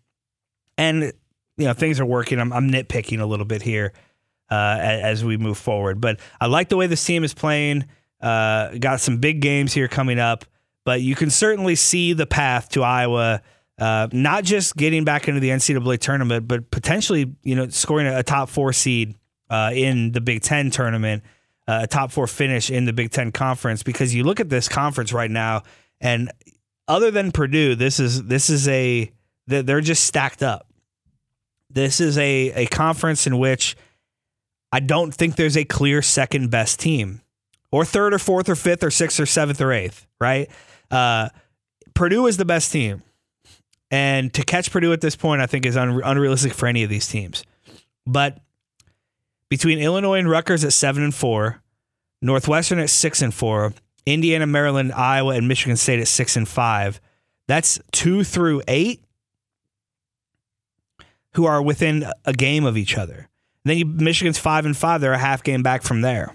And 0.77 1.13
you 1.57 1.65
know, 1.65 1.73
things 1.73 1.99
are 1.99 2.07
working. 2.07 2.39
I'm, 2.39 2.53
I'm 2.53 2.71
nitpicking 2.71 3.19
a 3.19 3.27
little 3.27 3.47
bit 3.47 3.63
here 3.63 3.93
uh, 4.49 4.79
as, 4.81 5.03
as, 5.03 5.25
we 5.25 5.37
move 5.37 5.59
forward. 5.59 6.01
But 6.01 6.21
I 6.41 6.47
like 6.47 6.69
the 6.69 6.77
way 6.77 6.87
this 6.87 7.05
team 7.05 7.25
is 7.25 7.35
playing. 7.35 7.85
Uh, 8.21 8.77
got 8.79 9.01
some 9.01 9.19
big 9.19 9.41
games 9.41 9.73
here 9.73 9.89
coming 9.89 10.21
up, 10.21 10.45
but 10.85 11.03
you 11.03 11.17
can 11.17 11.31
certainly 11.31 11.75
see 11.75 12.13
the 12.13 12.27
path 12.27 12.69
to 12.71 12.85
Iowa. 12.85 13.43
Uh, 13.77 14.07
not 14.13 14.45
just 14.45 14.77
getting 14.77 15.03
back 15.03 15.27
into 15.27 15.41
the 15.41 15.49
NCAA 15.49 15.99
tournament, 15.99 16.47
but 16.47 16.71
potentially, 16.71 17.35
you 17.43 17.57
know, 17.57 17.69
scoring 17.71 18.07
a, 18.07 18.21
a 18.21 18.23
top 18.23 18.49
four 18.49 18.73
seed 18.73 19.17
uh, 19.51 19.73
in 19.75 20.13
the 20.13 20.21
Big 20.21 20.43
Ten 20.43 20.71
tournament 20.71 21.25
a 21.69 21.87
top 21.87 22.11
four 22.11 22.27
finish 22.27 22.71
in 22.71 22.87
the 22.87 22.95
Big 22.95 23.11
Ten 23.11 23.31
conference 23.31 23.83
because 23.83 24.15
you 24.15 24.25
look 24.25 24.41
at 24.41 24.49
this 24.49 24.69
conference 24.69 25.13
right 25.13 25.31
now, 25.31 25.63
and 26.01 26.33
other 26.89 27.11
than 27.11 27.31
Purdue, 27.31 27.75
this 27.75 28.01
is 28.01 28.25
this 28.25 28.49
is 28.49 28.67
a 28.69 29.13
they're 29.47 29.83
just 29.83 30.05
stacked 30.05 30.43
up. 30.43 30.67
This 31.69 32.01
is 32.01 32.17
a 32.17 32.53
a 32.53 32.67
conference 32.67 33.27
in 33.27 33.39
which 33.39 33.77
I 34.73 34.81
don't 34.81 35.15
think 35.15 35.37
there's 35.37 35.59
a 35.59 35.65
clear 35.65 36.01
second 36.01 36.51
best 36.51 36.81
team, 36.81 37.21
or 37.71 37.85
third 37.85 38.15
or 38.15 38.19
fourth 38.19 38.49
or 38.49 38.57
fifth 38.57 38.83
or 38.83 38.91
sixth 38.91 39.21
or 39.21 39.27
seventh 39.27 39.61
or 39.61 39.71
eighth. 39.71 40.07
Right? 40.19 40.51
Uh, 40.91 41.29
Purdue 41.93 42.27
is 42.27 42.39
the 42.39 42.47
best 42.47 42.73
team, 42.73 43.03
and 43.91 44.33
to 44.33 44.43
catch 44.43 44.71
Purdue 44.71 44.95
at 44.95 45.03
this 45.03 45.17
point, 45.17 45.43
I 45.43 45.47
think 45.47 45.67
is 45.67 45.77
un- 45.77 46.01
unrealistic 46.03 46.55
for 46.55 46.67
any 46.67 46.83
of 46.83 46.89
these 46.89 47.07
teams. 47.07 47.45
But 48.07 48.39
between 49.49 49.79
Illinois 49.79 50.19
and 50.19 50.31
Rutgers 50.31 50.65
at 50.65 50.73
seven 50.73 51.03
and 51.03 51.15
four, 51.15 51.63
Northwestern 52.21 52.79
at 52.79 52.91
six 52.91 53.23
and 53.23 53.33
four, 53.33 53.73
Indiana, 54.07 54.47
Maryland, 54.47 54.93
Iowa, 54.93 55.35
and 55.35 55.49
Michigan 55.49 55.77
State 55.77 56.01
at 56.01 56.09
six 56.09 56.37
and 56.37 56.49
five. 56.49 57.01
That's 57.47 57.79
two 57.93 58.25
through 58.25 58.63
eight 58.69 59.03
who 61.35 61.47
are 61.47 61.63
within 61.63 62.07
a 62.25 62.33
game 62.33 62.65
of 62.65 62.77
each 62.77 62.97
other. 62.97 63.29
And 63.65 63.71
then 63.71 63.79
you, 63.79 63.87
Michigan's 63.87 64.39
five 64.39 64.67
and 64.67 64.77
five; 64.77 65.01
they're 65.01 65.13
a 65.13 65.19
half 65.19 65.43
game 65.43 65.63
back 65.63 65.83
from 65.83 66.01
there. 66.01 66.35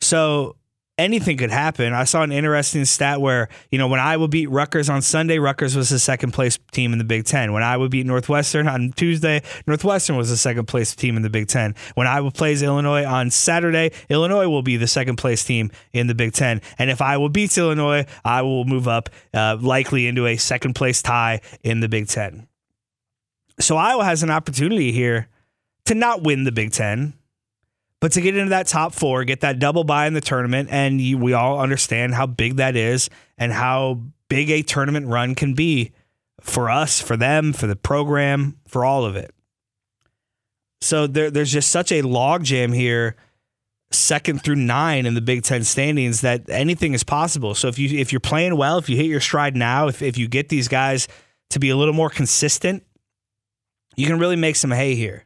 So 0.00 0.56
anything 1.02 1.36
could 1.36 1.50
happen. 1.50 1.92
I 1.92 2.04
saw 2.04 2.22
an 2.22 2.32
interesting 2.32 2.84
stat 2.84 3.20
where, 3.20 3.48
you 3.70 3.78
know, 3.78 3.88
when 3.88 4.00
Iowa 4.00 4.28
beat 4.28 4.48
Rutgers 4.48 4.88
on 4.88 5.02
Sunday, 5.02 5.38
Rutgers 5.38 5.76
was 5.76 5.90
the 5.90 5.98
second 5.98 6.32
place 6.32 6.58
team 6.70 6.92
in 6.92 6.98
the 6.98 7.04
Big 7.04 7.24
Ten. 7.24 7.52
When 7.52 7.62
Iowa 7.62 7.88
beat 7.88 8.06
Northwestern 8.06 8.68
on 8.68 8.92
Tuesday, 8.92 9.42
Northwestern 9.66 10.16
was 10.16 10.30
the 10.30 10.36
second 10.36 10.66
place 10.66 10.94
team 10.94 11.16
in 11.16 11.22
the 11.22 11.30
Big 11.30 11.48
Ten. 11.48 11.74
When 11.94 12.06
Iowa 12.06 12.30
plays 12.30 12.62
Illinois 12.62 13.04
on 13.04 13.30
Saturday, 13.30 13.90
Illinois 14.08 14.48
will 14.48 14.62
be 14.62 14.76
the 14.76 14.86
second 14.86 15.16
place 15.16 15.44
team 15.44 15.70
in 15.92 16.06
the 16.06 16.14
Big 16.14 16.32
Ten. 16.32 16.60
And 16.78 16.90
if 16.90 17.02
Iowa 17.02 17.28
beats 17.28 17.58
Illinois, 17.58 18.06
Iowa 18.24 18.48
will 18.48 18.64
move 18.64 18.88
up 18.88 19.10
uh, 19.34 19.58
likely 19.60 20.06
into 20.06 20.26
a 20.26 20.36
second 20.36 20.74
place 20.74 21.02
tie 21.02 21.40
in 21.62 21.80
the 21.80 21.88
Big 21.88 22.08
Ten. 22.08 22.46
So 23.60 23.76
Iowa 23.76 24.04
has 24.04 24.22
an 24.22 24.30
opportunity 24.30 24.92
here 24.92 25.28
to 25.86 25.94
not 25.94 26.22
win 26.22 26.44
the 26.44 26.52
Big 26.52 26.72
Ten 26.72 27.14
but 28.02 28.10
to 28.10 28.20
get 28.20 28.36
into 28.36 28.50
that 28.50 28.66
top 28.66 28.92
four, 28.92 29.22
get 29.22 29.42
that 29.42 29.60
double 29.60 29.84
bye 29.84 30.08
in 30.08 30.12
the 30.12 30.20
tournament, 30.20 30.68
and 30.72 31.00
you, 31.00 31.16
we 31.16 31.34
all 31.34 31.60
understand 31.60 32.16
how 32.16 32.26
big 32.26 32.56
that 32.56 32.74
is 32.74 33.08
and 33.38 33.52
how 33.52 34.00
big 34.28 34.50
a 34.50 34.60
tournament 34.60 35.06
run 35.06 35.36
can 35.36 35.54
be 35.54 35.92
for 36.40 36.68
us, 36.68 37.00
for 37.00 37.16
them, 37.16 37.52
for 37.52 37.68
the 37.68 37.76
program, 37.76 38.58
for 38.66 38.84
all 38.84 39.04
of 39.04 39.14
it. 39.14 39.32
So 40.80 41.06
there, 41.06 41.30
there's 41.30 41.52
just 41.52 41.70
such 41.70 41.92
a 41.92 42.02
logjam 42.02 42.74
here, 42.74 43.14
second 43.92 44.42
through 44.42 44.56
nine 44.56 45.06
in 45.06 45.14
the 45.14 45.20
Big 45.20 45.44
Ten 45.44 45.62
standings, 45.62 46.22
that 46.22 46.50
anything 46.50 46.94
is 46.94 47.04
possible. 47.04 47.54
So 47.54 47.68
if 47.68 47.78
you 47.78 48.00
if 48.00 48.10
you're 48.10 48.18
playing 48.18 48.56
well, 48.56 48.78
if 48.78 48.88
you 48.88 48.96
hit 48.96 49.06
your 49.06 49.20
stride 49.20 49.56
now, 49.56 49.86
if 49.86 50.02
if 50.02 50.18
you 50.18 50.26
get 50.26 50.48
these 50.48 50.66
guys 50.66 51.06
to 51.50 51.60
be 51.60 51.70
a 51.70 51.76
little 51.76 51.94
more 51.94 52.10
consistent, 52.10 52.84
you 53.94 54.08
can 54.08 54.18
really 54.18 54.34
make 54.34 54.56
some 54.56 54.72
hay 54.72 54.96
here. 54.96 55.24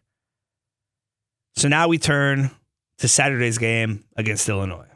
So 1.57 1.69
now 1.69 1.89
we 1.89 1.97
turn 1.97 2.51
to 2.99 3.09
Saturday's 3.09 3.59
game 3.59 4.05
against 4.17 4.49
Illinois. 4.49 4.87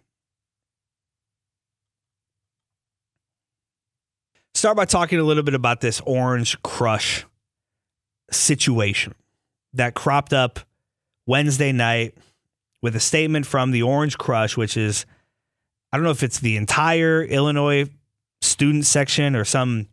Start 4.54 4.76
by 4.76 4.84
talking 4.84 5.18
a 5.18 5.22
little 5.22 5.42
bit 5.42 5.54
about 5.54 5.80
this 5.80 6.00
Orange 6.04 6.60
Crush 6.62 7.24
situation 8.30 9.14
that 9.72 9.94
cropped 9.94 10.32
up 10.32 10.60
Wednesday 11.26 11.72
night 11.72 12.14
with 12.82 12.96
a 12.96 13.00
statement 13.00 13.46
from 13.46 13.70
the 13.70 13.82
Orange 13.82 14.18
Crush, 14.18 14.56
which 14.56 14.76
is, 14.76 15.06
I 15.92 15.96
don't 15.96 16.04
know 16.04 16.10
if 16.10 16.22
it's 16.22 16.40
the 16.40 16.56
entire 16.56 17.22
Illinois 17.22 17.88
student 18.42 18.86
section 18.86 19.36
or 19.36 19.44
some 19.44 19.88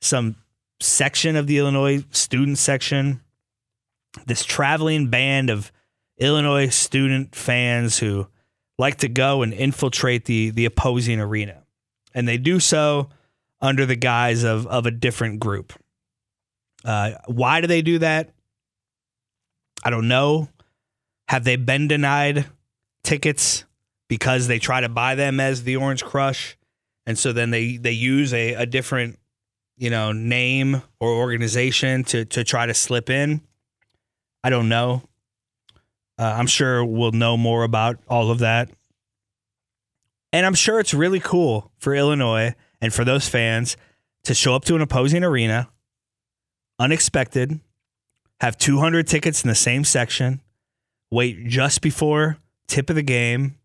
some 0.00 0.36
section 0.80 1.36
of 1.36 1.46
the 1.46 1.58
Illinois 1.58 2.04
student 2.10 2.58
section. 2.58 3.20
This 4.26 4.44
traveling 4.44 5.08
band 5.08 5.50
of 5.50 5.72
Illinois 6.18 6.68
student 6.68 7.34
fans 7.34 7.98
who 7.98 8.28
like 8.78 8.98
to 8.98 9.08
go 9.08 9.42
and 9.42 9.52
infiltrate 9.52 10.24
the 10.24 10.50
the 10.50 10.64
opposing 10.64 11.20
arena. 11.20 11.62
And 12.14 12.28
they 12.28 12.38
do 12.38 12.60
so 12.60 13.08
under 13.60 13.86
the 13.86 13.96
guise 13.96 14.44
of 14.44 14.66
of 14.66 14.86
a 14.86 14.90
different 14.90 15.40
group. 15.40 15.72
Uh, 16.84 17.12
why 17.26 17.60
do 17.60 17.66
they 17.66 17.82
do 17.82 17.98
that? 17.98 18.30
I 19.82 19.90
don't 19.90 20.08
know. 20.08 20.48
Have 21.28 21.44
they 21.44 21.56
been 21.56 21.88
denied 21.88 22.46
tickets 23.02 23.64
because 24.08 24.46
they 24.46 24.58
try 24.58 24.80
to 24.80 24.88
buy 24.88 25.14
them 25.14 25.40
as 25.40 25.64
the 25.64 25.76
Orange 25.76 26.04
Crush, 26.04 26.56
and 27.06 27.18
so 27.18 27.32
then 27.32 27.50
they 27.50 27.76
they 27.76 27.92
use 27.92 28.32
a, 28.34 28.54
a 28.54 28.66
different 28.66 29.18
you 29.76 29.90
know 29.90 30.12
name 30.12 30.82
or 31.00 31.08
organization 31.08 32.04
to 32.04 32.24
to 32.26 32.44
try 32.44 32.66
to 32.66 32.74
slip 32.74 33.08
in? 33.08 33.40
I 34.42 34.50
don't 34.50 34.68
know. 34.68 35.02
Uh, 36.18 36.34
I'm 36.36 36.46
sure 36.46 36.84
we'll 36.84 37.12
know 37.12 37.36
more 37.36 37.64
about 37.64 37.98
all 38.08 38.30
of 38.30 38.38
that. 38.40 38.70
And 40.32 40.44
I'm 40.44 40.54
sure 40.54 40.80
it's 40.80 40.94
really 40.94 41.20
cool 41.20 41.70
for 41.78 41.94
Illinois 41.94 42.54
and 42.80 42.92
for 42.92 43.04
those 43.04 43.28
fans 43.28 43.76
to 44.24 44.34
show 44.34 44.54
up 44.54 44.64
to 44.64 44.74
an 44.74 44.80
opposing 44.80 45.22
arena, 45.22 45.68
unexpected, 46.78 47.60
have 48.40 48.58
200 48.58 49.06
tickets 49.06 49.42
in 49.42 49.48
the 49.48 49.54
same 49.54 49.84
section, 49.84 50.40
wait 51.10 51.46
just 51.46 51.80
before 51.80 52.38
tip 52.66 52.90
of 52.90 52.96
the 52.96 53.02
game, 53.02 53.56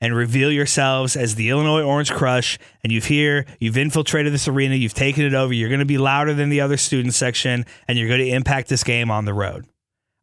and 0.00 0.14
reveal 0.14 0.50
yourselves 0.50 1.16
as 1.16 1.34
the 1.34 1.50
Illinois 1.50 1.82
Orange 1.82 2.12
Crush. 2.12 2.58
And 2.82 2.92
you've 2.92 3.06
here, 3.06 3.44
you've 3.58 3.76
infiltrated 3.76 4.32
this 4.32 4.48
arena, 4.48 4.74
you've 4.74 4.94
taken 4.94 5.24
it 5.24 5.34
over, 5.34 5.52
you're 5.52 5.68
going 5.68 5.80
to 5.80 5.86
be 5.86 5.98
louder 5.98 6.32
than 6.32 6.48
the 6.48 6.60
other 6.60 6.76
student 6.76 7.14
section, 7.14 7.66
and 7.86 7.98
you're 7.98 8.08
going 8.08 8.20
to 8.20 8.30
impact 8.30 8.68
this 8.68 8.84
game 8.84 9.10
on 9.10 9.24
the 9.24 9.34
road. 9.34 9.66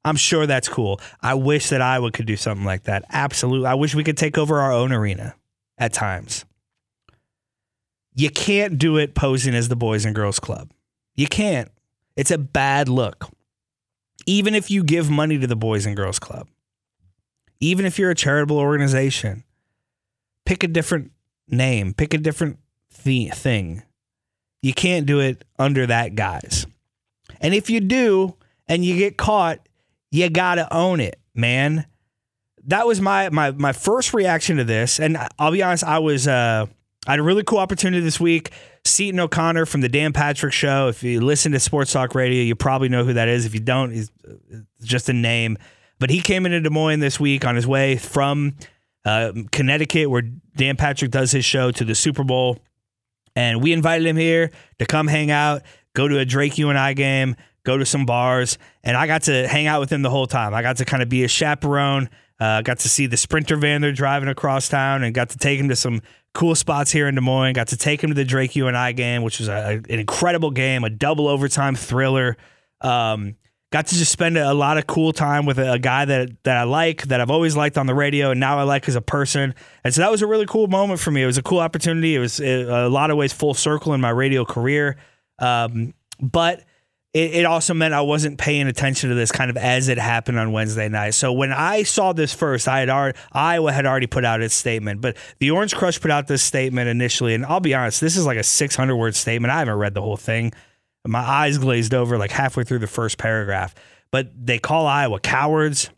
I'm 0.07 0.15
sure 0.15 0.47
that's 0.47 0.69
cool. 0.69 1.01
I 1.21 1.33
wish 1.33 1.69
that 1.69 1.81
Iowa 1.81 2.11
could 2.11 2.25
do 2.27 2.37
something 2.37 2.65
like 2.65 2.83
that. 2.83 3.03
Absolutely. 3.09 3.67
I 3.67 3.73
wish 3.73 3.93
we 3.93 4.03
could 4.03 4.17
take 4.17 4.37
over 4.37 4.59
our 4.59 4.71
own 4.71 4.93
arena 4.93 5.35
at 5.77 5.91
times. 5.91 6.45
You 8.15 8.29
can't 8.29 8.77
do 8.77 8.97
it 8.97 9.15
posing 9.15 9.53
as 9.53 9.67
the 9.67 9.75
Boys 9.75 10.05
and 10.05 10.15
Girls 10.15 10.39
Club. 10.39 10.71
You 11.15 11.27
can't. 11.27 11.69
It's 12.15 12.31
a 12.31 12.37
bad 12.37 12.87
look. 12.87 13.29
Even 14.25 14.55
if 14.55 14.71
you 14.71 14.83
give 14.83 15.09
money 15.09 15.37
to 15.37 15.45
the 15.45 15.55
Boys 15.55 15.85
and 15.85 15.95
Girls 15.95 16.19
Club, 16.19 16.47
even 17.59 17.85
if 17.85 17.99
you're 17.99 18.11
a 18.11 18.15
charitable 18.15 18.57
organization, 18.57 19.43
pick 20.45 20.63
a 20.63 20.67
different 20.67 21.11
name, 21.49 21.93
pick 21.93 22.13
a 22.13 22.17
different 22.17 22.59
th- 23.03 23.33
thing. 23.33 23.83
You 24.61 24.73
can't 24.73 25.05
do 25.05 25.19
it 25.19 25.43
under 25.59 25.85
that 25.85 26.15
guise. 26.15 26.65
And 27.41 27.53
if 27.53 27.69
you 27.69 27.81
do 27.81 28.35
and 28.67 28.85
you 28.85 28.97
get 28.97 29.17
caught, 29.17 29.59
you 30.11 30.29
got 30.29 30.55
to 30.55 30.73
own 30.73 30.99
it, 30.99 31.19
man. 31.35 31.85
That 32.65 32.85
was 32.85 32.99
my 32.99 33.29
my 33.29 33.51
my 33.51 33.71
first 33.71 34.13
reaction 34.13 34.57
to 34.57 34.63
this 34.63 34.99
and 34.99 35.17
I'll 35.39 35.51
be 35.51 35.63
honest, 35.63 35.83
I 35.83 35.99
was 35.99 36.27
uh 36.27 36.65
I 37.07 37.11
had 37.11 37.19
a 37.19 37.23
really 37.23 37.43
cool 37.43 37.59
opportunity 37.59 38.01
this 38.01 38.19
week. 38.19 38.51
Seton 38.83 39.19
O'Connor 39.19 39.65
from 39.65 39.81
the 39.81 39.89
Dan 39.89 40.11
Patrick 40.11 40.53
Show. 40.53 40.89
If 40.89 41.03
you 41.03 41.21
listen 41.21 41.53
to 41.53 41.59
Sports 41.59 41.93
Talk 41.93 42.15
Radio, 42.15 42.43
you 42.43 42.55
probably 42.55 42.89
know 42.89 43.05
who 43.05 43.13
that 43.13 43.29
is. 43.29 43.45
If 43.45 43.53
you 43.53 43.61
don't, 43.61 43.91
he's 43.91 44.11
just 44.81 45.07
a 45.07 45.13
name. 45.13 45.57
But 45.99 46.09
he 46.09 46.21
came 46.21 46.45
into 46.45 46.59
Des 46.59 46.69
Moines 46.69 46.99
this 46.99 47.19
week 47.19 47.45
on 47.45 47.55
his 47.55 47.65
way 47.65 47.97
from 47.97 48.55
uh, 49.05 49.31
Connecticut, 49.51 50.09
where 50.09 50.21
Dan 50.21 50.75
Patrick 50.75 51.11
does 51.11 51.31
his 51.31 51.45
show, 51.45 51.71
to 51.71 51.83
the 51.83 51.95
Super 51.95 52.23
Bowl. 52.23 52.59
And 53.35 53.61
we 53.61 53.71
invited 53.71 54.05
him 54.05 54.17
here 54.17 54.51
to 54.79 54.85
come 54.85 55.07
hang 55.07 55.31
out, 55.31 55.61
go 55.93 56.07
to 56.07 56.19
a 56.19 56.25
Drake 56.25 56.57
U 56.57 56.69
and 56.69 56.77
I 56.77 56.93
game, 56.93 57.35
go 57.67 57.77
to 57.77 57.85
some 57.85 58.05
bars. 58.05 58.57
And 58.81 58.95
I 58.95 59.05
got 59.05 59.23
to 59.23 59.47
hang 59.47 59.67
out 59.67 59.81
with 59.81 59.91
him 59.91 60.01
the 60.01 60.09
whole 60.09 60.25
time. 60.25 60.53
I 60.53 60.61
got 60.61 60.77
to 60.77 60.85
kind 60.85 61.03
of 61.03 61.09
be 61.09 61.25
a 61.25 61.27
chaperone. 61.27 62.09
Uh, 62.39 62.61
got 62.61 62.79
to 62.79 62.89
see 62.89 63.07
the 63.07 63.17
Sprinter 63.17 63.57
van 63.57 63.81
they're 63.81 63.91
driving 63.91 64.29
across 64.29 64.69
town 64.69 65.03
and 65.03 65.13
got 65.13 65.29
to 65.29 65.37
take 65.37 65.59
him 65.59 65.67
to 65.69 65.75
some 65.75 66.01
cool 66.33 66.55
spots 66.55 66.91
here 66.91 67.07
in 67.07 67.15
Des 67.15 67.21
Moines. 67.21 67.53
Got 67.53 67.67
to 67.69 67.77
take 67.77 68.01
him 68.01 68.09
to 68.09 68.13
the 68.13 68.23
Drake 68.23 68.55
UNI 68.55 68.93
game, 68.93 69.21
which 69.21 69.39
was 69.39 69.49
a, 69.49 69.81
an 69.89 69.99
incredible 69.99 70.51
game, 70.51 70.85
a 70.85 70.89
double 70.89 71.27
overtime 71.27 71.75
thriller. 71.75 72.37
Um, 72.79 73.35
got 73.71 73.87
to 73.87 73.95
just 73.95 74.13
spend 74.13 74.37
a, 74.37 74.53
lot 74.53 74.77
of 74.77 74.87
cool 74.87 75.11
time 75.11 75.45
with 75.45 75.59
a, 75.59 75.73
a, 75.73 75.79
guy 75.79 76.05
that 76.05 76.43
that 76.43 76.57
I 76.57 76.63
like, 76.63 77.07
that 77.07 77.19
I've 77.19 77.31
always 77.31 77.57
liked 77.57 77.77
on 77.77 77.85
the 77.85 77.95
radio, 77.95 78.31
and 78.31 78.39
now 78.39 78.59
I 78.59 78.63
like 78.63 78.87
as 78.87 78.95
a 78.95 79.01
person. 79.01 79.53
And 79.83 79.93
so 79.93 80.01
that 80.01 80.11
was 80.11 80.21
a 80.21 80.27
really 80.27 80.45
cool 80.45 80.67
moment 80.67 81.01
for 81.01 81.11
me. 81.11 81.23
It 81.23 81.25
was 81.25 81.39
a 81.39 81.43
cool 81.43 81.59
opportunity. 81.59 82.15
It 82.15 82.19
was 82.19 82.39
a 82.39 82.87
lot 82.87 83.11
of 83.11 83.17
ways 83.17 83.33
full 83.33 83.55
circle 83.55 83.93
in 83.93 83.99
my 83.99 84.11
radio 84.11 84.45
career. 84.45 84.95
Um, 85.39 85.95
but 86.21 86.63
it, 87.17 87.33
it 87.33 87.45
also 87.45 87.73
meant 87.73 87.95
I 87.95 88.01
wasn't 88.01 88.37
paying 88.37 88.67
attention 88.67 89.09
to 89.09 89.15
this 89.15 89.31
kind 89.31 89.49
of 89.49 89.57
as 89.57 89.87
it 89.87 89.97
happened 89.97 90.37
on 90.37 90.51
Wednesday 90.51 90.87
night. 90.87 91.15
So 91.15 91.33
when 91.33 91.51
I 91.51 91.81
saw 91.83 92.13
this 92.13 92.33
first, 92.33 92.67
I 92.67 92.79
had 92.79 92.89
already 92.89 93.17
Iowa 93.31 93.71
had 93.71 93.87
already 93.87 94.05
put 94.05 94.23
out 94.23 94.41
its 94.41 94.53
statement, 94.53 95.01
but 95.01 95.17
the 95.39 95.49
Orange 95.51 95.75
Crush 95.75 95.99
put 95.99 96.11
out 96.11 96.27
this 96.27 96.43
statement 96.43 96.89
initially, 96.89 97.33
and 97.33 97.43
I'll 97.45 97.59
be 97.59 97.73
honest, 97.73 98.01
this 98.01 98.15
is 98.15 98.25
like 98.25 98.37
a 98.37 98.43
600 98.43 98.95
word 98.95 99.15
statement. 99.15 99.51
I 99.51 99.59
haven't 99.59 99.77
read 99.77 99.95
the 99.95 100.01
whole 100.01 100.17
thing. 100.17 100.53
My 101.05 101.19
eyes 101.19 101.57
glazed 101.57 101.93
over 101.93 102.17
like 102.17 102.31
halfway 102.31 102.63
through 102.63 102.79
the 102.79 102.87
first 102.87 103.17
paragraph. 103.17 103.73
But 104.11 104.29
they 104.35 104.59
call 104.59 104.85
Iowa 104.85 105.19
cowards. 105.19 105.89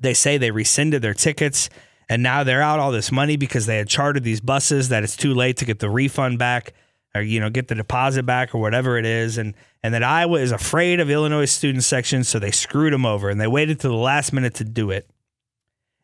They 0.00 0.14
say 0.14 0.36
they 0.36 0.50
rescinded 0.50 1.00
their 1.00 1.14
tickets 1.14 1.70
and 2.08 2.22
now 2.22 2.44
they're 2.44 2.60
out 2.60 2.78
all 2.78 2.92
this 2.92 3.10
money 3.10 3.36
because 3.36 3.66
they 3.66 3.78
had 3.78 3.88
chartered 3.88 4.24
these 4.24 4.40
buses 4.40 4.90
that 4.90 5.02
it's 5.02 5.16
too 5.16 5.32
late 5.32 5.56
to 5.58 5.64
get 5.64 5.78
the 5.78 5.88
refund 5.88 6.38
back 6.38 6.74
or 7.14 7.22
you 7.22 7.40
know 7.40 7.50
get 7.50 7.68
the 7.68 7.74
deposit 7.74 8.24
back 8.24 8.54
or 8.54 8.60
whatever 8.60 8.96
it 8.98 9.06
is 9.06 9.38
and 9.38 9.54
and 9.82 9.94
that 9.94 10.02
Iowa 10.02 10.40
is 10.40 10.52
afraid 10.52 11.00
of 11.00 11.10
Illinois 11.10 11.44
student 11.44 11.84
section 11.84 12.24
so 12.24 12.38
they 12.38 12.50
screwed 12.50 12.92
them 12.92 13.04
over 13.04 13.28
and 13.28 13.40
they 13.40 13.46
waited 13.46 13.80
to 13.80 13.88
the 13.88 13.94
last 13.94 14.32
minute 14.32 14.54
to 14.54 14.64
do 14.64 14.90
it. 14.90 15.08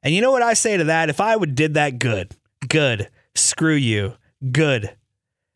And 0.03 0.15
you 0.15 0.21
know 0.21 0.33
what 0.33 0.43
I 0.43 0.55
say 0.55 0.77
to 0.77 0.85
that? 0.85 1.09
If 1.09 1.21
Iowa 1.21 1.47
did 1.47 1.75
that 1.75 1.99
good, 1.99 2.35
good. 2.69 3.09
Screw 3.35 3.75
you. 3.75 4.15
Good. 4.53 4.97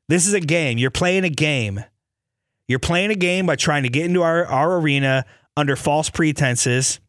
This 0.08 0.26
is 0.26 0.34
a 0.34 0.40
game. 0.40 0.78
You're 0.78 0.90
playing 0.90 1.24
a 1.24 1.30
game. 1.30 1.84
You're 2.68 2.78
playing 2.78 3.10
a 3.10 3.16
game 3.16 3.46
by 3.46 3.56
trying 3.56 3.82
to 3.82 3.88
get 3.88 4.06
into 4.06 4.22
our, 4.22 4.46
our 4.46 4.78
arena 4.78 5.24
under 5.56 5.76
false 5.76 6.10
pretenses. 6.10 7.00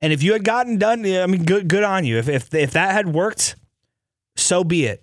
And 0.00 0.12
if 0.12 0.22
you 0.22 0.32
had 0.32 0.44
gotten 0.44 0.78
done, 0.78 1.04
I 1.04 1.26
mean, 1.26 1.44
good 1.44 1.68
good 1.68 1.84
on 1.84 2.04
you. 2.04 2.16
If 2.16 2.28
if 2.28 2.54
if 2.54 2.70
that 2.72 2.92
had 2.92 3.12
worked, 3.12 3.56
so 4.36 4.64
be 4.64 4.86
it. 4.86 5.02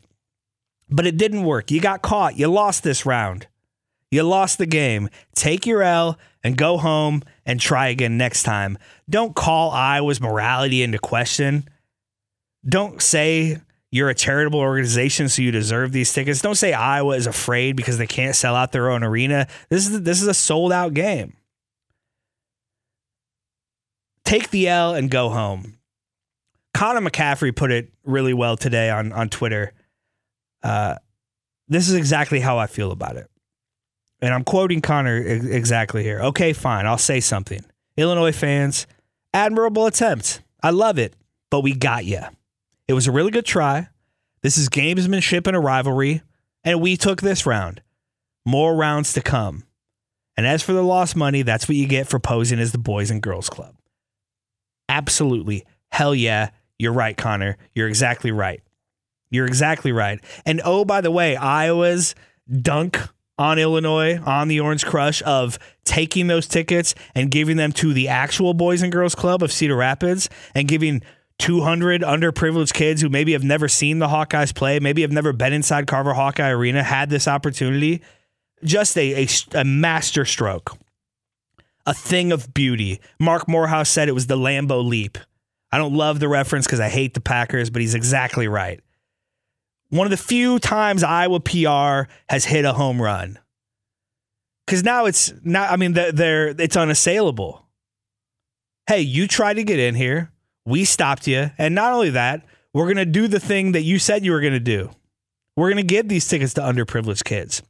But 0.90 1.06
it 1.06 1.18
didn't 1.18 1.44
work. 1.44 1.72
You 1.72 1.82
got 1.82 2.02
caught. 2.02 2.38
You 2.38 2.48
lost 2.48 2.84
this 2.84 3.06
round. 3.06 3.48
You 4.10 4.24
lost 4.24 4.58
the 4.58 4.66
game. 4.66 5.10
Take 5.36 5.66
your 5.66 5.84
L 5.84 6.18
and 6.44 6.58
go 6.58 6.78
home 6.78 7.24
and 7.46 7.60
try 7.60 7.90
again 7.90 8.18
next 8.18 8.44
time. 8.44 8.78
Don't 9.10 9.36
call 9.36 9.72
Iowa's 9.72 10.22
morality 10.22 10.82
into 10.82 10.98
question. 10.98 11.68
Don't 12.68 13.02
say 13.02 13.60
you're 13.92 14.10
a 14.10 14.16
charitable 14.16 14.60
organization, 14.60 15.30
so 15.30 15.42
you 15.42 15.52
deserve 15.52 15.92
these 15.92 16.12
tickets. 16.12 16.42
Don't 16.42 16.56
say 16.56 16.74
Iowa 16.74 17.16
is 17.16 17.28
afraid 17.28 17.76
because 17.76 17.98
they 17.98 18.08
can't 18.08 18.36
sell 18.36 18.56
out 18.56 18.72
their 18.72 18.90
own 18.90 19.04
arena. 19.04 19.48
This 19.70 19.88
is 19.88 20.02
this 20.04 20.22
is 20.22 20.28
a 20.28 20.34
sold 20.34 20.72
out 20.72 20.94
game. 20.94 21.34
Take 24.24 24.50
the 24.50 24.68
L 24.68 24.94
and 24.94 25.10
go 25.10 25.30
home. 25.30 25.78
Connor 26.74 27.02
McCaffery 27.02 27.56
put 27.56 27.72
it 27.72 27.92
really 28.04 28.34
well 28.34 28.58
today 28.58 28.90
on 28.90 29.12
on 29.14 29.30
Twitter. 29.30 29.74
Uh, 30.64 30.96
this 31.68 31.90
is 31.90 31.96
exactly 31.96 32.40
how 32.40 32.58
I 32.58 32.68
feel 32.68 32.92
about 32.92 33.18
it. 33.18 33.30
And 34.22 34.34
I'm 34.34 34.44
quoting 34.44 34.82
Connor 34.82 35.18
exactly 35.18 36.04
here. 36.04 36.20
Okay, 36.20 36.54
fine. 36.54 36.86
I'll 36.86 36.98
say 36.98 37.20
something. 37.20 37.64
Illinois 37.98 38.32
fans, 38.32 38.88
admirable 39.34 39.86
attempt. 39.86 40.42
I 40.64 40.72
love 40.72 40.98
it, 40.98 41.16
but 41.52 41.62
we 41.62 41.74
got 41.74 42.06
you. 42.06 42.22
It 42.88 42.94
was 42.94 43.08
a 43.08 43.12
really 43.12 43.32
good 43.32 43.46
try. 43.46 43.90
This 44.42 44.58
is 44.58 44.70
gamesmanship 44.70 45.46
and 45.46 45.56
a 45.56 45.60
rivalry, 45.60 46.22
and 46.64 46.82
we 46.82 46.98
took 46.98 47.22
this 47.22 47.46
round. 47.46 47.82
More 48.46 48.76
rounds 48.76 49.14
to 49.14 49.22
come. 49.22 49.64
And 50.38 50.48
as 50.48 50.64
for 50.64 50.74
the 50.74 50.84
lost 50.84 51.16
money, 51.16 51.42
that's 51.42 51.68
what 51.68 51.76
you 51.76 51.88
get 51.88 52.08
for 52.08 52.20
posing 52.20 52.60
as 52.60 52.72
the 52.72 52.78
Boys 52.78 53.12
and 53.12 53.22
Girls 53.22 53.50
Club. 53.50 53.76
Absolutely. 54.88 55.66
Hell 55.92 56.16
yeah. 56.16 56.52
You're 56.80 56.94
right, 56.94 57.18
Connor. 57.18 57.58
You're 57.74 57.88
exactly 57.88 58.32
right. 58.32 58.62
You're 59.30 59.46
exactly 59.46 59.92
right. 59.92 60.20
And 60.46 60.62
oh, 60.64 60.86
by 60.86 61.02
the 61.02 61.12
way, 61.12 61.36
Iowa's 61.36 62.16
dunk 62.62 63.00
on 63.38 63.60
Illinois 63.60 64.20
on 64.26 64.48
the 64.48 64.60
Orange 64.60 64.86
Crush 64.86 65.22
of 65.24 65.60
taking 65.86 66.28
those 66.28 66.48
tickets 66.48 66.96
and 67.14 67.30
giving 67.30 67.58
them 67.58 67.72
to 67.74 67.94
the 67.94 68.08
actual 68.08 68.54
Boys 68.54 68.82
and 68.82 68.92
Girls 68.92 69.16
Club 69.16 69.44
of 69.44 69.52
Cedar 69.52 69.76
Rapids 69.76 70.30
and 70.56 70.68
giving 70.68 71.02
200 71.40 72.02
underprivileged 72.02 72.74
kids 72.74 73.02
who 73.02 73.10
maybe 73.10 73.34
have 73.34 73.44
never 73.44 73.68
seen 73.68 74.00
the 74.00 74.08
Hawkeyes 74.08 74.56
play, 74.56 74.80
maybe 74.80 75.04
have 75.04 75.12
never 75.12 75.34
been 75.34 75.54
inside 75.54 75.86
Carver 75.86 76.14
Hawkeye 76.14 76.50
Arena, 76.50 76.82
had 76.82 77.10
this 77.10 77.28
opportunity. 77.28 78.02
Just 78.64 78.98
a, 78.98 79.24
a, 79.24 79.28
a 79.54 79.64
master 79.64 80.26
stroke, 80.26 80.76
a 81.86 81.94
thing 81.94 82.32
of 82.32 82.56
beauty. 82.56 83.00
Mark 83.20 83.48
Morehouse 83.48 83.90
said 83.90 84.10
it 84.10 84.14
was 84.14 84.26
the 84.26 84.38
Lambeau 84.38 84.84
leap. 84.84 85.20
I 85.72 85.78
don't 85.78 85.94
love 85.94 86.20
the 86.20 86.28
reference 86.28 86.66
because 86.66 86.80
I 86.80 86.90
hate 86.90 87.14
the 87.14 87.22
Packers, 87.22 87.70
but 87.70 87.82
he's 87.82 87.94
exactly 87.94 88.48
right. 88.48 88.80
One 89.90 90.06
of 90.06 90.12
the 90.12 90.18
few 90.18 90.60
times 90.60 91.04
Iowa 91.04 91.40
PR 91.40 92.12
has 92.30 92.46
hit 92.46 92.66
a 92.66 92.74
home 92.74 93.02
run. 93.02 93.40
Because 94.66 94.84
now 94.84 95.06
it's 95.06 95.34
not, 95.44 95.72
I 95.72 95.78
mean, 95.78 95.94
they're, 95.94 96.50
it's 96.50 96.76
unassailable. 96.76 97.66
Hey, 98.86 99.02
you 99.02 99.28
tried 99.28 99.56
to 99.56 99.64
get 99.64 99.80
in 99.80 99.96
here. 99.96 100.32
We 100.66 100.84
stopped 100.84 101.28
you. 101.28 101.52
And 101.58 101.74
not 101.74 101.94
only 101.94 102.10
that, 102.10 102.46
we're 102.74 102.86
going 102.86 102.98
to 102.98 103.06
do 103.06 103.28
the 103.30 103.40
thing 103.40 103.72
that 103.72 103.84
you 103.84 103.98
said 103.98 104.26
you 104.26 104.34
were 104.34 104.42
going 104.42 104.54
to 104.54 104.60
do. 104.60 104.90
We're 105.56 105.70
going 105.70 105.78
to 105.78 105.84
give 105.84 106.10
these 106.10 106.28
tickets 106.28 106.54
to 106.56 106.62
underprivileged 106.62 107.24
kids. 107.24 107.64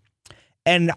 And 0.66 0.92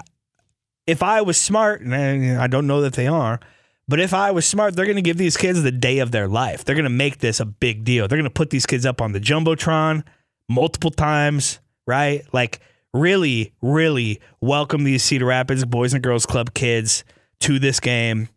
if 0.86 1.02
I 1.02 1.20
was 1.20 1.36
smart, 1.36 1.82
and 1.82 1.94
I 2.40 2.46
don't 2.46 2.66
know 2.66 2.80
that 2.80 2.94
they 2.94 3.06
are, 3.06 3.38
but 3.86 4.00
if 4.00 4.14
I 4.14 4.30
was 4.30 4.46
smart, 4.46 4.74
they're 4.74 4.86
going 4.86 4.96
to 4.96 5.02
give 5.02 5.18
these 5.18 5.36
kids 5.36 5.62
the 5.62 5.70
day 5.70 5.98
of 5.98 6.12
their 6.12 6.28
life. 6.28 6.64
They're 6.64 6.74
going 6.74 6.84
to 6.84 6.90
make 6.90 7.18
this 7.18 7.40
a 7.40 7.44
big 7.44 7.84
deal. 7.84 8.08
They're 8.08 8.18
going 8.18 8.24
to 8.24 8.30
put 8.30 8.50
these 8.50 8.66
kids 8.66 8.86
up 8.86 9.00
on 9.00 9.12
the 9.12 9.20
Jumbotron 9.20 10.04
multiple 10.50 10.90
times, 10.90 11.60
right? 11.86 12.22
Like, 12.32 12.60
really, 12.92 13.54
really 13.62 14.20
welcome 14.40 14.84
these 14.84 15.02
Cedar 15.02 15.26
Rapids 15.26 15.64
Boys 15.64 15.94
and 15.94 16.02
Girls 16.02 16.26
Club 16.26 16.52
kids 16.52 17.04
to 17.40 17.58
this 17.58 17.80
game. 17.80 18.28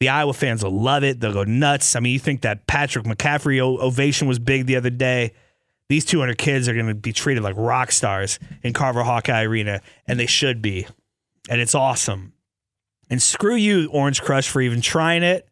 The 0.00 0.08
Iowa 0.08 0.32
fans 0.32 0.62
will 0.62 0.70
love 0.70 1.02
it. 1.02 1.20
They'll 1.20 1.32
go 1.32 1.44
nuts. 1.44 1.96
I 1.96 2.00
mean, 2.00 2.12
you 2.12 2.18
think 2.18 2.42
that 2.42 2.66
Patrick 2.66 3.04
McCaffery 3.04 3.60
ovation 3.60 4.28
was 4.28 4.38
big 4.38 4.66
the 4.66 4.76
other 4.76 4.90
day. 4.90 5.32
These 5.88 6.04
200 6.06 6.38
kids 6.38 6.68
are 6.68 6.74
going 6.74 6.86
to 6.86 6.94
be 6.94 7.12
treated 7.12 7.42
like 7.42 7.56
rock 7.56 7.92
stars 7.92 8.38
in 8.62 8.72
Carver 8.72 9.02
Hawkeye 9.02 9.42
Arena, 9.42 9.80
and 10.06 10.18
they 10.18 10.26
should 10.26 10.62
be. 10.62 10.86
And 11.48 11.60
it's 11.60 11.74
awesome. 11.74 12.32
And 13.10 13.20
screw 13.20 13.54
you, 13.54 13.90
Orange 13.92 14.22
Crush, 14.22 14.48
for 14.48 14.60
even 14.60 14.80
trying 14.80 15.22
it. 15.22 15.46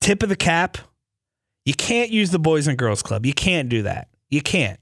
Tip 0.00 0.22
of 0.22 0.28
the 0.28 0.36
cap. 0.36 0.78
You 1.66 1.74
can't 1.74 2.10
use 2.10 2.30
the 2.30 2.38
Boys 2.38 2.68
and 2.68 2.78
Girls 2.78 3.02
Club. 3.02 3.26
You 3.26 3.34
can't 3.34 3.68
do 3.68 3.82
that. 3.82 4.08
You 4.30 4.40
can't. 4.40 4.80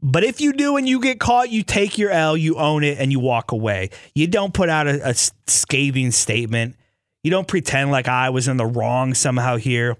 But 0.00 0.22
if 0.22 0.40
you 0.40 0.52
do 0.52 0.76
and 0.76 0.88
you 0.88 1.00
get 1.00 1.18
caught, 1.18 1.50
you 1.50 1.64
take 1.64 1.98
your 1.98 2.10
L, 2.10 2.36
you 2.36 2.56
own 2.56 2.84
it, 2.84 2.98
and 2.98 3.10
you 3.10 3.18
walk 3.18 3.50
away. 3.50 3.90
You 4.14 4.28
don't 4.28 4.54
put 4.54 4.68
out 4.68 4.86
a, 4.86 5.10
a 5.10 5.14
scathing 5.48 6.12
statement. 6.12 6.76
You 7.24 7.32
don't 7.32 7.48
pretend 7.48 7.90
like 7.90 8.06
I 8.06 8.30
was 8.30 8.46
in 8.46 8.56
the 8.56 8.66
wrong 8.66 9.14
somehow 9.14 9.56
here. 9.56 9.96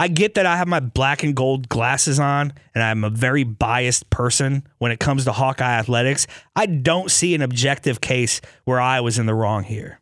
I 0.00 0.06
get 0.06 0.34
that 0.34 0.46
I 0.46 0.56
have 0.56 0.68
my 0.68 0.78
black 0.78 1.24
and 1.24 1.34
gold 1.34 1.68
glasses 1.68 2.20
on 2.20 2.52
and 2.72 2.84
I'm 2.84 3.02
a 3.02 3.10
very 3.10 3.42
biased 3.42 4.08
person 4.10 4.64
when 4.78 4.92
it 4.92 5.00
comes 5.00 5.24
to 5.24 5.32
Hawkeye 5.32 5.76
athletics. 5.76 6.28
I 6.54 6.66
don't 6.66 7.10
see 7.10 7.34
an 7.34 7.42
objective 7.42 8.00
case 8.00 8.40
where 8.64 8.80
I 8.80 9.00
was 9.00 9.18
in 9.18 9.26
the 9.26 9.34
wrong 9.34 9.64
here. 9.64 9.98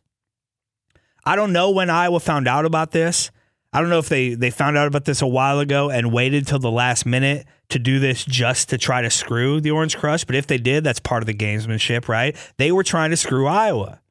I 1.25 1.35
don't 1.35 1.51
know 1.51 1.71
when 1.71 1.89
Iowa 1.89 2.19
found 2.19 2.47
out 2.47 2.65
about 2.65 2.91
this. 2.91 3.31
I 3.77 3.79
don't 3.79 3.91
know 3.91 3.99
if 3.99 4.09
they, 4.09 4.33
they 4.33 4.49
found 4.49 4.75
out 4.75 4.87
about 4.87 5.05
this 5.05 5.21
a 5.21 5.27
while 5.27 5.59
ago 5.59 5.91
and 5.91 6.11
waited 6.11 6.47
till 6.47 6.57
the 6.57 6.71
last 6.71 7.05
minute 7.05 7.45
to 7.69 7.77
do 7.77 7.99
this 7.99 8.25
just 8.25 8.69
to 8.69 8.77
try 8.79 9.03
to 9.03 9.09
screw 9.11 9.61
the 9.61 9.69
Orange 9.69 9.99
Crush. 9.99 10.23
But 10.23 10.35
if 10.35 10.47
they 10.47 10.57
did, 10.57 10.83
that's 10.83 10.99
part 10.99 11.21
of 11.21 11.27
the 11.27 11.35
gamesmanship, 11.35 12.07
right? 12.07 12.35
They 12.57 12.71
were 12.71 12.81
trying 12.81 13.11
to 13.11 13.17
screw 13.17 13.45
Iowa. 13.45 14.01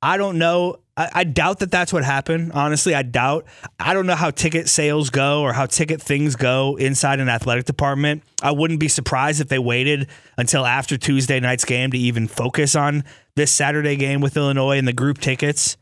I 0.00 0.18
don't 0.18 0.38
know. 0.38 0.76
I, 0.96 1.10
I, 1.12 1.24
doubt 1.24 1.58
that 1.58 1.72
that's 1.72 1.92
what 1.92 2.04
happened. 2.04 2.52
Honestly, 2.52 2.94
I 2.94 3.02
doubt. 3.02 3.44
I 3.80 3.92
don't 3.92 4.06
know 4.06 4.14
how 4.14 4.30
ticket 4.30 4.68
sales 4.68 5.10
go 5.10 5.42
or 5.42 5.52
how 5.52 5.66
ticket 5.66 6.00
things 6.00 6.36
go 6.36 6.76
inside 6.76 7.18
an 7.18 7.28
athletic 7.28 7.64
department. 7.64 8.22
I 8.40 8.52
wouldn't 8.52 8.78
be 8.78 8.86
surprised 8.86 9.40
if 9.40 9.48
they 9.48 9.58
waited 9.58 10.06
until 10.38 10.64
after 10.64 10.96
Tuesday 10.96 11.40
night's 11.40 11.64
game 11.64 11.90
to 11.90 11.98
even 11.98 12.28
focus 12.28 12.76
on 12.76 13.02
this 13.34 13.50
Saturday 13.50 13.96
game 13.96 14.20
with 14.20 14.36
Illinois 14.36 14.78
and 14.78 14.86
the 14.86 14.92
group 14.92 15.18
tickets. 15.18 15.76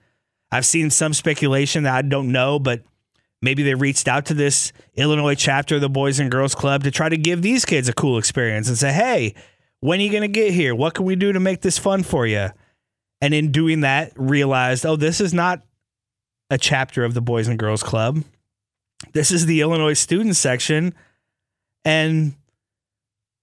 I've 0.53 0.67
seen 0.67 0.91
some 0.91 1.15
speculation 1.15 1.85
that 1.85 1.95
I 1.95 2.03
don't 2.03 2.31
know, 2.31 2.59
but 2.59 2.83
maybe 3.41 3.63
they 3.63 3.75
reached 3.75 4.07
out 4.07 4.27
to 4.27 4.35
this 4.35 4.73
Illinois 4.95 5.35
chapter 5.35 5.77
of 5.77 5.81
the 5.81 5.89
Boys 5.89 6.21
and 6.21 6.31
Girls 6.31 6.55
Club 6.55 6.85
to 6.85 6.91
try 6.91 7.09
to 7.09 7.17
give 7.17 7.41
these 7.41 7.65
kids 7.65 7.89
a 7.89 7.95
cool 7.95 8.19
experience 8.19 8.69
and 8.69 8.77
say, 8.77 8.93
hey, 8.93 9.35
when 9.81 9.99
are 9.99 10.03
you 10.03 10.11
going 10.11 10.23
to 10.23 10.29
get 10.29 10.53
here? 10.53 10.75
What 10.75 10.95
can 10.95 11.07
we 11.07 11.17
do 11.17 11.33
to 11.33 11.41
make 11.41 11.63
this 11.63 11.79
fun 11.79 12.03
for 12.03 12.27
you? 12.27 12.51
And 13.23 13.33
in 13.33 13.51
doing 13.51 13.81
that, 13.81 14.13
realized, 14.15 14.85
oh, 14.85 14.97
this 14.97 15.21
is 15.21 15.33
not 15.33 15.63
a 16.51 16.59
chapter 16.59 17.03
of 17.03 17.15
the 17.15 17.23
Boys 17.23 17.49
and 17.49 17.59
Girls 17.59 17.83
Club. 17.83 18.23
This 19.15 19.33
is 19.33 19.47
the 19.47 19.63
Illinois 19.63 19.95
student 19.95 20.37
section. 20.37 20.95
And 21.85 22.35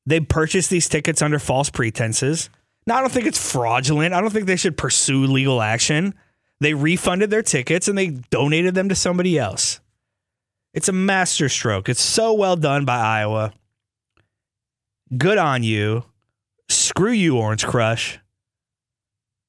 they 0.06 0.20
purchased 0.20 0.70
these 0.70 0.88
tickets 0.88 1.22
under 1.22 1.40
false 1.40 1.70
pretenses. 1.70 2.50
Now, 2.86 2.98
I 2.98 3.02
don't 3.02 3.12
think 3.12 3.26
it's 3.26 3.52
fraudulent. 3.52 4.14
I 4.14 4.22
don't 4.22 4.30
think 4.30 4.46
they 4.46 4.56
should 4.56 4.78
pursue 4.78 5.26
legal 5.26 5.62
action. 5.62 6.14
They 6.60 6.74
refunded 6.74 7.30
their 7.30 7.42
tickets 7.42 7.88
and 7.88 7.98
they 7.98 8.08
donated 8.08 8.76
them 8.76 8.90
to 8.90 8.96
somebody 8.96 9.38
else. 9.38 9.80
It's 10.74 10.90
a 10.90 10.94
masterstroke. 10.94 11.90
It's 11.90 12.02
so 12.02 12.34
well 12.34 12.56
done 12.56 12.86
by 12.86 12.98
Iowa. 12.98 13.54
Good 15.18 15.38
on 15.38 15.64
you. 15.64 16.04
Screw 16.68 17.12
you, 17.12 17.38
Orange 17.38 17.66
Crush. 17.66 18.20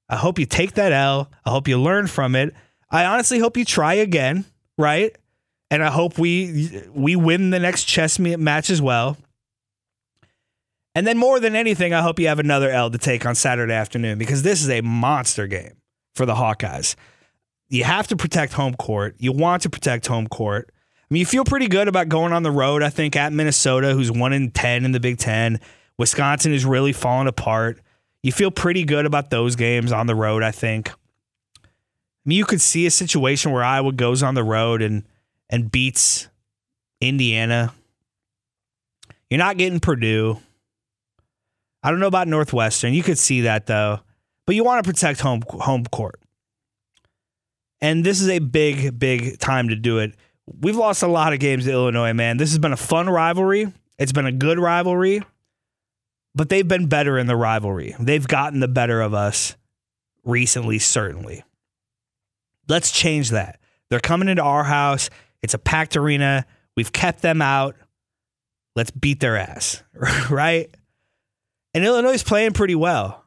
I 0.08 0.16
hope 0.16 0.38
you 0.38 0.46
take 0.46 0.74
that 0.74 0.92
L. 0.92 1.30
I 1.44 1.50
hope 1.50 1.68
you 1.68 1.80
learn 1.80 2.06
from 2.06 2.34
it. 2.34 2.54
I 2.90 3.04
honestly 3.04 3.38
hope 3.38 3.56
you 3.56 3.64
try 3.64 3.94
again, 3.94 4.44
right? 4.78 5.14
And 5.70 5.84
I 5.84 5.90
hope 5.90 6.18
we 6.18 6.82
we 6.92 7.14
win 7.14 7.50
the 7.50 7.60
next 7.60 7.84
chess 7.84 8.18
match 8.18 8.70
as 8.70 8.82
well. 8.82 9.16
And 10.94 11.06
then 11.06 11.18
more 11.18 11.38
than 11.38 11.54
anything, 11.54 11.94
I 11.94 12.02
hope 12.02 12.18
you 12.18 12.26
have 12.26 12.40
another 12.40 12.70
L 12.70 12.90
to 12.90 12.98
take 12.98 13.24
on 13.24 13.36
Saturday 13.36 13.72
afternoon 13.72 14.18
because 14.18 14.42
this 14.42 14.62
is 14.62 14.70
a 14.70 14.80
monster 14.80 15.46
game 15.46 15.79
for 16.14 16.26
the 16.26 16.34
Hawkeyes. 16.34 16.96
You 17.68 17.84
have 17.84 18.08
to 18.08 18.16
protect 18.16 18.52
home 18.52 18.74
court. 18.74 19.16
You 19.18 19.32
want 19.32 19.62
to 19.62 19.70
protect 19.70 20.06
home 20.06 20.26
court. 20.26 20.70
I 20.72 21.14
mean, 21.14 21.20
you 21.20 21.26
feel 21.26 21.44
pretty 21.44 21.68
good 21.68 21.88
about 21.88 22.08
going 22.08 22.32
on 22.32 22.42
the 22.42 22.50
road, 22.50 22.82
I 22.82 22.90
think, 22.90 23.16
at 23.16 23.32
Minnesota, 23.32 23.94
who's 23.94 24.10
1 24.10 24.32
in 24.32 24.50
10 24.50 24.84
in 24.84 24.92
the 24.92 25.00
Big 25.00 25.18
Ten. 25.18 25.60
Wisconsin 25.98 26.52
is 26.52 26.64
really 26.64 26.92
falling 26.92 27.28
apart 27.28 27.80
you 28.22 28.32
feel 28.32 28.50
pretty 28.50 28.84
good 28.84 29.06
about 29.06 29.30
those 29.30 29.56
games 29.56 29.92
on 29.92 30.06
the 30.06 30.14
road, 30.14 30.42
I 30.42 30.50
think. 30.50 30.90
I 30.90 31.68
mean, 32.26 32.36
you 32.36 32.44
could 32.44 32.60
see 32.60 32.86
a 32.86 32.90
situation 32.90 33.50
where 33.50 33.64
Iowa 33.64 33.92
goes 33.92 34.22
on 34.22 34.34
the 34.34 34.44
road 34.44 34.82
and 34.82 35.04
and 35.48 35.70
beats 35.70 36.28
Indiana. 37.00 37.72
You're 39.30 39.38
not 39.38 39.56
getting 39.56 39.80
Purdue. 39.80 40.38
I 41.82 41.90
don't 41.90 41.98
know 41.98 42.06
about 42.06 42.28
Northwestern. 42.28 42.92
You 42.92 43.02
could 43.02 43.18
see 43.18 43.42
that 43.42 43.66
though. 43.66 44.00
But 44.46 44.56
you 44.56 44.64
want 44.64 44.84
to 44.84 44.90
protect 44.90 45.20
home 45.20 45.42
home 45.48 45.84
court. 45.84 46.20
And 47.80 48.04
this 48.04 48.20
is 48.20 48.28
a 48.28 48.40
big, 48.40 48.98
big 48.98 49.38
time 49.38 49.68
to 49.68 49.76
do 49.76 49.98
it. 49.98 50.14
We've 50.46 50.76
lost 50.76 51.02
a 51.02 51.06
lot 51.06 51.32
of 51.32 51.38
games 51.38 51.64
to 51.64 51.72
Illinois, 51.72 52.12
man. 52.12 52.36
This 52.36 52.50
has 52.50 52.58
been 52.58 52.72
a 52.72 52.76
fun 52.76 53.08
rivalry. 53.08 53.72
It's 53.98 54.12
been 54.12 54.26
a 54.26 54.32
good 54.32 54.58
rivalry 54.58 55.22
but 56.34 56.48
they've 56.48 56.66
been 56.66 56.86
better 56.86 57.18
in 57.18 57.26
the 57.26 57.36
rivalry. 57.36 57.94
They've 57.98 58.26
gotten 58.26 58.60
the 58.60 58.68
better 58.68 59.00
of 59.00 59.14
us 59.14 59.56
recently, 60.24 60.78
certainly. 60.78 61.42
Let's 62.68 62.92
change 62.92 63.30
that. 63.30 63.58
They're 63.88 64.00
coming 64.00 64.28
into 64.28 64.42
our 64.42 64.64
house. 64.64 65.10
It's 65.42 65.54
a 65.54 65.58
packed 65.58 65.96
arena. 65.96 66.46
We've 66.76 66.92
kept 66.92 67.22
them 67.22 67.42
out. 67.42 67.74
Let's 68.76 68.92
beat 68.92 69.18
their 69.20 69.36
ass, 69.36 69.82
right? 70.30 70.70
And 71.74 71.84
Illinois 71.84 72.12
is 72.12 72.22
playing 72.22 72.52
pretty 72.52 72.76
well. 72.76 73.19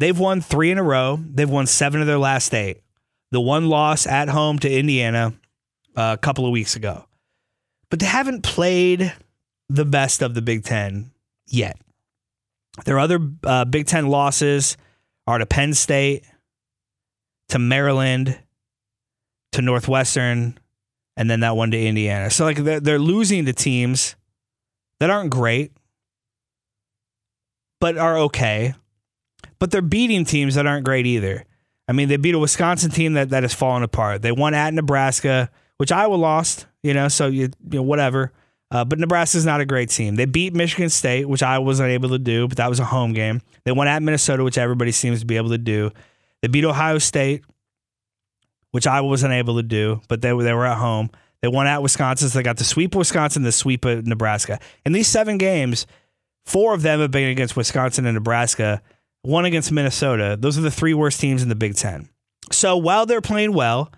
They've 0.00 0.18
won 0.18 0.40
three 0.40 0.70
in 0.70 0.78
a 0.78 0.82
row. 0.82 1.18
They've 1.22 1.48
won 1.48 1.66
seven 1.66 2.00
of 2.00 2.06
their 2.06 2.18
last 2.18 2.54
eight. 2.54 2.80
The 3.32 3.40
one 3.40 3.68
loss 3.68 4.06
at 4.06 4.30
home 4.30 4.58
to 4.60 4.72
Indiana 4.72 5.34
uh, 5.94 6.16
a 6.18 6.18
couple 6.18 6.46
of 6.46 6.52
weeks 6.52 6.74
ago. 6.74 7.04
But 7.90 8.00
they 8.00 8.06
haven't 8.06 8.42
played 8.42 9.12
the 9.68 9.84
best 9.84 10.22
of 10.22 10.32
the 10.32 10.40
Big 10.40 10.64
Ten 10.64 11.10
yet. 11.46 11.76
Their 12.86 12.98
other 12.98 13.20
uh, 13.44 13.66
Big 13.66 13.86
Ten 13.86 14.06
losses 14.06 14.78
are 15.26 15.36
to 15.36 15.44
Penn 15.44 15.74
State, 15.74 16.24
to 17.50 17.58
Maryland, 17.58 18.38
to 19.52 19.60
Northwestern, 19.60 20.56
and 21.14 21.28
then 21.28 21.40
that 21.40 21.56
one 21.56 21.72
to 21.72 21.78
Indiana. 21.78 22.30
So 22.30 22.46
like 22.46 22.56
they're, 22.56 22.80
they're 22.80 22.98
losing 22.98 23.44
to 23.44 23.52
teams 23.52 24.16
that 24.98 25.10
aren't 25.10 25.28
great, 25.28 25.72
but 27.80 27.98
are 27.98 28.16
okay. 28.20 28.72
But 29.60 29.70
they're 29.70 29.82
beating 29.82 30.24
teams 30.24 30.56
that 30.56 30.66
aren't 30.66 30.84
great 30.84 31.06
either. 31.06 31.44
I 31.86 31.92
mean, 31.92 32.08
they 32.08 32.16
beat 32.16 32.34
a 32.34 32.38
Wisconsin 32.38 32.90
team 32.90 33.12
that, 33.14 33.30
that 33.30 33.44
has 33.44 33.54
fallen 33.54 33.82
apart. 33.84 34.22
They 34.22 34.32
won 34.32 34.54
at 34.54 34.74
Nebraska, 34.74 35.50
which 35.76 35.92
Iowa 35.92 36.14
lost, 36.14 36.66
you 36.82 36.94
know, 36.94 37.08
so 37.08 37.28
you, 37.28 37.50
you 37.70 37.78
know, 37.78 37.82
whatever. 37.82 38.32
Uh, 38.72 38.84
but 38.84 38.98
Nebraska's 38.98 39.44
not 39.44 39.60
a 39.60 39.66
great 39.66 39.90
team. 39.90 40.14
They 40.14 40.24
beat 40.24 40.54
Michigan 40.54 40.88
State, 40.88 41.28
which 41.28 41.42
I 41.42 41.58
wasn't 41.58 41.90
able 41.90 42.10
to 42.10 42.18
do, 42.18 42.46
but 42.46 42.58
that 42.58 42.68
was 42.68 42.78
a 42.78 42.84
home 42.84 43.12
game. 43.12 43.42
They 43.64 43.72
won 43.72 43.88
at 43.88 44.02
Minnesota, 44.02 44.44
which 44.44 44.58
everybody 44.58 44.92
seems 44.92 45.20
to 45.20 45.26
be 45.26 45.36
able 45.36 45.50
to 45.50 45.58
do. 45.58 45.90
They 46.42 46.48
beat 46.48 46.64
Ohio 46.64 46.98
State, 46.98 47.44
which 48.70 48.86
I 48.86 49.00
wasn't 49.00 49.32
able 49.32 49.56
to 49.56 49.62
do, 49.62 50.00
but 50.08 50.22
they 50.22 50.32
were 50.32 50.44
they 50.44 50.54
were 50.54 50.66
at 50.66 50.78
home. 50.78 51.10
They 51.42 51.48
won 51.48 51.66
at 51.66 51.82
Wisconsin. 51.82 52.28
So 52.28 52.38
they 52.38 52.42
got 52.42 52.58
the 52.58 52.64
sweep 52.64 52.94
of 52.94 53.00
Wisconsin, 53.00 53.42
the 53.42 53.52
sweep 53.52 53.84
of 53.84 54.06
Nebraska. 54.06 54.60
In 54.86 54.92
these 54.92 55.08
seven 55.08 55.38
games, 55.38 55.86
four 56.44 56.74
of 56.74 56.82
them 56.82 57.00
have 57.00 57.10
been 57.10 57.28
against 57.28 57.56
Wisconsin 57.56 58.06
and 58.06 58.14
Nebraska. 58.14 58.82
One 59.22 59.44
against 59.44 59.70
Minnesota. 59.70 60.36
Those 60.38 60.56
are 60.56 60.62
the 60.62 60.70
three 60.70 60.94
worst 60.94 61.20
teams 61.20 61.42
in 61.42 61.48
the 61.48 61.54
Big 61.54 61.74
Ten. 61.74 62.08
So 62.52 62.76
while 62.76 63.06
they're 63.06 63.20
playing 63.20 63.52
well, 63.52 63.92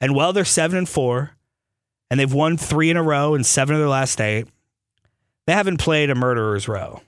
and 0.00 0.14
while 0.14 0.32
they're 0.32 0.44
seven 0.44 0.76
and 0.76 0.88
four, 0.88 1.32
and 2.10 2.20
they've 2.20 2.32
won 2.32 2.56
three 2.56 2.90
in 2.90 2.96
a 2.96 3.02
row 3.02 3.34
and 3.34 3.44
seven 3.44 3.74
of 3.74 3.80
their 3.80 3.88
last 3.88 4.20
eight, 4.20 4.46
they 5.46 5.52
haven't 5.52 5.78
played 5.78 6.10
a 6.10 6.14
murderer's 6.14 6.68
row. 6.68 7.00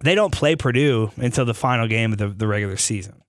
They 0.00 0.14
don't 0.14 0.32
play 0.32 0.56
Purdue 0.56 1.10
until 1.16 1.44
the 1.44 1.54
final 1.54 1.86
game 1.86 2.12
of 2.12 2.18
the, 2.18 2.28
the 2.28 2.46
regular 2.46 2.76
season. 2.76 3.22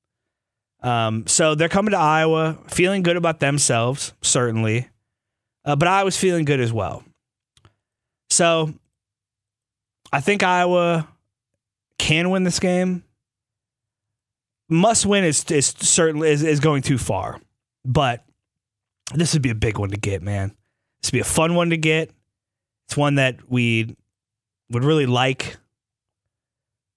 Um, 0.82 1.26
so 1.28 1.56
they're 1.56 1.70
coming 1.70 1.92
to 1.92 1.98
Iowa, 1.98 2.58
feeling 2.68 3.04
good 3.04 3.16
about 3.16 3.40
themselves, 3.40 4.14
certainly. 4.22 4.90
Uh, 5.64 5.76
but 5.76 5.88
I 5.88 6.04
was 6.04 6.18
feeling 6.18 6.44
good 6.46 6.60
as 6.60 6.74
well. 6.74 7.04
So 8.30 8.74
I 10.12 10.20
think 10.20 10.44
Iowa 10.44 11.08
can 11.98 12.30
win 12.32 12.44
this 12.44 12.60
game. 12.60 13.04
Must 14.70 15.06
win 15.06 15.24
is, 15.24 15.44
is 15.52 15.68
certainly 15.68 16.30
is, 16.30 16.44
is 16.44 16.60
going 16.60 16.82
too 16.82 16.98
far, 16.98 17.40
but 17.86 18.24
this 19.14 19.34
would 19.34 19.42
be 19.42 19.50
a 19.50 19.56
big 19.56 19.78
one 19.78 19.90
to 19.90 19.98
get, 19.98 20.22
man. 20.22 20.50
This 21.02 21.12
would 21.12 21.18
be 21.18 21.22
a 21.22 21.26
fun 21.26 21.56
one 21.56 21.70
to 21.72 21.78
get. 21.78 22.12
It's 22.88 22.98
one 22.98 23.16
that 23.16 23.50
we 23.50 23.96
would 24.70 24.84
really 24.84 25.06
like. 25.06 25.58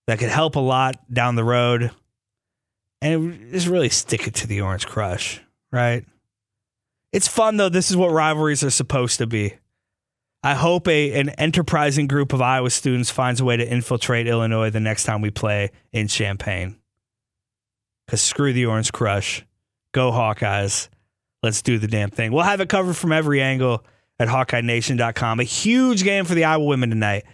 That 0.07 0.21
could 0.21 0.29
help 0.29 0.55
a 0.55 0.61
lot 0.61 1.12
down 1.12 1.35
the 1.35 1.43
road, 1.43 1.91
and 3.03 3.51
just 3.51 3.67
really 3.67 3.89
stick 3.89 4.29
it 4.29 4.35
to 4.37 4.47
the 4.47 4.61
Orange 4.61 4.87
Crush, 4.87 5.41
right? 5.73 6.05
It's 7.12 7.27
fun 7.27 7.57
though. 7.57 7.69
This 7.69 7.91
is 7.91 7.97
what 7.97 8.12
rivalries 8.12 8.62
are 8.62 8.71
supposed 8.71 9.19
to 9.19 9.27
be. 9.27 9.55
I 10.45 10.55
hope 10.55 10.87
a 10.87 11.19
an 11.19 11.31
enterprising 11.31 12.07
group 12.07 12.33
of 12.33 12.41
Iowa 12.41 12.71
students 12.71 13.11
finds 13.11 13.41
a 13.41 13.45
way 13.45 13.57
to 13.57 13.69
infiltrate 13.69 14.29
Illinois 14.29 14.71
the 14.71 14.79
next 14.79 15.03
time 15.03 15.21
we 15.21 15.31
play 15.31 15.73
in 15.93 16.07
Champaign. 16.07 16.77
Cause 18.09 18.23
screw 18.23 18.53
the 18.53 18.67
Orange 18.67 18.93
Crush, 18.93 19.45
go 19.93 20.13
Hawkeyes. 20.13 20.89
Let's 21.43 21.63
do 21.63 21.79
the 21.79 21.89
damn 21.89 22.11
thing. 22.11 22.33
We'll 22.33 22.45
have 22.45 22.61
it 22.61 22.69
covered 22.69 22.97
from 22.97 23.13
every 23.13 23.43
angle 23.43 23.85
at 24.19 24.29
HawkeyeNation.com. 24.29 25.41
A 25.41 25.45
huge 25.45 26.05
game 26.05 26.25
for 26.25 26.35
the 26.35 26.45
Iowa 26.45 26.65
women 26.65 26.91
tonight. 26.91 27.25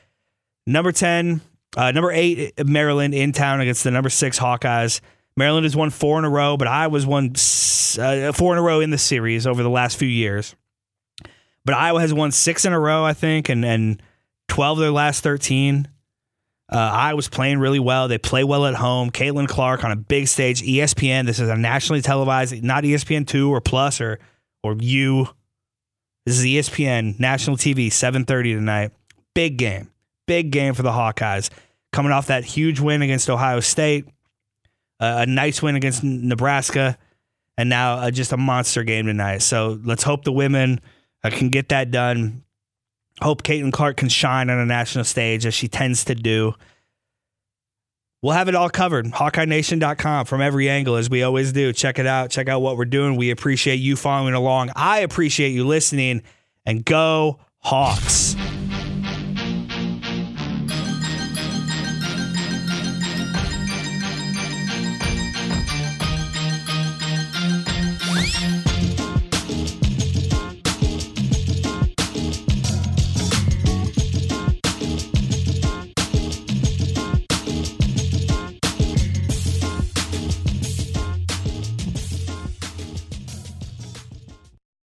Number 0.67 0.93
ten, 0.93 1.41
uh, 1.77 1.93
number 1.93 2.13
eight, 2.13 2.53
Maryland 2.67 3.15
in 3.15 3.33
town 3.33 3.61
against 3.61 3.85
the 3.85 3.91
number 3.91 4.11
six 4.11 4.39
Hawkeyes. 4.39 5.01
Maryland 5.37 5.65
has 5.65 5.75
won 5.75 5.91
four 5.91 6.19
in 6.19 6.25
a 6.25 6.31
row, 6.31 6.57
but 6.57 6.69
Iowa's 6.69 7.07
won 7.07 7.31
uh, 7.31 8.33
four 8.33 8.53
in 8.53 8.59
a 8.59 8.63
row 8.63 8.81
in 8.81 8.91
the 8.91 8.99
series 8.99 9.47
over 9.47 9.63
the 9.63 9.71
last 9.71 9.99
few 9.99 10.09
years. 10.09 10.55
But 11.65 11.75
Iowa 11.75 12.01
has 12.01 12.13
won 12.13 12.33
six 12.33 12.65
in 12.65 12.73
a 12.73 12.81
row, 12.81 13.05
I 13.05 13.13
think, 13.13 13.49
and 13.49 13.65
and 13.65 14.03
twelve 14.49 14.79
of 14.79 14.83
their 14.83 14.91
last 14.91 15.23
thirteen. 15.23 15.89
Uh, 16.73 17.13
was 17.15 17.29
playing 17.29 17.59
really 17.59 17.79
well. 17.79 18.09
They 18.09 18.19
play 18.19 18.45
well 18.45 18.65
at 18.65 18.75
home. 18.75 19.11
Caitlin 19.11 19.47
Clark 19.47 19.85
on 19.85 19.91
a 19.91 19.97
big 19.97 20.27
stage. 20.27 20.63
ESPN. 20.63 21.27
This 21.27 21.39
is 21.39 21.51
a 21.51 21.57
nationally 21.57 22.01
televised, 22.01 22.63
not 22.63 22.85
ESPN 22.85 23.27
two 23.27 23.53
or 23.53 23.61
plus 23.61 24.01
or 24.01 24.19
or 24.63 24.77
you. 24.81 25.29
This 26.25 26.39
is 26.39 26.45
ESPN 26.45 27.21
national 27.21 27.57
TV, 27.57 27.93
seven 27.93 28.25
thirty 28.25 28.55
tonight. 28.55 28.93
Big 29.35 29.59
game, 29.59 29.91
big 30.27 30.51
game 30.51 30.75
for 30.75 30.83
the 30.83 30.91
Hawkeyes. 30.91 31.51
Coming 31.93 32.13
off 32.13 32.29
that 32.29 32.45
huge 32.45 32.81
win 32.81 33.03
against 33.03 33.29
Ohio 33.29 33.61
State, 33.61 34.07
uh, 34.99 35.17
a 35.19 35.27
nice 35.27 35.61
win 35.61 35.77
against 35.77 36.03
Nebraska, 36.03 36.97
and 37.59 37.69
now 37.69 37.97
uh, 37.97 38.11
just 38.11 38.33
a 38.33 38.39
monster 38.39 38.83
game 38.83 39.07
tonight. 39.07 39.43
So 39.43 39.79
let's 39.85 40.05
hope 40.05 40.25
the 40.25 40.33
women 40.33 40.81
uh, 41.23 41.31
can 41.31 41.51
get 41.51 41.69
that 41.69 41.91
done. 41.91 42.45
Hope 43.23 43.43
Caitlin 43.43 43.73
Clark 43.73 43.97
can 43.97 44.09
shine 44.09 44.51
on 44.51 44.59
a 44.59 44.67
national 44.67 45.05
stage 45.05 45.47
as 45.47 45.55
she 45.55 45.69
tends 45.69 46.05
to 46.05 46.15
do. 46.15 46.55
We'll 48.23 48.35
have 48.35 48.49
it 48.49 48.55
all 48.55 48.71
covered. 48.71 49.07
HawkeyeNation.com 49.07 50.27
from 50.27 50.41
every 50.41 50.69
angle, 50.69 50.95
as 50.95 51.11
we 51.11 51.25
always 51.25 51.53
do. 51.53 51.73
Check 51.73 51.99
it 51.99 52.07
out. 52.07 52.31
Check 52.31 52.49
out 52.49 52.63
what 52.63 52.77
we're 52.77 52.85
doing. 52.85 53.17
We 53.17 53.31
appreciate 53.31 53.77
you 53.77 53.97
following 53.97 54.35
along. 54.35 54.71
I 54.77 55.01
appreciate 55.01 55.51
you 55.51 55.67
listening. 55.67 56.23
And 56.65 56.85
go, 56.85 57.41
Hawks. 57.59 58.37